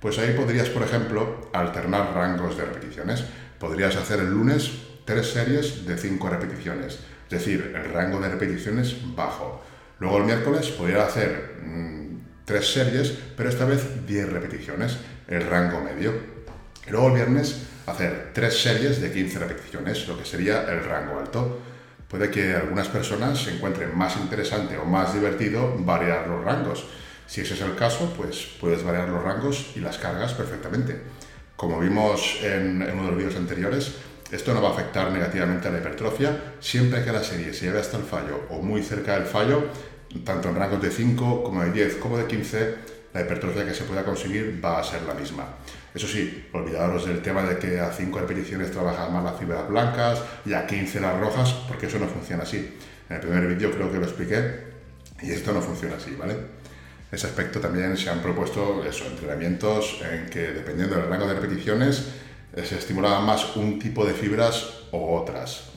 Pues 0.00 0.18
ahí 0.18 0.34
podrías, 0.34 0.68
por 0.68 0.82
ejemplo, 0.82 1.48
alternar 1.54 2.12
rangos 2.14 2.58
de 2.58 2.64
repeticiones. 2.66 3.24
Podrías 3.58 3.96
hacer 3.96 4.20
el 4.20 4.30
lunes 4.30 4.70
tres 5.04 5.30
series 5.30 5.86
de 5.86 5.96
5 5.96 6.28
repeticiones, 6.28 6.94
es 6.94 7.30
decir, 7.30 7.72
el 7.74 7.92
rango 7.92 8.20
de 8.20 8.28
repeticiones 8.28 8.96
bajo. 9.14 9.62
Luego 10.04 10.18
el 10.18 10.24
miércoles 10.24 10.68
podrías 10.68 11.08
hacer 11.08 11.60
mm, 11.64 12.44
tres 12.44 12.70
series, 12.74 13.10
pero 13.34 13.48
esta 13.48 13.64
vez 13.64 14.06
10 14.06 14.34
repeticiones, 14.34 14.98
el 15.28 15.46
rango 15.46 15.80
medio. 15.80 16.12
Luego 16.90 17.08
el 17.08 17.14
viernes 17.14 17.62
hacer 17.86 18.32
tres 18.34 18.62
series 18.62 19.00
de 19.00 19.10
15 19.10 19.38
repeticiones, 19.38 20.06
lo 20.06 20.18
que 20.18 20.26
sería 20.26 20.70
el 20.70 20.84
rango 20.84 21.18
alto. 21.18 21.58
Puede 22.06 22.30
que 22.30 22.52
algunas 22.52 22.88
personas 22.88 23.38
se 23.38 23.54
encuentren 23.54 23.96
más 23.96 24.18
interesante 24.18 24.76
o 24.76 24.84
más 24.84 25.14
divertido 25.14 25.74
variar 25.78 26.28
los 26.28 26.44
rangos. 26.44 26.84
Si 27.26 27.40
ese 27.40 27.54
es 27.54 27.62
el 27.62 27.74
caso, 27.74 28.12
pues 28.14 28.46
puedes 28.60 28.84
variar 28.84 29.08
los 29.08 29.22
rangos 29.22 29.72
y 29.74 29.80
las 29.80 29.96
cargas 29.96 30.34
perfectamente. 30.34 31.00
Como 31.56 31.80
vimos 31.80 32.40
en, 32.42 32.82
en 32.82 32.92
uno 32.92 33.04
de 33.04 33.08
los 33.08 33.16
vídeos 33.16 33.36
anteriores, 33.36 33.94
esto 34.30 34.54
no 34.54 34.62
va 34.62 34.70
a 34.70 34.72
afectar 34.72 35.10
negativamente 35.10 35.68
a 35.68 35.70
la 35.70 35.78
hipertrofia 35.78 36.54
siempre 36.60 37.04
que 37.04 37.12
la 37.12 37.22
serie 37.22 37.52
se 37.52 37.66
lleve 37.66 37.80
hasta 37.80 37.98
el 37.98 38.04
fallo 38.04 38.46
o 38.50 38.62
muy 38.62 38.82
cerca 38.82 39.14
del 39.14 39.26
fallo, 39.26 39.64
tanto 40.24 40.48
en 40.48 40.56
rangos 40.56 40.82
de 40.82 40.90
5 40.90 41.42
como 41.42 41.62
de 41.62 41.72
10 41.72 41.96
como 41.96 42.18
de 42.18 42.26
15, 42.26 42.74
la 43.12 43.20
hipertrofia 43.20 43.64
que 43.64 43.74
se 43.74 43.84
pueda 43.84 44.04
conseguir 44.04 44.60
va 44.64 44.80
a 44.80 44.84
ser 44.84 45.02
la 45.02 45.14
misma. 45.14 45.44
Eso 45.94 46.08
sí, 46.08 46.48
olvidaros 46.52 47.06
del 47.06 47.22
tema 47.22 47.42
de 47.42 47.58
que 47.58 47.78
a 47.78 47.92
5 47.92 48.18
repeticiones 48.18 48.72
trabajan 48.72 49.12
más 49.12 49.22
las 49.22 49.38
fibras 49.38 49.68
blancas 49.68 50.20
y 50.44 50.52
a 50.52 50.66
15 50.66 51.00
las 51.00 51.20
rojas, 51.20 51.52
porque 51.68 51.86
eso 51.86 51.98
no 52.00 52.08
funciona 52.08 52.42
así. 52.42 52.76
En 53.08 53.16
el 53.16 53.22
primer 53.22 53.46
vídeo 53.46 53.70
creo 53.70 53.92
que 53.92 53.98
lo 53.98 54.04
expliqué 54.04 54.74
y 55.22 55.30
esto 55.30 55.52
no 55.52 55.60
funciona 55.60 55.96
así, 55.96 56.16
¿vale? 56.18 56.36
Ese 57.12 57.28
aspecto 57.28 57.60
también 57.60 57.96
se 57.96 58.10
han 58.10 58.20
propuesto 58.20 58.84
eso, 58.84 59.06
entrenamientos 59.06 60.00
en 60.10 60.26
que 60.28 60.52
dependiendo 60.52 60.96
del 60.96 61.08
rango 61.08 61.28
de 61.28 61.34
repeticiones 61.34 62.08
se 62.62 62.78
estimulaban 62.78 63.24
más 63.24 63.56
un 63.56 63.78
tipo 63.78 64.04
de 64.04 64.12
fibras 64.12 64.84
o 64.92 65.18
otras. 65.20 65.70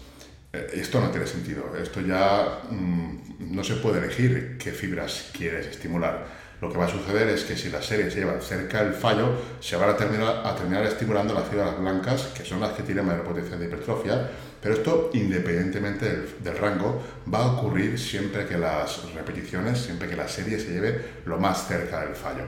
Eh, 0.53 0.67
esto 0.75 0.99
no 0.99 1.09
tiene 1.09 1.27
sentido, 1.27 1.75
esto 1.81 2.01
ya 2.01 2.61
mm, 2.69 3.55
no 3.55 3.63
se 3.63 3.75
puede 3.75 3.99
elegir 3.99 4.57
qué 4.57 4.71
fibras 4.71 5.29
quieres 5.33 5.67
estimular 5.67 6.47
lo 6.61 6.71
que 6.71 6.77
va 6.77 6.85
a 6.85 6.89
suceder 6.89 7.27
es 7.29 7.43
que 7.43 7.55
si 7.55 7.69
las 7.69 7.85
series 7.85 8.13
se 8.13 8.19
llevan 8.19 8.41
cerca 8.41 8.83
del 8.83 8.93
fallo, 8.93 9.29
se 9.59 9.75
van 9.75 9.91
a 9.91 9.97
terminar, 9.97 10.41
a 10.43 10.55
terminar 10.55 10.85
estimulando 10.85 11.33
las 11.33 11.47
fibras 11.47 11.79
blancas, 11.79 12.31
que 12.35 12.43
son 12.43 12.59
las 12.59 12.71
que 12.71 12.81
tienen 12.81 13.05
mayor 13.05 13.23
potencial 13.23 13.59
de 13.59 13.65
hipertrofia, 13.65 14.29
pero 14.59 14.73
esto, 14.73 15.11
independientemente 15.13 16.33
del, 16.39 16.57
rango, 16.57 17.01
va 17.31 17.43
a 17.43 17.51
ocurrir 17.53 17.99
siempre 17.99 18.47
que 18.47 18.57
las 18.57 19.13
repeticiones, 19.13 19.77
siempre 19.77 20.09
que 20.09 20.15
la 20.15 20.27
serie 20.27 20.59
se 20.59 20.71
lleve 20.71 20.99
lo 21.25 21.37
más 21.37 21.67
cerca 21.67 22.01
del 22.01 22.15
fallo. 22.15 22.43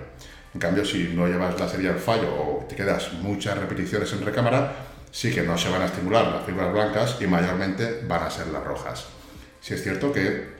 En 0.54 0.60
cambio, 0.60 0.84
si 0.84 1.10
no 1.16 1.28
llevas 1.28 1.60
la 1.60 1.70
serie 1.70 1.90
al 1.90 2.00
fallo 2.00 2.34
o 2.34 2.66
te 2.68 2.76
quedas 2.76 3.14
muchas 3.14 3.58
repeticiones 3.58 4.12
en 4.14 4.26
recámara, 4.26 4.74
sí 5.12 5.32
que 5.32 5.44
no 5.44 5.58
se 5.58 5.70
van 5.70 5.84
a 5.84 5.86
estimular 5.86 6.28
las 6.28 6.46
fibras 6.46 6.72
blancas 6.72 7.18
y 7.20 7.28
mayormente 7.28 8.02
van 8.08 8.24
a 8.24 8.32
ser 8.32 8.48
las 8.48 8.64
rojas. 8.64 9.06
Si 9.62 9.74
es 9.74 9.84
cierto 9.84 10.12
que 10.12 10.58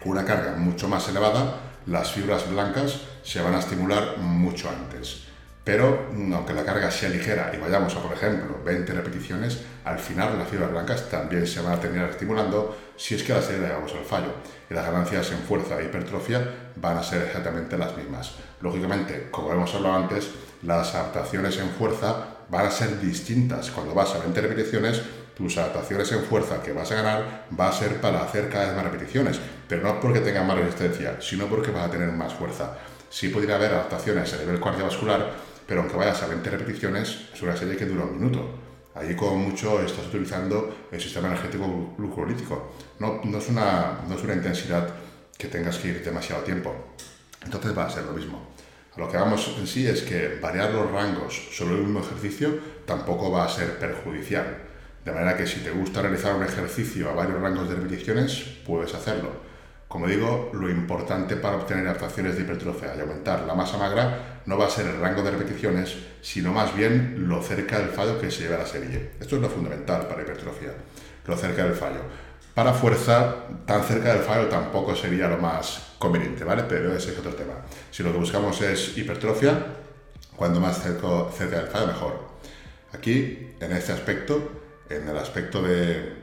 con 0.00 0.12
una 0.12 0.24
carga 0.24 0.54
mucho 0.56 0.88
más 0.88 1.08
elevada, 1.08 1.56
las 1.86 2.12
fibras 2.12 2.48
blancas 2.50 3.00
se 3.22 3.40
van 3.40 3.54
a 3.54 3.58
estimular 3.58 4.18
mucho 4.18 4.68
antes. 4.68 5.24
Pero 5.64 6.08
mm, 6.12 6.32
aunque 6.32 6.52
la 6.52 6.64
carga 6.64 6.90
sea 6.90 7.08
ligera 7.08 7.52
y 7.54 7.58
vayamos 7.58 7.94
a, 7.94 8.02
por 8.02 8.12
ejemplo, 8.12 8.60
20 8.64 8.92
repeticiones, 8.92 9.60
al 9.84 9.98
final 9.98 10.38
las 10.38 10.48
fibras 10.48 10.70
blancas 10.70 11.08
también 11.08 11.46
se 11.46 11.60
van 11.60 11.74
a 11.74 11.80
terminar 11.80 12.10
estimulando 12.10 12.76
si 13.02 13.16
es 13.16 13.24
que 13.24 13.32
la 13.32 13.42
serie 13.42 13.62
la 13.62 13.68
llevamos 13.70 13.92
al 13.94 14.04
fallo. 14.04 14.32
Y 14.70 14.74
las 14.74 14.86
ganancias 14.86 15.32
en 15.32 15.38
fuerza 15.38 15.80
e 15.80 15.86
hipertrofia 15.86 16.70
van 16.76 16.96
a 16.96 17.02
ser 17.02 17.22
exactamente 17.22 17.76
las 17.76 17.96
mismas. 17.96 18.36
Lógicamente, 18.60 19.26
como 19.28 19.52
hemos 19.52 19.74
hablado 19.74 19.96
antes, 19.96 20.30
las 20.62 20.94
adaptaciones 20.94 21.58
en 21.58 21.70
fuerza 21.70 22.26
van 22.48 22.66
a 22.66 22.70
ser 22.70 23.00
distintas. 23.00 23.72
Cuando 23.72 23.92
vas 23.92 24.14
a 24.14 24.20
20 24.20 24.40
repeticiones, 24.40 25.02
tus 25.36 25.58
adaptaciones 25.58 26.12
en 26.12 26.22
fuerza 26.22 26.62
que 26.62 26.72
vas 26.72 26.92
a 26.92 26.94
ganar 26.94 27.46
va 27.58 27.70
a 27.70 27.72
ser 27.72 28.00
para 28.00 28.22
hacer 28.22 28.48
cada 28.48 28.66
vez 28.66 28.76
más 28.76 28.84
repeticiones, 28.84 29.40
pero 29.66 29.82
no 29.82 29.98
porque 29.98 30.20
tenga 30.20 30.44
más 30.44 30.58
resistencia, 30.58 31.20
sino 31.20 31.46
porque 31.46 31.72
vas 31.72 31.88
a 31.88 31.90
tener 31.90 32.12
más 32.12 32.32
fuerza. 32.34 32.78
Sí 33.10 33.30
podría 33.30 33.56
haber 33.56 33.72
adaptaciones 33.72 34.32
a 34.32 34.36
nivel 34.36 34.60
cardiovascular, 34.60 35.28
pero 35.66 35.80
aunque 35.80 35.96
vayas 35.96 36.22
a 36.22 36.28
20 36.28 36.50
repeticiones, 36.50 37.30
es 37.34 37.42
una 37.42 37.56
serie 37.56 37.76
que 37.76 37.86
dura 37.86 38.04
un 38.04 38.16
minuto. 38.16 38.71
Allí 38.94 39.14
como 39.14 39.36
mucho 39.36 39.80
estás 39.82 40.06
utilizando 40.06 40.88
el 40.90 41.00
sistema 41.00 41.28
energético 41.28 41.94
glucolítico. 41.96 42.74
No, 42.98 43.20
no, 43.24 43.38
es 43.38 43.48
una, 43.48 44.00
no 44.06 44.14
es 44.14 44.22
una 44.22 44.34
intensidad 44.34 44.88
que 45.38 45.48
tengas 45.48 45.78
que 45.78 45.88
ir 45.88 46.04
demasiado 46.04 46.42
tiempo. 46.42 46.74
Entonces 47.42 47.76
va 47.76 47.86
a 47.86 47.90
ser 47.90 48.04
lo 48.04 48.12
mismo. 48.12 48.52
A 48.94 49.00
lo 49.00 49.10
que 49.10 49.16
vamos 49.16 49.56
en 49.58 49.66
sí 49.66 49.86
es 49.86 50.02
que 50.02 50.38
variar 50.40 50.70
los 50.70 50.90
rangos 50.90 51.48
sobre 51.52 51.76
un 51.76 51.84
mismo 51.84 52.00
ejercicio 52.00 52.58
tampoco 52.84 53.30
va 53.30 53.44
a 53.44 53.48
ser 53.48 53.78
perjudicial. 53.78 54.58
De 55.02 55.10
manera 55.10 55.36
que 55.36 55.46
si 55.46 55.60
te 55.60 55.70
gusta 55.70 56.02
realizar 56.02 56.34
un 56.34 56.44
ejercicio 56.44 57.10
a 57.10 57.14
varios 57.14 57.40
rangos 57.40 57.70
de 57.70 57.76
repeticiones, 57.76 58.44
puedes 58.66 58.94
hacerlo. 58.94 59.51
Como 59.92 60.06
digo, 60.06 60.48
lo 60.54 60.70
importante 60.70 61.36
para 61.36 61.56
obtener 61.56 61.86
adaptaciones 61.86 62.34
de 62.34 62.44
hipertrofia 62.44 62.96
y 62.96 63.00
aumentar 63.00 63.42
la 63.42 63.54
masa 63.54 63.76
magra 63.76 64.40
no 64.46 64.56
va 64.56 64.64
a 64.64 64.70
ser 64.70 64.86
el 64.86 64.98
rango 64.98 65.22
de 65.22 65.32
repeticiones, 65.32 65.94
sino 66.22 66.50
más 66.50 66.74
bien 66.74 67.28
lo 67.28 67.42
cerca 67.42 67.78
del 67.78 67.90
fallo 67.90 68.18
que 68.18 68.30
se 68.30 68.44
lleva 68.44 68.54
a 68.54 68.60
la 68.60 68.66
serie. 68.66 69.10
Esto 69.20 69.36
es 69.36 69.42
lo 69.42 69.50
fundamental 69.50 70.08
para 70.08 70.22
hipertrofia, 70.22 70.70
lo 71.26 71.36
cerca 71.36 71.64
del 71.64 71.74
fallo. 71.74 72.00
Para 72.54 72.72
fuerza, 72.72 73.34
tan 73.66 73.84
cerca 73.84 74.14
del 74.14 74.22
fallo 74.22 74.48
tampoco 74.48 74.96
sería 74.96 75.28
lo 75.28 75.36
más 75.36 75.92
conveniente, 75.98 76.42
¿vale? 76.42 76.64
Pero 76.66 76.96
ese 76.96 77.12
es 77.12 77.18
otro 77.18 77.34
tema. 77.34 77.56
Si 77.90 78.02
lo 78.02 78.12
que 78.12 78.18
buscamos 78.18 78.62
es 78.62 78.96
hipertrofia, 78.96 79.62
cuando 80.34 80.58
más 80.58 80.82
cerca, 80.82 81.06
cerca 81.36 81.58
del 81.58 81.66
fallo, 81.66 81.88
mejor. 81.88 82.18
Aquí, 82.94 83.56
en 83.60 83.72
este 83.72 83.92
aspecto, 83.92 84.52
en 84.88 85.06
el 85.06 85.18
aspecto 85.18 85.60
de, 85.60 86.21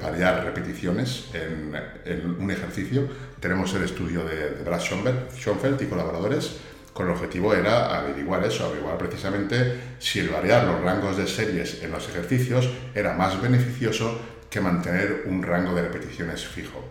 variar 0.00 0.44
repeticiones 0.44 1.30
en, 1.32 2.36
un 2.40 2.50
ejercicio, 2.50 3.08
tenemos 3.40 3.72
el 3.74 3.84
estudio 3.84 4.24
de, 4.24 4.50
de 4.50 4.64
Brad 4.64 4.80
Schoenfeld 4.80 5.80
y 5.82 5.86
colaboradores, 5.86 6.56
con 6.92 7.06
el 7.06 7.12
objetivo 7.12 7.52
era 7.52 7.98
averiguar 7.98 8.44
eso, 8.44 8.66
averiguar 8.66 8.96
precisamente 8.98 9.80
si 9.98 10.20
el 10.20 10.28
variar 10.28 10.64
los 10.64 10.80
rangos 10.80 11.16
de 11.16 11.26
series 11.26 11.82
en 11.82 11.90
los 11.90 12.08
ejercicios 12.08 12.70
era 12.94 13.14
más 13.14 13.40
beneficioso 13.42 14.20
que 14.48 14.60
mantener 14.60 15.24
un 15.26 15.42
rango 15.42 15.74
de 15.74 15.82
repeticiones 15.82 16.46
fijo. 16.46 16.84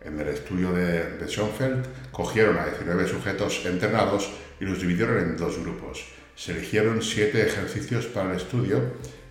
En 0.00 0.18
el 0.18 0.28
estudio 0.28 0.72
de, 0.72 1.18
de 1.18 1.28
Schoenfeld 1.28 1.84
cogieron 2.10 2.56
a 2.58 2.64
19 2.66 3.06
sujetos 3.06 3.64
entrenados 3.66 4.30
y 4.60 4.64
los 4.64 4.80
dividieron 4.80 5.18
en 5.18 5.36
dos 5.36 5.58
grupos. 5.58 6.06
Se 6.34 6.52
eligieron 6.52 7.02
7 7.02 7.46
ejercicios 7.46 8.06
para 8.06 8.30
el 8.30 8.36
estudio 8.36 8.80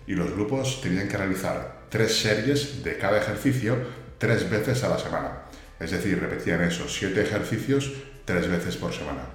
y 0.06 0.14
los 0.14 0.30
grupos 0.32 0.80
tenían 0.80 1.08
que 1.08 1.16
realizar 1.16 1.83
tres 1.88 2.16
series 2.18 2.82
de 2.82 2.98
cada 2.98 3.18
ejercicio 3.18 3.76
tres 4.18 4.48
veces 4.48 4.82
a 4.84 4.88
la 4.88 4.98
semana. 4.98 5.42
Es 5.78 5.90
decir, 5.90 6.18
repetían 6.20 6.62
esos 6.62 6.94
siete 6.94 7.22
ejercicios 7.22 7.92
tres 8.24 8.48
veces 8.48 8.76
por 8.76 8.92
semana. 8.92 9.26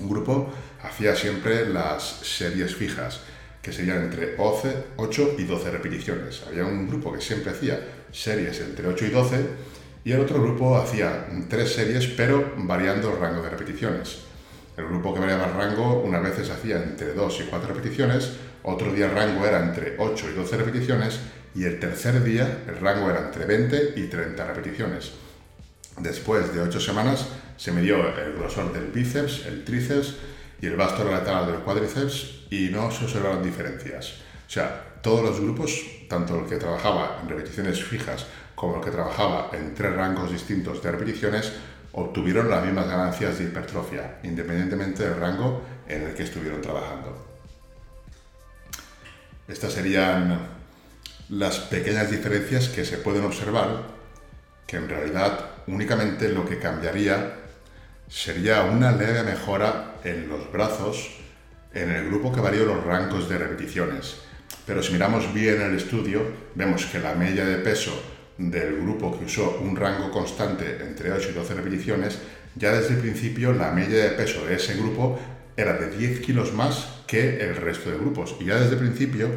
Un 0.00 0.08
grupo 0.08 0.52
hacía 0.82 1.16
siempre 1.16 1.68
las 1.68 2.02
series 2.02 2.74
fijas, 2.74 3.20
que 3.62 3.72
serían 3.72 4.04
entre 4.04 4.36
8 4.38 5.34
y 5.38 5.44
12 5.44 5.70
repeticiones. 5.70 6.42
Había 6.46 6.64
un 6.64 6.88
grupo 6.88 7.12
que 7.12 7.20
siempre 7.20 7.52
hacía 7.52 7.80
series 8.12 8.60
entre 8.60 8.86
8 8.86 9.06
y 9.06 9.10
12 9.10 9.46
y 10.04 10.12
el 10.12 10.20
otro 10.20 10.40
grupo 10.40 10.78
hacía 10.78 11.26
tres 11.48 11.72
series 11.72 12.06
pero 12.06 12.52
variando 12.56 13.12
el 13.12 13.20
rango 13.20 13.42
de 13.42 13.50
repeticiones. 13.50 14.20
El 14.76 14.86
grupo 14.86 15.12
que 15.12 15.20
variaba 15.20 15.46
el 15.46 15.54
rango 15.54 16.00
unas 16.02 16.22
veces 16.22 16.50
hacía 16.50 16.76
entre 16.76 17.14
2 17.14 17.40
y 17.40 17.44
4 17.44 17.74
repeticiones 17.74 18.30
otro 18.62 18.92
día 18.92 19.06
el 19.06 19.12
rango 19.12 19.46
era 19.46 19.64
entre 19.64 19.96
8 19.98 20.26
y 20.30 20.34
12 20.34 20.56
repeticiones 20.56 21.20
y 21.54 21.64
el 21.64 21.80
tercer 21.80 22.22
día 22.22 22.64
el 22.66 22.78
rango 22.78 23.10
era 23.10 23.26
entre 23.26 23.44
20 23.44 23.94
y 23.96 24.06
30 24.06 24.44
repeticiones. 24.46 25.12
Después 25.98 26.54
de 26.54 26.60
8 26.60 26.80
semanas 26.80 27.26
se 27.56 27.72
midió 27.72 28.16
el 28.16 28.34
grosor 28.34 28.72
del 28.72 28.86
bíceps, 28.86 29.46
el 29.46 29.64
tríceps 29.64 30.14
y 30.60 30.66
el 30.66 30.76
vasto 30.76 31.04
lateral 31.04 31.46
del 31.46 31.60
cuádriceps 31.60 32.46
y 32.50 32.68
no 32.70 32.90
se 32.90 33.04
observaron 33.04 33.42
diferencias. 33.42 34.14
O 34.46 34.50
sea, 34.50 34.84
todos 35.02 35.22
los 35.22 35.40
grupos, 35.40 35.84
tanto 36.08 36.38
el 36.38 36.46
que 36.46 36.56
trabajaba 36.56 37.18
en 37.22 37.28
repeticiones 37.28 37.82
fijas 37.82 38.26
como 38.54 38.76
el 38.76 38.84
que 38.84 38.90
trabajaba 38.90 39.50
en 39.52 39.74
tres 39.74 39.94
rangos 39.94 40.32
distintos 40.32 40.82
de 40.82 40.90
repeticiones, 40.90 41.52
obtuvieron 41.92 42.50
las 42.50 42.64
mismas 42.64 42.88
ganancias 42.88 43.38
de 43.38 43.44
hipertrofia, 43.44 44.18
independientemente 44.22 45.04
del 45.08 45.18
rango 45.18 45.62
en 45.86 46.02
el 46.02 46.14
que 46.14 46.24
estuvieron 46.24 46.60
trabajando. 46.60 47.26
Estas 49.46 49.72
serían 49.72 50.57
las 51.28 51.58
pequeñas 51.58 52.10
diferencias 52.10 52.68
que 52.68 52.84
se 52.84 52.98
pueden 52.98 53.24
observar, 53.24 53.82
que 54.66 54.76
en 54.76 54.88
realidad 54.88 55.50
únicamente 55.66 56.30
lo 56.30 56.46
que 56.46 56.58
cambiaría 56.58 57.34
sería 58.08 58.62
una 58.62 58.92
leve 58.92 59.22
mejora 59.22 59.96
en 60.04 60.28
los 60.28 60.50
brazos 60.50 61.10
en 61.74 61.90
el 61.90 62.06
grupo 62.06 62.32
que 62.32 62.40
varió 62.40 62.64
los 62.64 62.82
rangos 62.84 63.28
de 63.28 63.38
repeticiones. 63.38 64.16
Pero 64.66 64.82
si 64.82 64.92
miramos 64.92 65.32
bien 65.34 65.60
el 65.60 65.76
estudio, 65.76 66.22
vemos 66.54 66.86
que 66.86 66.98
la 66.98 67.14
media 67.14 67.44
de 67.44 67.56
peso 67.56 67.92
del 68.38 68.80
grupo 68.80 69.18
que 69.18 69.26
usó 69.26 69.58
un 69.60 69.76
rango 69.76 70.10
constante 70.10 70.78
entre 70.80 71.12
8 71.12 71.28
y 71.30 71.32
12 71.34 71.54
repeticiones, 71.54 72.18
ya 72.54 72.72
desde 72.72 72.94
el 72.94 73.00
principio 73.00 73.52
la 73.52 73.72
media 73.72 74.04
de 74.04 74.10
peso 74.10 74.46
de 74.46 74.56
ese 74.56 74.76
grupo 74.76 75.18
era 75.56 75.74
de 75.74 75.90
10 75.90 76.20
kilos 76.20 76.54
más 76.54 77.02
que 77.06 77.40
el 77.40 77.56
resto 77.56 77.90
de 77.90 77.98
grupos. 77.98 78.36
Y 78.40 78.46
ya 78.46 78.58
desde 78.58 78.74
el 78.74 78.78
principio, 78.78 79.28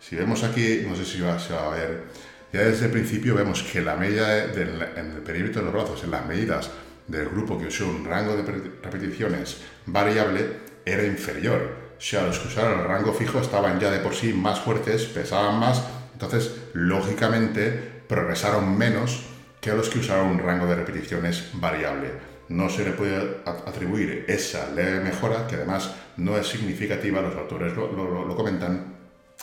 si 0.00 0.16
vemos 0.16 0.42
aquí, 0.42 0.84
no 0.88 0.96
sé 0.96 1.04
si 1.04 1.20
va, 1.20 1.38
se 1.38 1.52
va 1.52 1.66
a 1.66 1.76
ver, 1.76 2.04
ya 2.52 2.62
desde 2.62 2.86
el 2.86 2.92
principio 2.92 3.34
vemos 3.34 3.62
que 3.62 3.80
la 3.80 3.96
media 3.96 4.44
en 4.44 5.12
el 5.16 5.22
perímetro 5.22 5.60
de 5.60 5.66
los 5.66 5.74
brazos, 5.74 6.02
en 6.02 6.10
las 6.10 6.26
medidas 6.26 6.70
del 7.06 7.28
grupo 7.28 7.58
que 7.58 7.66
usó 7.66 7.88
un 7.88 8.04
rango 8.04 8.36
de 8.36 8.42
repeticiones 8.82 9.58
variable, 9.86 10.70
era 10.84 11.04
inferior. 11.04 11.90
O 11.96 12.00
sea, 12.00 12.22
los 12.22 12.38
que 12.38 12.48
usaron 12.48 12.80
el 12.80 12.86
rango 12.86 13.12
fijo 13.12 13.40
estaban 13.40 13.78
ya 13.78 13.90
de 13.90 13.98
por 13.98 14.14
sí 14.14 14.32
más 14.32 14.60
fuertes, 14.60 15.04
pesaban 15.04 15.60
más, 15.60 15.82
entonces 16.14 16.54
lógicamente 16.72 18.02
progresaron 18.08 18.76
menos 18.76 19.22
que 19.60 19.72
los 19.72 19.88
que 19.88 19.98
usaron 19.98 20.28
un 20.28 20.38
rango 20.38 20.66
de 20.66 20.76
repeticiones 20.76 21.50
variable. 21.54 22.10
No 22.48 22.68
se 22.68 22.84
le 22.84 22.92
puede 22.92 23.42
atribuir 23.44 24.24
esa 24.26 24.70
leve 24.70 25.00
mejora, 25.00 25.46
que 25.46 25.56
además 25.56 25.94
no 26.16 26.36
es 26.36 26.48
significativa, 26.48 27.20
los 27.20 27.36
autores 27.36 27.76
lo, 27.76 28.34
comentan, 28.34 28.99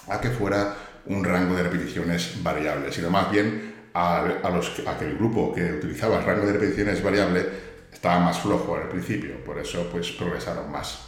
a 0.08 0.22
que 0.22 0.30
fuera 0.30 0.76
un 1.06 1.24
rango 1.24 1.56
de 1.56 1.64
repeticiones 1.64 2.42
variable, 2.44 2.92
sino 2.92 3.10
más 3.10 3.32
bien 3.32 3.76
a, 3.94 4.50
los, 4.54 4.70
que 4.70 5.06
el 5.06 5.18
grupo 5.18 5.54
que 5.54 5.74
utilizaba 5.74 6.20
el 6.20 6.26
rango 6.26 6.46
de 6.46 6.54
repeticiones 6.54 7.02
variable 7.02 7.46
estaba 7.92 8.20
más 8.20 8.40
flojo 8.40 8.76
al 8.76 8.90
principio, 8.90 9.44
por 9.44 9.58
eso 9.58 9.90
pues 9.92 10.12
progresaron 10.12 10.72
más. 10.72 11.00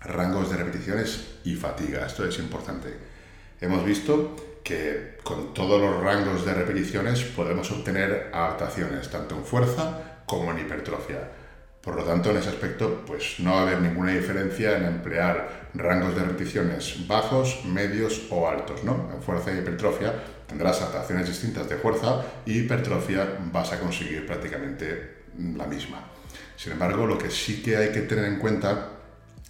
Rangos 0.00 0.50
de 0.50 0.56
repeticiones 0.56 1.38
y 1.44 1.54
fatiga, 1.54 2.06
esto 2.06 2.24
es 2.24 2.38
importante. 2.38 2.94
Hemos 3.60 3.84
visto 3.84 4.36
que 4.62 5.18
con 5.22 5.52
todos 5.52 5.80
los 5.80 6.02
rangos 6.02 6.44
de 6.44 6.54
repeticiones 6.54 7.24
podemos 7.24 7.70
obtener 7.72 8.30
adaptaciones, 8.32 9.10
tanto 9.10 9.34
en 9.34 9.44
fuerza 9.44 10.22
como 10.24 10.52
en 10.52 10.60
hipertrofia. 10.60 11.28
Por 11.88 11.96
lo 11.96 12.04
tanto, 12.04 12.30
en 12.30 12.36
ese 12.36 12.50
aspecto, 12.50 13.02
pues 13.06 13.36
no 13.38 13.52
va 13.52 13.60
a 13.60 13.62
haber 13.62 13.80
ninguna 13.80 14.12
diferencia 14.12 14.76
en 14.76 14.84
emplear 14.84 15.70
rangos 15.72 16.14
de 16.14 16.22
repeticiones 16.22 17.08
bajos, 17.08 17.64
medios 17.64 18.26
o 18.28 18.46
altos, 18.46 18.84
¿no? 18.84 19.10
En 19.10 19.22
fuerza 19.22 19.54
y 19.54 19.60
hipertrofia 19.60 20.12
tendrás 20.46 20.82
adaptaciones 20.82 21.26
distintas 21.26 21.66
de 21.66 21.76
fuerza 21.76 22.26
y 22.44 22.58
hipertrofia 22.58 23.38
vas 23.50 23.72
a 23.72 23.80
conseguir 23.80 24.26
prácticamente 24.26 25.22
la 25.56 25.66
misma. 25.66 26.04
Sin 26.58 26.72
embargo, 26.72 27.06
lo 27.06 27.16
que 27.16 27.30
sí 27.30 27.62
que 27.62 27.78
hay 27.78 27.90
que 27.90 28.02
tener 28.02 28.26
en 28.26 28.38
cuenta 28.38 28.90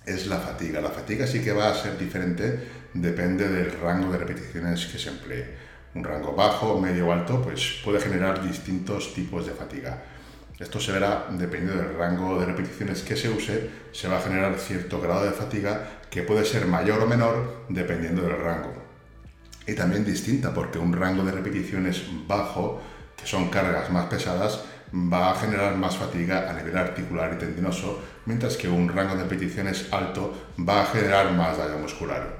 es 0.06 0.28
la 0.28 0.38
fatiga. 0.38 0.80
La 0.80 0.90
fatiga 0.90 1.26
sí 1.26 1.42
que 1.42 1.50
va 1.50 1.72
a 1.72 1.74
ser 1.74 1.98
diferente, 1.98 2.68
depende 2.94 3.48
del 3.48 3.72
rango 3.80 4.12
de 4.12 4.18
repeticiones 4.18 4.86
que 4.86 5.00
se 5.00 5.08
emplee. 5.08 5.56
Un 5.96 6.04
rango 6.04 6.36
bajo, 6.36 6.80
medio 6.80 7.08
o 7.08 7.12
alto, 7.12 7.42
pues 7.42 7.80
puede 7.84 7.98
generar 7.98 8.46
distintos 8.46 9.12
tipos 9.12 9.44
de 9.44 9.54
fatiga. 9.54 10.04
Esto 10.58 10.80
se 10.80 10.90
verá 10.90 11.26
dependiendo 11.30 11.80
del 11.80 11.96
rango 11.96 12.40
de 12.40 12.46
repeticiones 12.46 13.02
que 13.02 13.16
se 13.16 13.28
use, 13.28 13.70
se 13.92 14.08
va 14.08 14.18
a 14.18 14.22
generar 14.22 14.58
cierto 14.58 15.00
grado 15.00 15.24
de 15.24 15.30
fatiga 15.30 16.00
que 16.10 16.22
puede 16.22 16.44
ser 16.44 16.66
mayor 16.66 17.00
o 17.00 17.06
menor 17.06 17.64
dependiendo 17.68 18.22
del 18.22 18.38
rango. 18.38 18.72
Y 19.68 19.74
también 19.74 20.04
distinta 20.04 20.52
porque 20.52 20.78
un 20.78 20.92
rango 20.92 21.22
de 21.22 21.30
repeticiones 21.30 22.02
bajo, 22.26 22.80
que 23.16 23.26
son 23.26 23.50
cargas 23.50 23.90
más 23.90 24.06
pesadas, 24.06 24.64
va 24.92 25.30
a 25.30 25.34
generar 25.36 25.76
más 25.76 25.96
fatiga 25.96 26.50
a 26.50 26.54
nivel 26.54 26.76
articular 26.76 27.34
y 27.34 27.38
tendinoso, 27.38 28.02
mientras 28.26 28.56
que 28.56 28.68
un 28.68 28.88
rango 28.88 29.14
de 29.14 29.24
repeticiones 29.24 29.92
alto 29.92 30.54
va 30.58 30.82
a 30.82 30.86
generar 30.86 31.30
más 31.32 31.58
daño 31.58 31.78
muscular. 31.78 32.36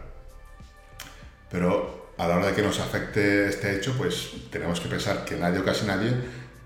Pero 1.51 2.09
a 2.19 2.27
la 2.27 2.37
hora 2.37 2.47
de 2.49 2.55
que 2.55 2.63
nos 2.63 2.81
afecte 2.81 3.49
este 3.49 3.77
hecho, 3.77 3.95
pues 3.97 4.33
tenemos 4.51 4.81
que 4.81 4.89
pensar 4.89 5.25
que 5.25 5.37
nadie 5.37 5.61
o 5.61 5.65
casi 5.65 5.87
nadie 5.87 6.13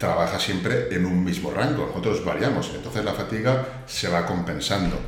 trabaja 0.03 0.37
siempre 0.37 0.93
en 0.93 1.07
un 1.07 1.23
mismo 1.23 1.53
rango, 1.53 1.87
nosotros 1.87 2.25
variamos, 2.25 2.73
entonces 2.75 3.05
la 3.05 3.13
fatiga 3.13 3.85
se 3.87 4.09
va 4.09 4.27
compensando. 4.27 4.99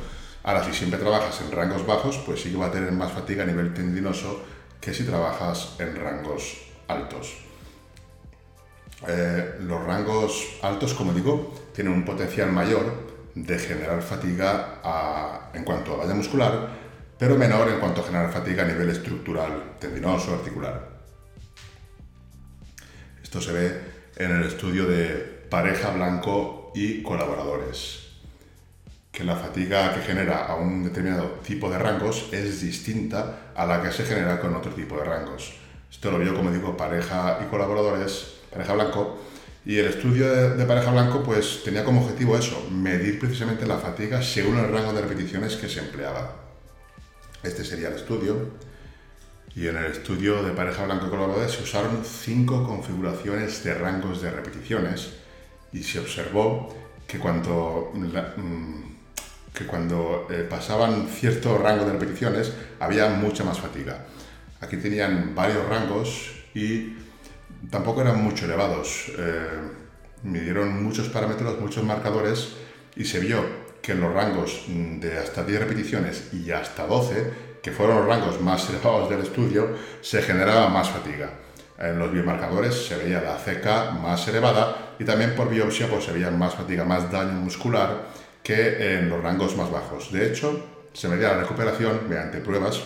Ahora, 0.43 0.63
si 0.63 0.71
siempre 0.71 0.97
trabajas 0.97 1.41
en 1.41 1.51
rangos 1.51 1.85
bajos, 1.85 2.17
pues 2.25 2.41
sí 2.41 2.49
que 2.49 2.55
va 2.55 2.67
a 2.67 2.71
tener 2.71 2.93
más 2.93 3.11
fatiga 3.11 3.43
a 3.43 3.45
nivel 3.45 3.73
tendinoso 3.73 4.43
que 4.79 4.93
si 4.93 5.03
trabajas 5.03 5.75
en 5.79 5.97
rangos 5.97 6.61
altos. 6.87 7.35
Eh, 9.05 9.55
los 9.59 9.83
rangos 9.83 10.59
altos, 10.61 10.93
como 10.93 11.11
digo, 11.11 11.53
tienen 11.75 11.91
un 11.91 12.05
potencial 12.05 12.53
mayor 12.53 12.85
de 13.35 13.59
generar 13.59 14.01
fatiga 14.01 15.49
en 15.53 15.65
cuanto 15.65 15.95
a 16.01 16.05
daño 16.05 16.15
muscular, 16.15 16.69
pero 17.19 17.35
menor 17.35 17.67
en 17.67 17.81
cuanto 17.81 17.99
a 17.99 18.05
generar 18.05 18.31
fatiga 18.31 18.63
a 18.63 18.67
nivel 18.67 18.89
estructural, 18.91 19.75
tendinoso, 19.77 20.35
articular. 20.35 20.87
Esto 23.21 23.41
se 23.41 23.51
ve 23.51 23.94
en 24.15 24.31
el 24.31 24.43
estudio 24.43 24.85
de 24.85 25.45
pareja 25.49 25.91
blanco 25.91 26.71
y 26.75 27.01
colaboradores, 27.03 28.07
que 29.11 29.23
la 29.23 29.35
fatiga 29.35 29.93
que 29.93 30.01
genera 30.01 30.45
a 30.45 30.55
un 30.55 30.83
determinado 30.83 31.39
tipo 31.45 31.69
de 31.69 31.77
rangos 31.77 32.29
es 32.31 32.61
distinta 32.61 33.51
a 33.55 33.65
la 33.65 33.81
que 33.81 33.91
se 33.91 34.05
genera 34.05 34.39
con 34.39 34.55
otro 34.55 34.71
tipo 34.73 34.97
de 34.97 35.05
rangos. 35.05 35.53
Esto 35.91 36.11
lo 36.11 36.19
vio, 36.19 36.35
como 36.35 36.51
digo, 36.51 36.75
pareja 36.75 37.39
y 37.41 37.49
colaboradores 37.49 38.35
pareja 38.55 38.73
blanco. 38.73 39.17
Y 39.65 39.77
el 39.79 39.87
estudio 39.87 40.55
de, 40.55 40.65
pareja 40.65 40.91
blanco 40.91 41.23
pues 41.23 41.63
tenía 41.63 41.83
como 41.83 42.01
objetivo 42.01 42.37
eso, 42.37 42.67
medir 42.71 43.19
precisamente 43.19 43.65
la 43.65 43.77
fatiga 43.77 44.21
según 44.21 44.59
el 44.59 44.71
rango 44.71 44.93
de 44.93 45.01
repeticiones 45.01 45.55
que 45.55 45.67
se 45.67 45.79
empleaba. 45.79 46.35
Este 47.43 47.65
sería 47.65 47.89
el 47.89 47.95
estudio. 47.95 48.51
Y 49.55 49.67
en 49.67 49.77
el 49.77 49.85
estudio 49.85 50.43
de 50.43 50.51
pareja 50.51 50.83
blanco 50.83 51.09
colaboradores 51.09 51.53
se 51.53 51.63
usaron 51.63 52.03
cinco 52.03 52.67
configuraciones 52.67 53.63
de 53.63 53.73
rangos 53.73 54.21
de 54.21 54.29
repeticiones 54.29 55.13
y 55.71 55.81
se 55.81 55.99
observó 55.99 56.75
que 57.07 57.19
cuando, 57.19 57.91
mm, 57.93 58.81
que 59.53 59.65
cuando 59.65 60.27
eh, 60.29 60.45
pasaban 60.49 61.07
cierto 61.07 61.57
rango 61.57 61.85
de 61.85 61.93
repeticiones 61.93 62.51
había 62.81 63.07
mucha 63.09 63.45
más 63.45 63.59
fatiga. 63.59 64.05
Aquí 64.59 64.75
tenían 64.75 65.33
varios 65.33 65.67
rangos 65.69 66.31
y 66.53 66.97
tampoco 67.69 68.01
eran 68.01 68.21
mucho 68.21 68.45
elevados. 68.45 69.11
Eh, 69.17 69.47
midieron 70.23 70.83
muchos 70.83 71.07
parámetros, 71.07 71.61
muchos 71.61 71.83
marcadores 71.85 72.57
y 72.97 73.05
se 73.05 73.19
vio 73.19 73.65
que 73.81 73.93
en 73.93 74.01
los 74.01 74.13
rangos 74.13 74.65
de 74.67 75.17
hasta 75.17 75.43
10 75.43 75.59
repeticiones 75.59 76.33
y 76.33 76.51
hasta 76.51 76.87
12, 76.87 77.44
que 77.65 77.71
fueron 77.71 77.97
los 77.97 78.05
rangos 78.05 78.39
más 78.41 78.69
elevados 78.69 79.09
del 79.09 79.21
estudio, 79.21 79.69
se 79.99 80.21
generaba 80.21 80.69
más 80.69 80.87
fatiga. 80.87 81.31
En 81.79 81.97
los 81.97 82.11
biomarcadores 82.11 82.85
se 82.85 82.95
veía 82.95 83.19
la 83.21 83.37
CK 83.37 83.99
más 84.03 84.27
elevada 84.27 84.93
y 84.99 85.03
también 85.03 85.33
por 85.33 85.49
biopsia 85.49 85.87
pues, 85.89 86.03
se 86.05 86.11
veía 86.11 86.29
más 86.29 86.53
fatiga, 86.53 86.85
más 86.85 87.11
daño 87.11 87.31
muscular 87.31 88.03
que 88.43 88.99
en 88.99 89.09
los 89.09 89.19
rangos 89.19 89.57
más 89.57 89.71
bajos. 89.71 90.11
De 90.11 90.27
hecho, 90.27 90.63
se 90.93 91.07
medía 91.07 91.29
la 91.29 91.39
recuperación 91.39 92.01
mediante 92.07 92.37
pruebas 92.37 92.83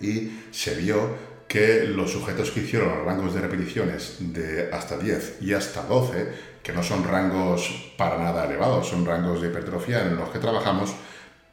y 0.00 0.46
se 0.50 0.74
vio 0.74 1.14
que 1.46 1.84
los 1.84 2.10
sujetos 2.10 2.50
que 2.50 2.58
hicieron 2.58 2.88
los 2.88 3.06
rangos 3.06 3.34
de 3.34 3.40
repeticiones 3.40 4.16
de 4.18 4.68
hasta 4.72 4.98
10 4.98 5.42
y 5.42 5.52
hasta 5.52 5.82
12, 5.82 6.26
que 6.60 6.72
no 6.72 6.82
son 6.82 7.04
rangos 7.04 7.92
para 7.96 8.18
nada 8.18 8.46
elevados, 8.46 8.88
son 8.88 9.06
rangos 9.06 9.40
de 9.40 9.46
hipertrofia 9.46 10.02
en 10.02 10.16
los 10.16 10.28
que 10.30 10.40
trabajamos, 10.40 10.92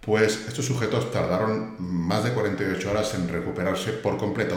pues 0.09 0.47
estos 0.47 0.65
sujetos 0.65 1.11
tardaron 1.11 1.75
más 1.77 2.23
de 2.23 2.31
48 2.31 2.89
horas 2.89 3.13
en 3.13 3.29
recuperarse 3.29 3.91
por 3.91 4.17
completo, 4.17 4.55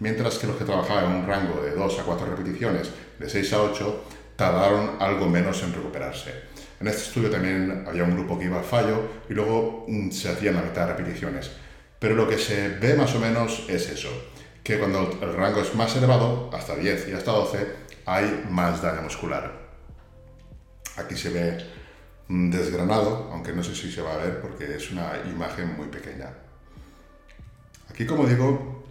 mientras 0.00 0.38
que 0.38 0.46
los 0.46 0.56
que 0.56 0.64
trabajaban 0.64 1.04
en 1.04 1.16
un 1.18 1.26
rango 1.26 1.60
de 1.60 1.72
2 1.72 1.98
a 1.98 2.04
4 2.04 2.26
repeticiones, 2.26 2.88
de 3.18 3.28
6 3.28 3.52
a 3.52 3.62
8, 3.64 4.04
tardaron 4.34 4.92
algo 5.00 5.28
menos 5.28 5.62
en 5.62 5.74
recuperarse. 5.74 6.32
En 6.80 6.88
este 6.88 7.02
estudio 7.02 7.28
también 7.28 7.84
había 7.86 8.02
un 8.04 8.14
grupo 8.14 8.38
que 8.38 8.46
iba 8.46 8.56
al 8.56 8.64
fallo 8.64 9.02
y 9.28 9.34
luego 9.34 9.84
mm, 9.86 10.10
se 10.10 10.30
hacían 10.30 10.54
la 10.54 10.62
mitad 10.62 10.86
de 10.86 10.94
repeticiones. 10.94 11.50
Pero 11.98 12.14
lo 12.14 12.26
que 12.26 12.38
se 12.38 12.70
ve 12.70 12.94
más 12.94 13.14
o 13.14 13.20
menos 13.20 13.66
es 13.68 13.90
eso 13.90 14.08
que 14.62 14.78
cuando 14.78 15.18
el 15.20 15.34
rango 15.34 15.60
es 15.60 15.74
más 15.74 15.94
elevado, 15.96 16.48
hasta 16.50 16.76
10 16.76 17.08
y 17.10 17.12
hasta 17.12 17.30
12, 17.30 17.58
hay 18.06 18.46
más 18.48 18.80
daño 18.80 19.02
muscular. 19.02 19.52
Aquí 20.96 21.14
se 21.14 21.28
ve 21.28 21.58
desgranado, 22.28 23.28
aunque 23.32 23.52
no 23.52 23.62
sé 23.62 23.74
si 23.74 23.90
se 23.90 24.02
va 24.02 24.14
a 24.14 24.18
ver 24.18 24.40
porque 24.40 24.76
es 24.76 24.90
una 24.90 25.12
imagen 25.26 25.76
muy 25.76 25.88
pequeña. 25.88 26.30
Aquí, 27.90 28.06
como 28.06 28.26
digo, 28.26 28.84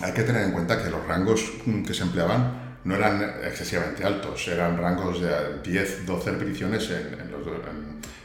hay 0.00 0.12
que 0.12 0.22
tener 0.22 0.42
en 0.42 0.52
cuenta 0.52 0.82
que 0.82 0.90
los 0.90 1.06
rangos 1.06 1.52
que 1.86 1.94
se 1.94 2.02
empleaban 2.02 2.78
no 2.84 2.94
eran 2.94 3.22
excesivamente 3.44 4.04
altos, 4.04 4.48
eran 4.48 4.76
rangos 4.76 5.20
de 5.20 5.62
10-12 5.62 6.24
repeticiones 6.24 6.90
en, 6.90 7.18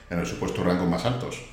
en 0.10 0.20
los 0.20 0.30
supuestos 0.30 0.66
rangos 0.66 0.90
más 0.90 1.06
altos. 1.06 1.44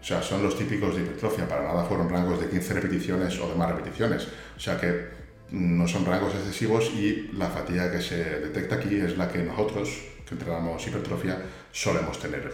O 0.00 0.06
sea, 0.06 0.22
son 0.22 0.42
los 0.42 0.58
típicos 0.58 0.94
de 0.94 1.02
hipertrofia, 1.02 1.48
para 1.48 1.62
nada 1.62 1.84
fueron 1.84 2.10
rangos 2.10 2.38
de 2.38 2.50
15 2.50 2.74
repeticiones 2.74 3.40
o 3.40 3.48
de 3.48 3.54
más 3.54 3.70
repeticiones. 3.70 4.28
O 4.54 4.60
sea 4.60 4.78
que 4.78 5.23
no 5.50 5.86
son 5.86 6.04
rangos 6.04 6.34
excesivos 6.34 6.90
y 6.94 7.30
la 7.34 7.48
fatiga 7.48 7.90
que 7.90 8.00
se 8.00 8.16
detecta 8.40 8.76
aquí 8.76 8.96
es 8.96 9.16
la 9.16 9.28
que 9.28 9.38
nosotros, 9.38 9.88
que 10.26 10.34
entrenamos 10.34 10.86
hipertrofia, 10.86 11.42
solemos 11.72 12.18
tener. 12.18 12.52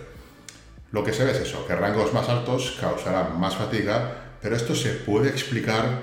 Lo 0.93 1.05
que 1.05 1.13
se 1.13 1.25
ve 1.25 1.31
es 1.31 1.41
eso, 1.41 1.67
que 1.67 1.77
rangos 1.77 2.13
más 2.13 2.29
altos 2.29 2.77
causarán 2.81 3.39
más 3.39 3.57
fatiga, 3.57 4.37
pero 4.43 4.57
esto 4.57 4.75
se 4.75 4.91
puede 4.91 5.29
explicar 5.29 6.03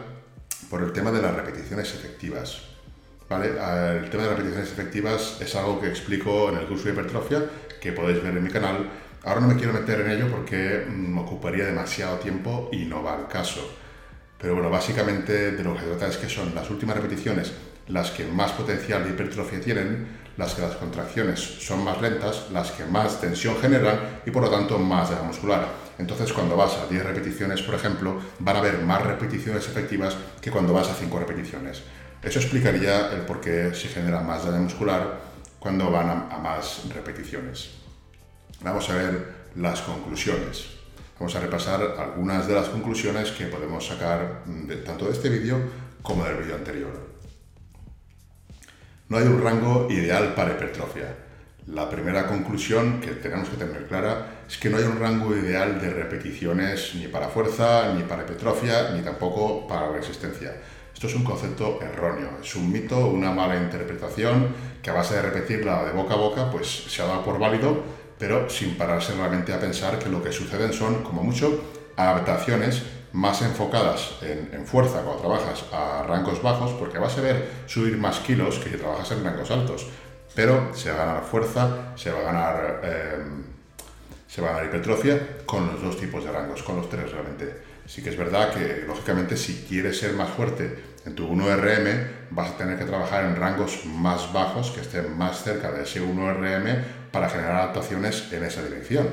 por 0.69 0.81
el 0.81 0.93
tema 0.93 1.11
de 1.11 1.21
las 1.21 1.35
repeticiones 1.35 1.93
efectivas. 1.93 2.63
¿Vale? 3.29 3.47
El 3.47 4.09
tema 4.09 4.23
de 4.23 4.29
las 4.29 4.37
repeticiones 4.37 4.71
efectivas 4.71 5.37
es 5.41 5.53
algo 5.55 5.81
que 5.81 5.89
explico 5.89 6.49
en 6.49 6.57
el 6.57 6.65
curso 6.65 6.85
de 6.85 6.91
hipertrofia 6.91 7.43
que 7.81 7.91
podéis 7.91 8.23
ver 8.23 8.37
en 8.37 8.43
mi 8.43 8.49
canal. 8.49 8.89
Ahora 9.23 9.41
no 9.41 9.49
me 9.49 9.55
quiero 9.55 9.73
meter 9.73 9.99
en 10.01 10.11
ello 10.11 10.31
porque 10.31 10.85
mm, 10.87 11.15
me 11.15 11.21
ocuparía 11.21 11.65
demasiado 11.65 12.17
tiempo 12.17 12.69
y 12.71 12.85
no 12.85 13.03
va 13.03 13.15
al 13.17 13.27
caso. 13.27 13.77
Pero 14.39 14.53
bueno, 14.53 14.69
básicamente 14.69 15.51
de 15.51 15.63
lo 15.63 15.73
que 15.73 15.81
se 15.81 15.85
trata 15.87 16.07
es 16.07 16.17
que 16.17 16.29
son 16.29 16.53
las 16.53 16.69
últimas 16.69 16.95
repeticiones 16.95 17.51
las 17.87 18.11
que 18.11 18.25
más 18.25 18.51
potencial 18.51 19.03
de 19.03 19.11
hipertrofia 19.11 19.61
tienen, 19.61 20.07
las 20.35 20.53
que 20.53 20.61
las 20.61 20.75
contracciones 20.75 21.39
son 21.39 21.83
más 21.83 22.01
lentas, 22.01 22.47
las 22.51 22.71
que 22.71 22.85
más 22.85 23.19
tensión 23.19 23.55
generan 23.59 24.21
y 24.25 24.31
por 24.31 24.43
lo 24.43 24.49
tanto 24.49 24.77
más 24.77 25.09
daño 25.09 25.23
muscular. 25.23 25.67
Entonces 25.97 26.31
cuando 26.33 26.55
vas 26.55 26.75
a 26.77 26.87
10 26.87 27.03
repeticiones, 27.03 27.61
por 27.61 27.75
ejemplo, 27.75 28.21
van 28.39 28.55
a 28.55 28.59
haber 28.59 28.79
más 28.79 29.01
repeticiones 29.01 29.67
efectivas 29.67 30.15
que 30.41 30.51
cuando 30.51 30.73
vas 30.73 30.89
a 30.89 30.93
5 30.93 31.19
repeticiones. 31.19 31.81
Eso 32.21 32.39
explicaría 32.39 33.11
el 33.13 33.21
por 33.21 33.41
qué 33.41 33.73
se 33.73 33.87
genera 33.87 34.21
más 34.21 34.45
daño 34.45 34.61
muscular 34.61 35.19
cuando 35.59 35.89
van 35.89 36.09
a, 36.09 36.37
más 36.37 36.83
repeticiones. 36.93 37.71
Vamos 38.61 38.89
a 38.89 38.95
ver 38.95 39.47
las 39.55 39.81
conclusiones. 39.81 40.76
Vamos 41.19 41.35
a 41.35 41.39
repasar 41.39 41.95
algunas 41.97 42.47
de 42.47 42.53
las 42.53 42.69
conclusiones 42.69 43.31
que 43.31 43.47
podemos 43.47 43.87
sacar 43.87 44.43
de, 44.45 44.75
tanto 44.77 45.05
de 45.05 45.13
este 45.13 45.29
vídeo 45.29 45.57
como 46.03 46.23
del 46.23 46.37
vídeo 46.37 46.55
anterior. 46.55 46.91
No 49.09 49.17
hay 49.17 49.23
un 49.25 49.41
rango 49.41 49.87
ideal 49.89 50.35
para 50.35 50.51
hipertrofia. 50.51 51.15
La 51.65 51.89
primera 51.89 52.27
conclusión 52.27 53.01
que 53.01 53.11
tenemos 53.11 53.49
que 53.49 53.57
tener 53.57 53.87
clara 53.87 54.43
es 54.47 54.57
que 54.57 54.69
no 54.69 54.77
hay 54.77 54.83
un 54.83 54.99
rango 54.99 55.35
ideal 55.35 55.81
de 55.81 55.89
repeticiones 55.89 56.93
ni 56.95 57.07
para 57.07 57.29
fuerza, 57.29 57.93
ni 57.93 58.03
para 58.03 58.23
hipertrofia, 58.23 58.91
ni 58.91 59.01
tampoco 59.01 59.65
para 59.67 59.91
resistencia. 59.91 60.53
Esto 60.93 61.07
es 61.07 61.15
un 61.15 61.23
concepto 61.23 61.79
erróneo, 61.81 62.37
es 62.41 62.55
un 62.55 62.71
mito, 62.71 63.07
una 63.07 63.31
mala 63.31 63.57
interpretación 63.57 64.49
que 64.81 64.91
a 64.91 64.93
base 64.93 65.15
de 65.15 65.23
repetirla 65.23 65.83
de 65.83 65.91
boca 65.91 66.13
a 66.13 66.17
boca 66.17 66.51
pues 66.51 66.67
se 66.67 67.01
ha 67.01 67.05
dado 67.05 67.23
por 67.23 67.39
válido, 67.39 67.83
pero 68.17 68.49
sin 68.49 68.77
pararse 68.77 69.13
realmente 69.13 69.53
a 69.53 69.59
pensar 69.59 69.99
que 69.99 70.09
lo 70.09 70.23
que 70.23 70.31
suceden 70.31 70.73
son, 70.73 71.03
como 71.03 71.23
mucho, 71.23 71.61
adaptaciones 71.95 72.83
más 73.13 73.41
enfocadas 73.41 74.15
en, 74.21 74.65
fuerza 74.65 75.01
cuando 75.01 75.21
trabajas 75.21 75.63
a 75.71 76.03
rangos 76.03 76.41
bajos, 76.41 76.71
porque 76.73 76.99
vas 76.99 77.17
a 77.17 77.21
ver 77.21 77.49
subir 77.65 77.97
más 77.97 78.19
kilos 78.19 78.59
que 78.59 78.69
si 78.69 78.77
trabajas 78.77 79.11
en 79.11 79.23
rangos 79.23 79.49
altos, 79.49 79.87
pero 80.35 80.73
se 80.75 80.91
va 80.91 81.01
a 81.01 81.05
ganar 81.05 81.23
fuerza, 81.23 81.93
se 81.95 82.11
va 82.11 82.19
a 82.19 82.23
ganar, 82.23 82.81
em, 82.83 83.43
se 84.27 84.41
va 84.41 84.49
a 84.49 84.51
ganar 84.53 84.67
hipertrofia 84.67 85.37
con 85.45 85.67
los 85.67 85.81
dos 85.81 85.97
tipos 85.97 86.23
de 86.23 86.31
rangos, 86.31 86.61
con 86.63 86.77
los 86.77 86.89
tres 86.89 87.11
realmente. 87.11 87.77
Sí 87.87 88.03
que 88.03 88.09
es 88.09 88.17
verdad 88.17 88.53
que, 88.53 88.83
lógicamente, 88.85 89.37
si 89.37 89.65
quieres 89.67 89.97
ser 89.97 90.13
más 90.13 90.29
fuerte 90.29 90.97
en 91.05 91.15
tu 91.15 91.25
1RM, 91.25 92.27
vas 92.31 92.51
a 92.51 92.57
tener 92.57 92.77
que 92.77 92.83
trabajar 92.83 93.23
en 93.23 93.37
rangos 93.37 93.85
más 93.85 94.31
bajos, 94.33 94.71
que 94.71 94.81
estén 94.81 95.17
más 95.17 95.41
cerca 95.41 95.71
de 95.71 95.83
ese 95.83 96.01
1RM, 96.01 96.83
para 97.11 97.29
generar 97.29 97.55
adaptaciones 97.55 98.31
en 98.31 98.43
esa 98.43 98.63
dirección. 98.63 99.07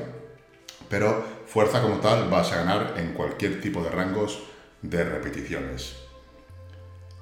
Pero 0.89 1.23
fuerza 1.47 1.81
como 1.81 1.95
tal 1.95 2.29
vas 2.29 2.51
a 2.51 2.57
ganar 2.57 2.93
en 2.97 3.13
cualquier 3.13 3.61
tipo 3.61 3.83
de 3.83 3.89
rangos 3.89 4.43
de 4.81 5.03
repeticiones. 5.03 5.95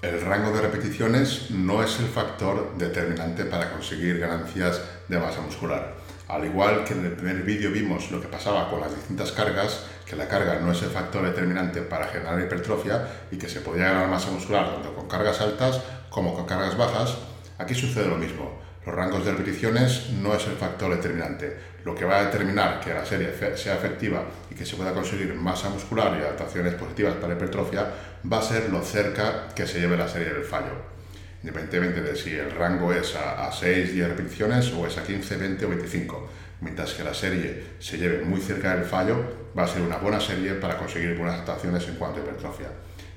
El 0.02 0.20
rango 0.20 0.52
de 0.52 0.62
repeticiones 0.62 1.50
no 1.52 1.82
es 1.82 1.98
el 2.00 2.08
factor 2.08 2.78
determinante 2.78 3.46
para 3.46 3.72
conseguir 3.72 4.20
ganancias 4.20 4.82
de 5.08 5.18
masa 5.18 5.40
muscular. 5.40 5.94
Al 6.28 6.44
igual 6.46 6.84
que 6.84 6.94
en 6.94 7.06
el 7.06 7.14
primer 7.14 7.44
vídeo 7.44 7.72
vimos 7.72 8.12
lo 8.12 8.20
que 8.20 8.28
pasaba 8.28 8.70
con 8.70 8.82
las 8.82 8.94
distintas 8.94 9.32
cargas, 9.32 9.86
que 10.06 10.16
la 10.16 10.28
carga 10.28 10.60
no 10.60 10.72
es 10.72 10.82
el 10.82 10.90
factor 10.90 11.24
determinante 11.24 11.82
para 11.82 12.08
generar 12.08 12.40
hipertrofia 12.42 13.08
y 13.32 13.38
que 13.38 13.48
se 13.48 13.62
podía 13.62 13.86
ganar 13.86 14.10
masa 14.10 14.32
muscular 14.32 14.74
tanto 14.74 14.94
con 14.94 15.08
cargas 15.08 15.40
altas 15.40 15.80
como 16.10 16.34
con 16.34 16.46
cargas 16.46 16.78
bajas, 16.78 17.18
aquí 17.58 17.74
sucede 17.74 18.08
lo 18.08 18.18
mismo. 18.18 18.63
Los 18.86 18.94
rangos 18.94 19.24
de 19.24 19.32
repeticiones 19.32 20.10
no 20.22 20.36
es 20.36 20.46
el 20.46 20.56
factor 20.56 20.94
determinante. 20.94 21.56
Lo 21.86 21.96
que 21.96 22.04
va 22.04 22.20
a 22.20 22.26
determinar 22.26 22.82
que 22.82 22.94
la 22.94 23.06
serie 23.06 23.34
sea 23.56 23.76
efectiva 23.76 24.24
y 24.52 24.56
que 24.56 24.66
se 24.66 24.76
pueda 24.76 24.94
conseguir 24.94 25.34
masa 25.36 25.70
muscular 25.70 26.18
y 26.18 26.22
adaptaciones 26.22 26.74
positivas 26.74 27.16
para 27.16 27.34
hipertrofia 27.34 27.88
va 28.30 28.40
a 28.40 28.42
ser 28.42 28.70
lo 28.70 28.82
cerca 28.82 29.48
que 29.56 29.66
se 29.66 29.80
lleve 29.80 29.96
la 29.96 30.08
serie 30.08 30.34
del 30.34 30.44
fallo. 30.44 30.94
Independientemente 31.42 32.02
de 32.02 32.16
si 32.16 32.36
el 32.36 32.52
rango 32.52 32.94
es 32.94 33.16
a, 33.16 33.50
6, 33.52 33.94
10 33.94 34.10
repeticiones 34.10 34.72
o 34.74 34.86
es 34.86 34.98
a 34.98 35.04
15, 35.04 35.38
20 35.38 35.66
o 35.66 35.70
25. 35.70 36.30
Mientras 36.62 36.94
que 36.94 37.04
la 37.04 37.14
serie 37.14 37.76
se 37.80 37.98
lleve 37.98 38.24
muy 38.24 38.40
cerca 38.42 38.76
del 38.76 38.86
fallo, 38.86 39.52
va 39.58 39.64
a 39.64 39.68
ser 39.68 39.82
una 39.82 39.98
buena 39.98 40.20
serie 40.20 40.54
para 40.56 40.78
conseguir 40.78 41.18
buenas 41.18 41.36
adaptaciones 41.36 41.88
en 41.88 41.96
cuanto 41.96 42.20
a 42.20 42.24
hipertrofia. 42.24 42.68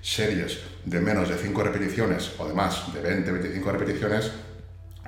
Series 0.00 0.60
de 0.84 1.00
menos 1.00 1.28
de 1.28 1.36
5 1.36 1.62
repeticiones 1.62 2.32
o 2.38 2.46
de 2.46 2.54
más 2.54 2.92
de 2.92 3.00
20, 3.00 3.30
25 3.32 3.72
repeticiones 3.72 4.32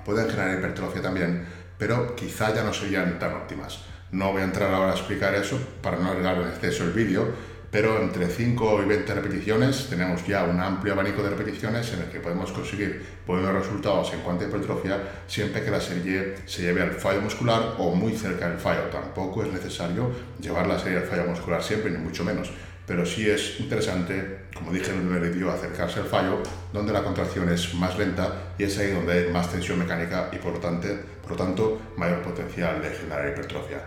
pueden 0.04 0.28
generar 0.28 0.58
hipertrofia 0.58 1.02
también, 1.02 1.44
pero 1.78 2.14
quizá 2.14 2.54
ya 2.54 2.64
no 2.64 2.72
serían 2.72 3.18
tan 3.18 3.34
óptimas. 3.34 3.80
No 4.10 4.32
voy 4.32 4.42
a 4.42 4.44
entrar 4.44 4.72
ahora 4.72 4.92
a 4.92 4.94
explicar 4.94 5.34
eso 5.34 5.58
para 5.82 5.98
no 5.98 6.10
alargar 6.10 6.38
en 6.38 6.48
exceso 6.48 6.84
el 6.84 6.92
vídeo, 6.92 7.28
pero 7.70 8.00
entre 8.00 8.28
5 8.28 8.82
y 8.82 8.86
20 8.86 9.14
repeticiones 9.14 9.88
tenemos 9.90 10.26
ya 10.26 10.44
un 10.44 10.58
amplio 10.58 10.94
abanico 10.94 11.22
de 11.22 11.30
repeticiones 11.30 11.92
en 11.92 12.00
el 12.00 12.06
que 12.06 12.20
podemos 12.20 12.50
conseguir 12.50 13.04
buenos 13.26 13.52
resultados 13.52 14.10
en 14.14 14.20
cuanto 14.20 14.44
a 14.44 14.48
hipertrofia 14.48 14.98
siempre 15.26 15.62
que 15.62 15.70
la 15.70 15.80
serie 15.80 16.36
se 16.46 16.62
lleve 16.62 16.80
al 16.80 16.92
fallo 16.92 17.20
muscular 17.20 17.74
o 17.76 17.94
muy 17.94 18.14
cerca 18.16 18.48
del 18.48 18.58
fallo. 18.58 18.84
Tampoco 18.90 19.44
es 19.44 19.52
necesario 19.52 20.10
llevar 20.40 20.66
la 20.66 20.78
serie 20.78 20.98
al 20.98 21.04
fallo 21.04 21.24
muscular 21.24 21.62
siempre, 21.62 21.90
ni 21.90 21.98
mucho 21.98 22.24
menos 22.24 22.50
pero 22.88 23.04
sí 23.04 23.28
es 23.28 23.60
interesante, 23.60 24.46
como 24.54 24.72
dije 24.72 24.90
en 24.90 24.96
el 24.96 25.02
primer 25.02 25.30
vídeo, 25.30 25.50
acercarse 25.50 26.00
al 26.00 26.06
fallo 26.06 26.42
donde 26.72 26.94
la 26.94 27.04
contracción 27.04 27.50
es 27.50 27.74
más 27.74 27.98
lenta 27.98 28.54
y 28.56 28.64
es 28.64 28.78
ahí 28.78 28.92
donde 28.92 29.12
hay 29.12 29.30
más 29.30 29.52
tensión 29.52 29.78
mecánica 29.78 30.30
y 30.32 30.36
por 30.36 30.54
lo 30.54 30.58
tanto, 30.58 30.88
por 31.22 31.36
tanto 31.36 31.82
mayor 31.98 32.22
potencial 32.22 32.80
de 32.80 32.88
generar 32.88 33.28
hipertrofia. 33.28 33.82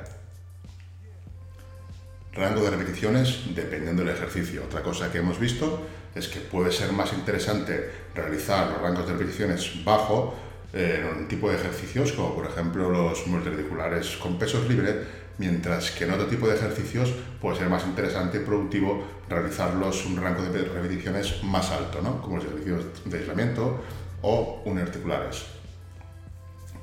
Rango 2.34 2.62
de 2.62 2.70
repeticiones 2.70 3.56
dependiendo 3.56 4.04
del 4.06 4.14
ejercicio. 4.14 4.64
Otra 4.64 4.84
cosa 4.84 5.12
que 5.12 5.18
hemos 5.18 5.40
visto 5.40 5.82
es 6.14 6.28
que 6.28 6.40
puede 6.40 6.72
ser 6.72 6.94
más 6.94 7.12
interesante 7.12 7.90
realizar 8.14 8.70
los 8.70 8.82
rangos 8.82 9.08
de 9.08 9.14
repeticiones 9.14 9.84
bajo 9.84 10.36
eh, 10.74 11.00
en 11.02 11.24
un 11.24 11.28
tipo 11.28 11.50
de 11.50 11.56
ejercicios 11.56 12.14
como 12.14 12.34
por 12.34 12.46
ejemplo 12.46 12.90
los 12.90 13.28
multiradiculares 13.28 14.16
con 14.18 14.40
pesos 14.40 14.70
libres 14.70 14.96
mientras 15.42 15.90
que 15.90 16.04
en 16.04 16.12
otro 16.12 16.28
tipo 16.28 16.48
de 16.48 16.54
ejercicios 16.54 17.12
puede 17.42 17.58
ser 17.58 17.68
más 17.68 17.84
interesante 17.88 18.38
y 18.38 18.42
productivo 18.42 19.04
realizarlos 19.28 20.06
un 20.06 20.22
rango 20.22 20.44
de 20.44 20.66
repeticiones 20.66 21.44
más 21.44 21.72
alto, 21.72 22.00
¿no? 22.04 22.22
como 22.22 22.36
los 22.36 22.46
ejercicios 22.46 22.86
de 23.06 23.18
aislamiento 23.18 23.82
o 24.22 24.62
uniarticulares. 24.66 25.46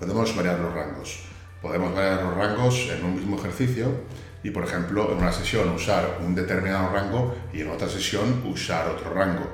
Podemos 0.01 0.35
variar 0.35 0.59
los 0.59 0.75
rangos. 0.75 1.21
Podemos 1.63 1.95
variar 1.95 2.21
los 2.25 2.35
rangos 2.35 2.89
en 2.91 3.05
un 3.05 3.15
mismo 3.15 3.39
ejercicio 3.39 3.93
y, 4.43 4.51
por 4.51 4.65
ejemplo, 4.65 5.13
en 5.13 5.19
una 5.19 5.31
sesión 5.31 5.69
usar 5.69 6.19
un 6.25 6.35
determinado 6.35 6.93
rango 6.93 7.37
y 7.53 7.61
en 7.61 7.71
otra 7.71 7.89
sesión 7.89 8.43
usar 8.45 8.89
otro 8.89 9.15
rango. 9.15 9.49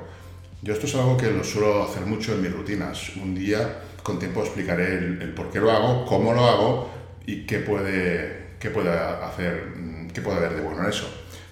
Yo 0.63 0.73
esto 0.73 0.87
es 0.87 0.95
algo 0.95 1.19
que 1.19 1.31
lo 1.31 1.45
suelo 1.45 1.83
hacer 1.83 2.07
mucho 2.07 2.33
en 2.33 2.41
mis 2.41 2.53
rutinas. 2.53 3.17
Un 3.17 3.35
día 3.35 3.83
con 4.03 4.19
tiempo 4.19 4.41
explicaré 4.41 4.97
el, 4.97 5.21
el 5.21 5.35
por 5.35 5.51
qué 5.51 5.61
lo 5.61 5.71
hago, 5.71 6.07
cómo 6.07 6.33
lo 6.33 6.47
hago 6.47 6.91
y 7.27 7.45
qué 7.45 7.59
puede 7.59 8.44
qué 8.65 8.71
puede 8.71 8.89
hacer, 8.89 9.75
mm, 9.77 10.09
qué 10.09 10.23
puede 10.23 10.39
haber 10.39 10.55
de 10.55 10.63
bueno 10.63 10.83
en 10.85 10.89
eso. 10.89 11.07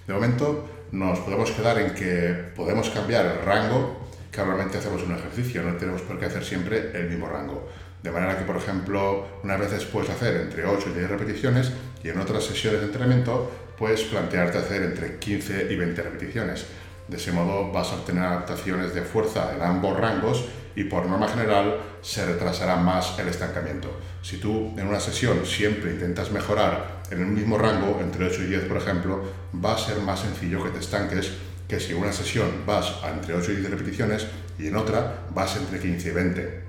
De 0.07 0.13
momento 0.15 0.67
nos 0.91 1.19
podemos 1.19 1.51
quedar 1.51 1.77
en 1.77 1.93
que 1.93 2.51
podemos 2.55 2.89
cambiar 2.89 3.23
el 3.27 3.45
rango 3.45 3.99
que 4.31 4.43
realmente 4.43 4.79
hacemos 4.79 5.03
un 5.03 5.13
ejercicio, 5.13 5.61
no 5.61 5.75
tenemos 5.77 6.01
por 6.01 6.17
qué 6.17 6.25
hacer 6.25 6.43
siempre 6.43 6.89
el 6.95 7.11
mismo 7.11 7.29
rango. 7.29 7.69
De 8.01 8.09
manera 8.09 8.35
que, 8.35 8.45
por 8.45 8.57
ejemplo, 8.57 9.27
unas 9.43 9.59
veces 9.59 9.85
puedes 9.85 10.09
hacer 10.09 10.37
entre 10.37 10.65
8 10.65 10.89
y 10.89 10.97
10 10.97 11.09
repeticiones 11.11 11.71
y 12.03 12.09
en 12.09 12.19
otras 12.19 12.45
sesiones 12.45 12.79
de 12.79 12.87
entrenamiento 12.87 13.51
puedes 13.77 14.01
plantearte 14.05 14.57
hacer 14.57 14.81
entre 14.81 15.19
15 15.19 15.67
y 15.71 15.75
20 15.75 16.01
repeticiones. 16.01 16.65
De 17.07 17.17
ese 17.17 17.31
modo 17.31 17.71
vas 17.71 17.91
a 17.91 17.95
obtener 17.95 18.23
adaptaciones 18.23 18.93
de 18.93 19.01
fuerza 19.01 19.53
en 19.55 19.61
ambos 19.61 19.97
rangos 19.97 20.45
y 20.75 20.85
por 20.85 21.05
norma 21.05 21.27
general 21.27 21.79
se 22.01 22.25
retrasará 22.25 22.77
más 22.77 23.17
el 23.19 23.27
estancamiento. 23.27 23.89
Si 24.21 24.37
tú 24.37 24.73
en 24.77 24.87
una 24.87 24.99
sesión 24.99 25.45
siempre 25.45 25.91
intentas 25.91 26.31
mejorar 26.31 27.03
en 27.11 27.19
el 27.19 27.27
mismo 27.27 27.57
rango, 27.57 27.99
entre 28.01 28.25
8 28.25 28.43
y 28.43 28.45
10 28.47 28.63
por 28.65 28.77
ejemplo, 28.77 29.23
va 29.63 29.75
a 29.75 29.77
ser 29.77 29.99
más 29.99 30.21
sencillo 30.21 30.63
que 30.63 30.71
te 30.71 30.79
estanques 30.79 31.31
que 31.67 31.79
si 31.79 31.91
en 31.93 31.99
una 31.99 32.11
sesión 32.11 32.47
vas 32.65 33.03
a 33.03 33.11
entre 33.11 33.35
8 33.35 33.51
y 33.51 33.55
10 33.57 33.71
repeticiones 33.71 34.27
y 34.57 34.67
en 34.67 34.75
otra 34.75 35.25
vas 35.33 35.55
entre 35.57 35.79
15 35.79 36.09
y 36.09 36.11
20. 36.11 36.63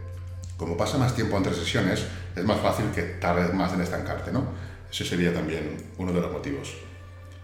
Como 0.56 0.76
pasa 0.76 0.98
más 0.98 1.14
tiempo 1.14 1.36
entre 1.36 1.54
sesiones, 1.54 2.06
es 2.36 2.44
más 2.44 2.60
fácil 2.60 2.86
que 2.94 3.02
tardes 3.02 3.52
más 3.52 3.72
en 3.72 3.80
estancarte, 3.80 4.32
¿no? 4.32 4.46
Ese 4.90 5.04
sería 5.04 5.34
también 5.34 5.76
uno 5.98 6.12
de 6.12 6.20
los 6.20 6.30
motivos. 6.30 6.76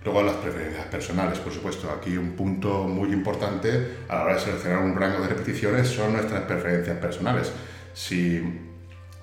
Luego 0.03 0.23
las 0.23 0.37
preferencias 0.37 0.87
personales, 0.87 1.39
por 1.39 1.53
supuesto. 1.53 1.91
Aquí 1.91 2.17
un 2.17 2.33
punto 2.33 2.85
muy 2.85 3.13
importante 3.13 3.99
a 4.09 4.17
la 4.17 4.23
hora 4.25 4.35
de 4.35 4.41
seleccionar 4.41 4.83
un 4.83 4.97
rango 4.97 5.21
de 5.21 5.29
repeticiones 5.29 5.89
son 5.89 6.15
nuestras 6.15 6.43
preferencias 6.43 6.97
personales. 6.99 7.53
Si 7.93 8.43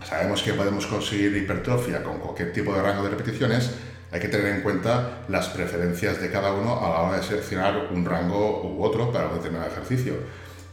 sabemos 0.04 0.44
que 0.44 0.54
podemos 0.54 0.86
conseguir 0.86 1.36
hipertrofia 1.36 2.04
con 2.04 2.20
cualquier 2.20 2.54
tipo 2.54 2.74
de 2.76 2.84
rango 2.84 3.04
de 3.04 3.10
repeticiones, 3.10 3.72
hay 4.12 4.20
que 4.20 4.28
tener 4.28 4.54
en 4.54 4.62
cuenta 4.62 5.24
las 5.28 5.50
preferencias 5.50 6.22
de 6.22 6.30
cada 6.30 6.54
uno 6.54 6.86
a 6.86 6.90
la 6.90 7.02
hora 7.02 7.18
de 7.18 7.24
seleccionar 7.24 7.90
un 7.92 8.06
rango 8.06 8.62
u 8.64 8.84
otro 8.84 9.12
para 9.12 9.28
un 9.30 9.38
determinado 9.38 9.72
ejercicio. 9.72 10.14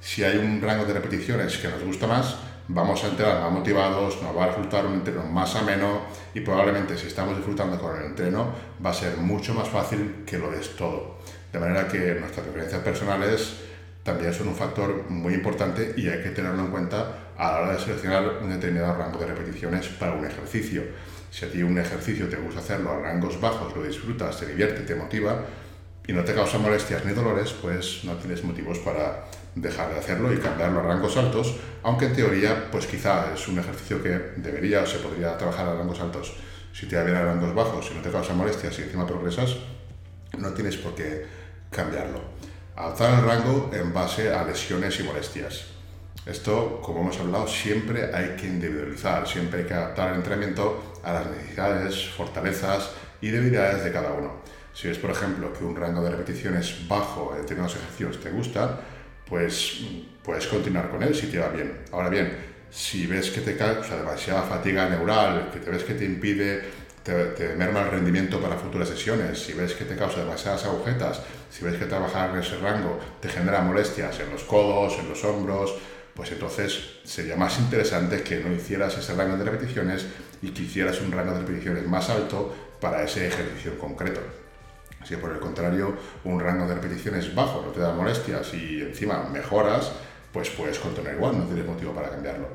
Si 0.03 0.23
hay 0.23 0.37
un 0.37 0.61
rango 0.61 0.85
de 0.85 0.93
repeticiones 0.93 1.57
que 1.57 1.69
nos 1.69 1.83
gusta 1.83 2.07
más, 2.07 2.37
vamos 2.69 3.05
a 3.05 3.09
entrar 3.09 3.41
más 3.43 3.53
motivados, 3.53 4.23
nos 4.23 4.37
va 4.37 4.45
a 4.45 4.47
resultar 4.49 4.87
un 4.87 4.95
entreno 4.95 5.23
más 5.25 5.55
ameno 5.57 6.03
y 6.33 6.41
probablemente 6.41 6.97
si 6.97 7.09
estamos 7.09 7.37
disfrutando 7.37 7.79
con 7.79 7.97
el 7.97 8.07
entreno 8.07 8.53
va 8.85 8.91
a 8.91 8.95
ser 8.95 9.17
mucho 9.19 9.53
más 9.55 9.69
fácil 9.69 10.25
que 10.27 10.39
lo 10.39 10.53
es 10.53 10.75
todo. 10.77 11.19
De 11.53 11.59
manera 11.59 11.87
que 11.87 12.17
nuestras 12.19 12.47
preferencias 12.47 12.83
personales 12.83 13.57
también 14.03 14.33
son 14.33 14.49
un 14.49 14.55
factor 14.55 15.09
muy 15.09 15.35
importante 15.35 15.95
y 15.97 16.09
hay 16.09 16.23
que 16.23 16.31
tenerlo 16.31 16.61
en 16.61 16.71
cuenta 16.71 17.33
a 17.37 17.53
la 17.53 17.61
hora 17.61 17.73
de 17.73 17.81
seleccionar 17.81 18.39
un 18.43 18.51
determinado 18.51 18.97
rango 18.97 19.19
de 19.19 19.27
repeticiones 19.27 19.87
para 19.89 20.13
un 20.13 20.27
ejercicio. 20.27 20.83
Si 21.31 21.45
a 21.45 21.51
ti 21.51 21.63
un 21.63 21.79
ejercicio 21.79 22.29
te 22.29 22.37
gusta 22.37 22.61
hacerlo 22.61 22.93
a 22.93 23.01
rangos 23.01 23.41
bajos, 23.41 23.75
lo 23.75 23.83
disfrutas, 23.83 24.39
te 24.39 24.47
divierte, 24.47 24.83
te 24.83 24.95
motiva 24.95 25.43
y 26.07 26.13
no 26.13 26.23
te 26.23 26.35
causa 26.35 26.59
molestias 26.59 27.05
ni 27.05 27.13
dolores, 27.13 27.55
pues 27.61 28.05
no 28.05 28.15
tienes 28.15 28.45
motivos 28.45 28.79
para 28.79 29.25
dejar 29.55 29.93
de 29.93 29.99
hacerlo 29.99 30.33
y 30.33 30.39
cambiarlo 30.39 30.81
a 30.81 30.83
rangos 30.83 31.17
altos, 31.17 31.57
aunque 31.83 32.07
en 32.07 32.15
teoría, 32.15 32.69
pues 32.71 32.87
quizá 32.87 33.33
es 33.35 33.47
un 33.49 33.59
ejercicio 33.59 34.03
que 34.03 34.33
debería 34.37 34.83
o 34.83 34.87
se 34.87 34.99
podría 34.99 35.37
trabajar 35.37 35.69
a 35.69 35.75
rangos 35.75 36.01
altos. 36.01 36.35
Si 36.73 36.87
te 36.87 36.97
va 36.97 37.05
bien 37.05 37.17
a 37.17 37.25
rangos 37.25 37.55
bajos, 37.55 37.87
si 37.87 37.95
no 37.95 38.03
te 38.03 38.11
causa 38.11 38.35
molestias 38.35 38.79
y 38.79 38.83
encima 38.83 39.07
progresas, 39.07 39.57
no 40.39 40.53
tienes 40.53 40.77
por 40.77 40.95
qué 40.95 41.27
cambiarlo. 41.71 42.21
Adaptar 42.77 43.21
el 43.21 43.25
rango 43.25 43.71
en 43.73 43.93
base 43.93 44.33
a 44.33 44.45
lesiones 44.45 44.99
y 44.99 45.05
molestias. 45.05 45.67
Esto, 46.27 46.81
como 46.83 47.03
hemos 47.03 47.21
hablado, 47.21 47.47
siempre 47.47 48.15
hay 48.15 48.35
que 48.37 48.47
individualizar, 48.47 49.29
siempre 49.29 49.61
hay 49.61 49.67
que 49.67 49.75
adaptar 49.75 50.11
el 50.11 50.17
entrenamiento 50.17 50.99
a 51.05 51.13
las 51.13 51.27
necesidades, 51.31 52.09
fortalezas 52.09 52.91
y 53.21 53.29
debilidades 53.29 53.85
de 53.85 53.93
cada 53.93 54.13
uno. 54.13 54.33
Si 54.73 54.89
ves, 54.89 54.99
por 54.99 55.11
ejemplo, 55.11 55.53
que 55.53 55.65
un 55.65 55.77
rango 55.77 56.03
de 56.03 56.11
repeticiones 56.11 56.89
bajo 56.89 57.33
en 57.35 57.43
determinados 57.43 57.77
ejercicios 57.77 58.19
te 58.21 58.31
gusta, 58.31 58.81
pues 59.29 59.81
puedes 60.23 60.47
continuar 60.47 60.91
con 60.91 61.03
él 61.03 61.15
si 61.15 61.27
te 61.27 61.39
va 61.39 61.49
bien. 61.49 61.73
Ahora 61.93 62.09
bien, 62.09 62.37
si 62.71 63.07
ves 63.07 63.31
que 63.31 63.41
te 63.41 63.57
causa 63.57 63.97
demasiada 63.97 64.43
fatiga 64.43 64.89
neural, 64.89 65.51
que 65.53 65.61
te 65.61 65.71
ves 65.71 65.85
que 65.85 65.95
te 65.95 66.05
impide, 66.05 66.63
te, 67.05 67.55
merma 67.57 67.83
el 67.83 67.91
rendimiento 67.91 68.41
para 68.41 68.57
futuras 68.57 68.89
sesiones, 68.89 69.39
si 69.39 69.53
ves 69.53 69.75
que 69.75 69.85
te 69.85 69.95
causa 69.95 70.21
demasiadas 70.21 70.65
agujetas, 70.65 71.21
si 71.51 71.65
ves 71.65 71.77
que 71.77 71.85
trabajar 71.85 72.31
en 72.31 72.41
ese 72.41 72.57
rango 72.59 72.99
te 73.21 73.29
genera 73.29 73.61
molestias 73.61 74.19
en 74.21 74.31
los 74.31 74.43
codos, 74.45 74.99
en 74.99 75.09
los 75.09 75.23
hombros, 75.25 75.75
pues 76.15 76.33
entonces 76.33 77.01
sería 77.05 77.37
más 77.37 77.59
interesante 77.59 78.23
que 78.23 78.41
no 78.41 78.53
hicieras 78.53 78.97
ese 78.97 79.15
rango 79.15 79.37
de 79.37 79.45
repeticiones 79.45 80.07
y 80.43 80.51
que 80.51 80.63
hicieras 80.63 81.01
un 81.01 81.13
rango 81.13 81.35
de 81.35 81.41
repeticiones 81.41 81.87
más 81.87 82.09
alto 82.09 82.55
para 82.81 83.05
ese 83.05 83.29
ejercicio 83.29 83.79
concreto. 83.79 84.44
Si 85.05 85.17
por 85.17 85.33
el 85.33 85.39
contrario 85.39 85.95
un 86.25 86.41
rango 86.41 86.67
de 86.67 86.75
repeticiones 86.75 87.35
bajo 87.35 87.63
no 87.63 87.73
te 87.73 87.81
da 87.81 87.93
molestias 87.93 88.55
y 88.55 88.81
encima 88.81 89.29
mejoras, 89.31 89.93
pues 90.33 90.51
puedes 90.51 90.79
continuar 90.81 91.15
igual, 91.15 91.39
no 91.39 91.45
tienes 91.45 91.67
motivo 91.67 91.93
para 91.93 92.11
cambiarlo. 92.11 92.49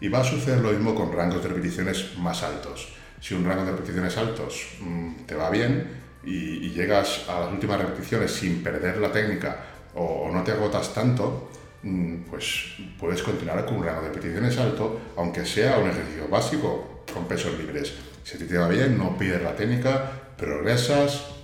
Y 0.00 0.08
va 0.08 0.20
a 0.20 0.24
suceder 0.24 0.60
lo 0.60 0.70
mismo 0.70 0.94
con 0.94 1.12
rangos 1.12 1.42
de 1.42 1.50
repeticiones 1.50 2.16
más 2.18 2.42
altos. 2.42 2.94
Si 3.20 3.34
un 3.34 3.44
rango 3.44 3.64
de 3.64 3.72
repeticiones 3.72 4.16
altos 4.16 4.76
mm, 4.80 5.24
te 5.26 5.34
va 5.34 5.50
bien 5.50 5.86
y, 6.24 6.70
llegas 6.70 7.26
a 7.28 7.40
las 7.40 7.52
últimas 7.52 7.78
repeticiones 7.78 8.30
sin 8.30 8.62
perder 8.62 8.98
la 8.98 9.10
técnica 9.10 9.56
o, 9.94 10.30
no 10.32 10.42
te 10.42 10.52
agotas 10.52 10.92
tanto, 10.92 11.50
mm, 11.82 12.24
pues 12.30 12.76
puedes 12.98 13.22
continuar 13.22 13.64
con 13.64 13.76
un 13.76 13.84
rango 13.84 14.02
de 14.02 14.08
repeticiones 14.08 14.58
alto, 14.58 15.00
aunque 15.16 15.44
sea 15.44 15.78
un 15.78 15.88
ejercicio 15.88 16.28
básico 16.28 17.04
con 17.12 17.26
pesos 17.26 17.56
libres. 17.58 17.94
Si 18.24 18.38
te 18.38 18.58
va 18.58 18.68
bien, 18.68 18.98
no 18.98 19.16
pides 19.16 19.42
la 19.42 19.54
técnica, 19.54 20.10
progresas, 20.36 21.35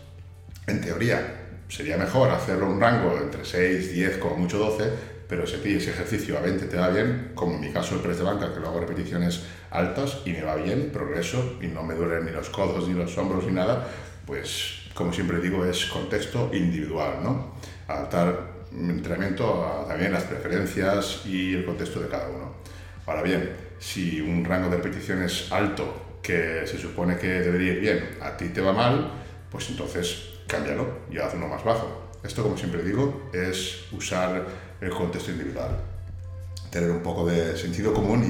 en 0.67 0.81
teoría, 0.81 1.43
sería 1.69 1.97
mejor 1.97 2.31
hacerlo 2.31 2.71
un 2.71 2.81
rango 2.81 3.19
entre 3.19 3.45
6, 3.45 3.93
10, 3.93 4.19
como 4.19 4.37
mucho 4.37 4.59
12, 4.59 4.91
pero 5.29 5.47
si 5.47 5.57
ese 5.75 5.91
ejercicio 5.91 6.37
a 6.37 6.43
20 6.43 6.67
te 6.67 6.77
va 6.77 6.91
bien, 6.91 7.33
como 7.35 7.55
en 7.55 7.61
mi 7.63 7.73
caso 7.73 7.95
el 7.95 8.03
press 8.03 8.19
de 8.19 8.25
banca, 8.25 8.53
que 8.53 8.61
lo 8.61 8.69
hago 8.69 8.81
repeticiones 8.81 9.45
altas 9.71 10.19
y 10.27 10.33
me 10.33 10.43
va 10.43 10.57
bien, 10.57 10.91
progreso 10.93 11.57
y 11.63 11.69
no 11.69 11.83
me 11.83 11.95
duelen 11.95 12.27
ni 12.27 12.33
los 12.33 12.51
codos, 12.51 12.87
ni 12.87 12.95
los 12.95 13.17
hombros, 13.17 13.47
ni 13.47 13.53
nada, 13.53 13.89
pues 14.27 14.91
como 14.95 15.13
siempre 15.13 15.41
digo, 15.41 15.65
es 15.65 15.87
contexto 15.87 16.51
individual, 16.53 17.21
¿no? 17.23 17.55
Adaptar 17.89 18.53
mi 18.73 18.91
entrenamiento 18.91 19.65
a 19.65 19.89
también 19.89 20.13
las 20.13 20.25
preferencias 20.25 21.23
y 21.25 21.55
el 21.55 21.65
contexto 21.65 22.01
de 22.01 22.09
cada 22.09 22.29
uno. 22.29 22.57
Ahora 23.07 23.23
bien, 23.23 23.51
si 23.79 24.21
un 24.21 24.45
rango 24.45 24.69
de 24.69 24.77
repeticiones 24.77 25.51
alto 25.51 26.19
que 26.23 26.67
se 26.67 26.79
supone 26.79 27.17
que 27.17 27.27
debería 27.41 27.73
ir 27.73 27.81
bien, 27.81 28.11
a 28.21 28.37
ti 28.37 28.51
te 28.51 28.61
va 28.61 28.73
mal, 28.73 29.13
pues 29.51 29.71
entonces 29.71 30.32
cámbialo 30.47 30.87
y 31.11 31.19
haz 31.19 31.35
uno 31.35 31.49
más 31.49 31.65
bajo. 31.65 32.11
Esto, 32.23 32.43
como 32.43 32.57
siempre 32.57 32.83
digo, 32.83 33.31
es 33.33 33.85
usar 33.93 34.47
el 34.81 34.91
contexto 34.91 35.31
individual, 35.33 35.77
tener 36.71 36.91
un 36.91 37.03
poco 37.03 37.27
de 37.27 37.57
sentido 37.57 37.93
común 37.93 38.25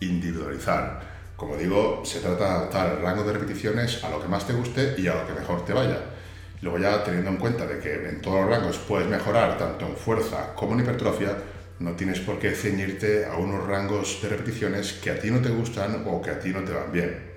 y 0.00 0.04
individualizar. 0.04 1.00
Como 1.36 1.56
digo, 1.56 2.02
se 2.04 2.20
trata 2.20 2.44
de 2.44 2.50
adaptar 2.50 2.96
el 2.96 3.02
rango 3.02 3.24
de 3.24 3.32
repeticiones 3.32 4.02
a 4.04 4.10
lo 4.10 4.20
que 4.20 4.28
más 4.28 4.46
te 4.46 4.52
guste 4.52 4.94
y 4.98 5.06
a 5.06 5.14
lo 5.14 5.26
que 5.26 5.32
mejor 5.32 5.64
te 5.64 5.72
vaya. 5.72 5.98
Luego 6.62 6.78
ya 6.78 7.02
teniendo 7.02 7.30
en 7.30 7.36
cuenta 7.38 7.66
de 7.66 7.78
que 7.78 8.08
en 8.08 8.20
todos 8.20 8.40
los 8.40 8.50
rangos 8.50 8.78
puedes 8.78 9.08
mejorar 9.08 9.56
tanto 9.56 9.86
en 9.86 9.96
fuerza 9.96 10.54
como 10.54 10.74
en 10.74 10.80
hipertrofia, 10.80 11.36
no 11.78 11.92
tienes 11.92 12.20
por 12.20 12.38
qué 12.38 12.50
ceñirte 12.50 13.24
a 13.24 13.36
unos 13.36 13.66
rangos 13.66 14.20
de 14.22 14.28
repeticiones 14.28 14.92
que 14.92 15.10
a 15.10 15.18
ti 15.18 15.30
no 15.30 15.40
te 15.40 15.48
gustan 15.48 16.04
o 16.06 16.20
que 16.20 16.30
a 16.30 16.38
ti 16.38 16.50
no 16.50 16.60
te 16.60 16.72
van 16.72 16.92
bien. 16.92 17.29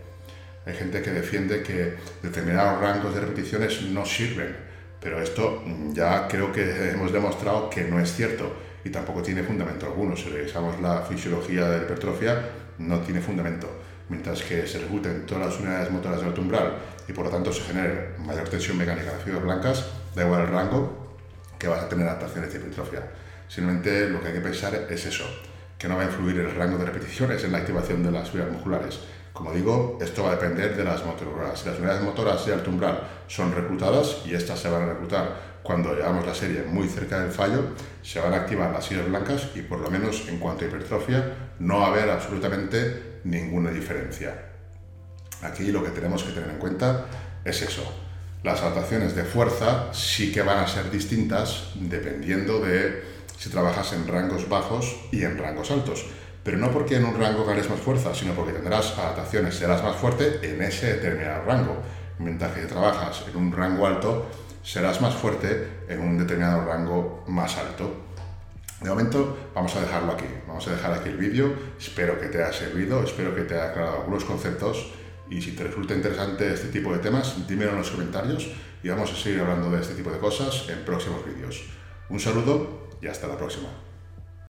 Hay 0.65 0.73
gente 0.73 1.01
que 1.01 1.11
defiende 1.11 1.61
que 1.61 1.95
determinados 2.21 2.79
rangos 2.79 3.13
de 3.13 3.21
repeticiones 3.21 3.81
no 3.83 4.05
sirven, 4.05 4.55
pero 4.99 5.21
esto 5.21 5.63
ya 5.91 6.27
creo 6.27 6.51
que 6.53 6.91
hemos 6.91 7.11
demostrado 7.11 7.69
que 7.69 7.83
no 7.83 7.99
es 7.99 8.13
cierto 8.13 8.55
y 8.85 8.89
tampoco 8.89 9.21
tiene 9.21 9.43
fundamento 9.43 9.85
alguno. 9.85 10.15
Si 10.15 10.29
revisamos 10.29 10.79
la 10.79 11.01
fisiología 11.01 11.67
de 11.69 11.77
la 11.77 11.83
hipertrofia, 11.83 12.41
no 12.77 12.99
tiene 12.99 13.19
fundamento. 13.19 13.69
Mientras 14.09 14.41
que 14.43 14.65
se 14.67 14.77
ejecuten 14.77 15.25
todas 15.25 15.47
las 15.47 15.59
unidades 15.59 15.91
motoras 15.91 16.19
del 16.19 16.29
alto 16.29 16.41
umbral 16.41 16.77
y 17.07 17.13
por 17.13 17.25
lo 17.25 17.31
tanto 17.31 17.51
se 17.51 17.61
genere 17.61 18.15
mayor 18.19 18.47
tensión 18.47 18.77
mecánica 18.77 19.07
en 19.07 19.13
las 19.13 19.23
fibras 19.23 19.43
blancas, 19.43 19.85
da 20.15 20.23
igual 20.23 20.41
el 20.41 20.47
rango 20.47 21.17
que 21.57 21.67
vas 21.67 21.83
a 21.83 21.89
tener 21.89 22.07
adaptaciones 22.07 22.51
de 22.51 22.59
hipertrofia. 22.59 23.01
Simplemente 23.47 24.09
lo 24.09 24.21
que 24.21 24.27
hay 24.27 24.33
que 24.33 24.41
pensar 24.41 24.87
es 24.89 25.05
eso, 25.05 25.25
que 25.77 25.87
no 25.87 25.97
va 25.97 26.03
a 26.03 26.05
influir 26.05 26.39
el 26.39 26.55
rango 26.55 26.77
de 26.77 26.85
repeticiones 26.85 27.43
en 27.43 27.51
la 27.51 27.59
activación 27.59 28.03
de 28.03 28.11
las 28.11 28.29
fibras 28.29 28.51
musculares, 28.51 28.99
como 29.33 29.51
digo, 29.51 29.97
esto 29.99 30.23
va 30.23 30.29
a 30.29 30.35
depender 30.35 30.77
de 30.77 30.83
las 30.83 31.03
motoras. 31.03 31.59
Si 31.59 31.67
las 31.67 31.79
unidades 31.79 32.03
motoras 32.03 32.45
de 32.45 32.53
alto 32.53 32.69
umbral 32.69 32.99
son 33.27 33.53
reclutadas, 33.53 34.21
y 34.25 34.35
estas 34.35 34.59
se 34.59 34.69
van 34.69 34.83
a 34.83 34.93
reclutar 34.93 35.53
cuando 35.63 35.95
llevamos 35.95 36.25
la 36.25 36.35
serie 36.35 36.63
muy 36.63 36.87
cerca 36.87 37.19
del 37.19 37.31
fallo, 37.31 37.63
se 38.03 38.19
van 38.19 38.33
a 38.33 38.37
activar 38.37 38.71
las 38.71 38.85
sillas 38.85 39.07
blancas 39.07 39.47
y 39.55 39.61
por 39.61 39.79
lo 39.79 39.89
menos 39.89 40.27
en 40.27 40.37
cuanto 40.37 40.65
a 40.65 40.67
hipertrofia 40.67 41.33
no 41.59 41.79
va 41.79 41.87
a 41.87 41.89
haber 41.89 42.09
absolutamente 42.09 43.19
ninguna 43.23 43.71
diferencia. 43.71 44.49
Aquí 45.41 45.71
lo 45.71 45.83
que 45.83 45.89
tenemos 45.89 46.23
que 46.23 46.33
tener 46.33 46.49
en 46.49 46.57
cuenta 46.57 47.05
es 47.43 47.61
eso. 47.61 47.83
Las 48.43 48.61
adaptaciones 48.61 49.15
de 49.15 49.23
fuerza 49.23 49.93
sí 49.93 50.31
que 50.31 50.41
van 50.41 50.59
a 50.59 50.67
ser 50.67 50.91
distintas 50.91 51.71
dependiendo 51.75 52.59
de 52.59 53.03
si 53.37 53.49
trabajas 53.49 53.93
en 53.93 54.07
rangos 54.07 54.47
bajos 54.47 54.95
y 55.11 55.23
en 55.23 55.37
rangos 55.37 55.71
altos 55.71 56.05
pero 56.43 56.57
no 56.57 56.71
porque 56.71 56.97
en 56.97 57.05
un 57.05 57.17
rango 57.17 57.45
ganes 57.45 57.69
más 57.69 57.79
fuerza, 57.79 58.13
sino 58.13 58.33
porque 58.33 58.53
tendrás 58.53 58.97
adaptaciones, 58.97 59.55
serás 59.55 59.81
más 59.83 59.95
fuerte 59.95 60.39
en 60.43 60.61
ese 60.61 60.95
determinado 60.95 61.45
rango. 61.45 61.77
Mientras 62.19 62.51
que 62.51 62.61
trabajas 62.61 63.23
en 63.29 63.37
un 63.37 63.51
rango 63.51 63.87
alto, 63.87 64.27
serás 64.61 65.01
más 65.01 65.15
fuerte 65.15 65.67
en 65.87 66.01
un 66.01 66.17
determinado 66.17 66.65
rango 66.65 67.23
más 67.27 67.57
alto. 67.57 68.03
De 68.81 68.89
momento 68.89 69.37
vamos 69.55 69.75
a 69.75 69.81
dejarlo 69.81 70.11
aquí, 70.11 70.25
vamos 70.45 70.67
a 70.67 70.71
dejar 70.71 70.93
aquí 70.93 71.09
el 71.09 71.17
vídeo, 71.17 71.53
espero 71.79 72.19
que 72.19 72.27
te 72.27 72.43
haya 72.43 72.51
servido, 72.51 73.01
espero 73.03 73.33
que 73.33 73.43
te 73.43 73.55
haya 73.55 73.69
aclarado 73.69 73.99
algunos 73.99 74.25
conceptos 74.25 74.91
y 75.29 75.41
si 75.41 75.51
te 75.53 75.63
resulta 75.63 75.95
interesante 75.95 76.53
este 76.53 76.67
tipo 76.67 76.91
de 76.91 76.99
temas, 76.99 77.47
dímelo 77.47 77.71
en 77.71 77.77
los 77.77 77.91
comentarios 77.91 78.49
y 78.83 78.89
vamos 78.89 79.11
a 79.11 79.15
seguir 79.15 79.39
hablando 79.39 79.71
de 79.71 79.81
este 79.81 79.95
tipo 79.95 80.11
de 80.11 80.19
cosas 80.19 80.67
en 80.67 80.83
próximos 80.83 81.25
vídeos. 81.25 81.63
Un 82.09 82.19
saludo 82.19 82.89
y 83.01 83.07
hasta 83.07 83.27
la 83.27 83.37
próxima. 83.37 83.92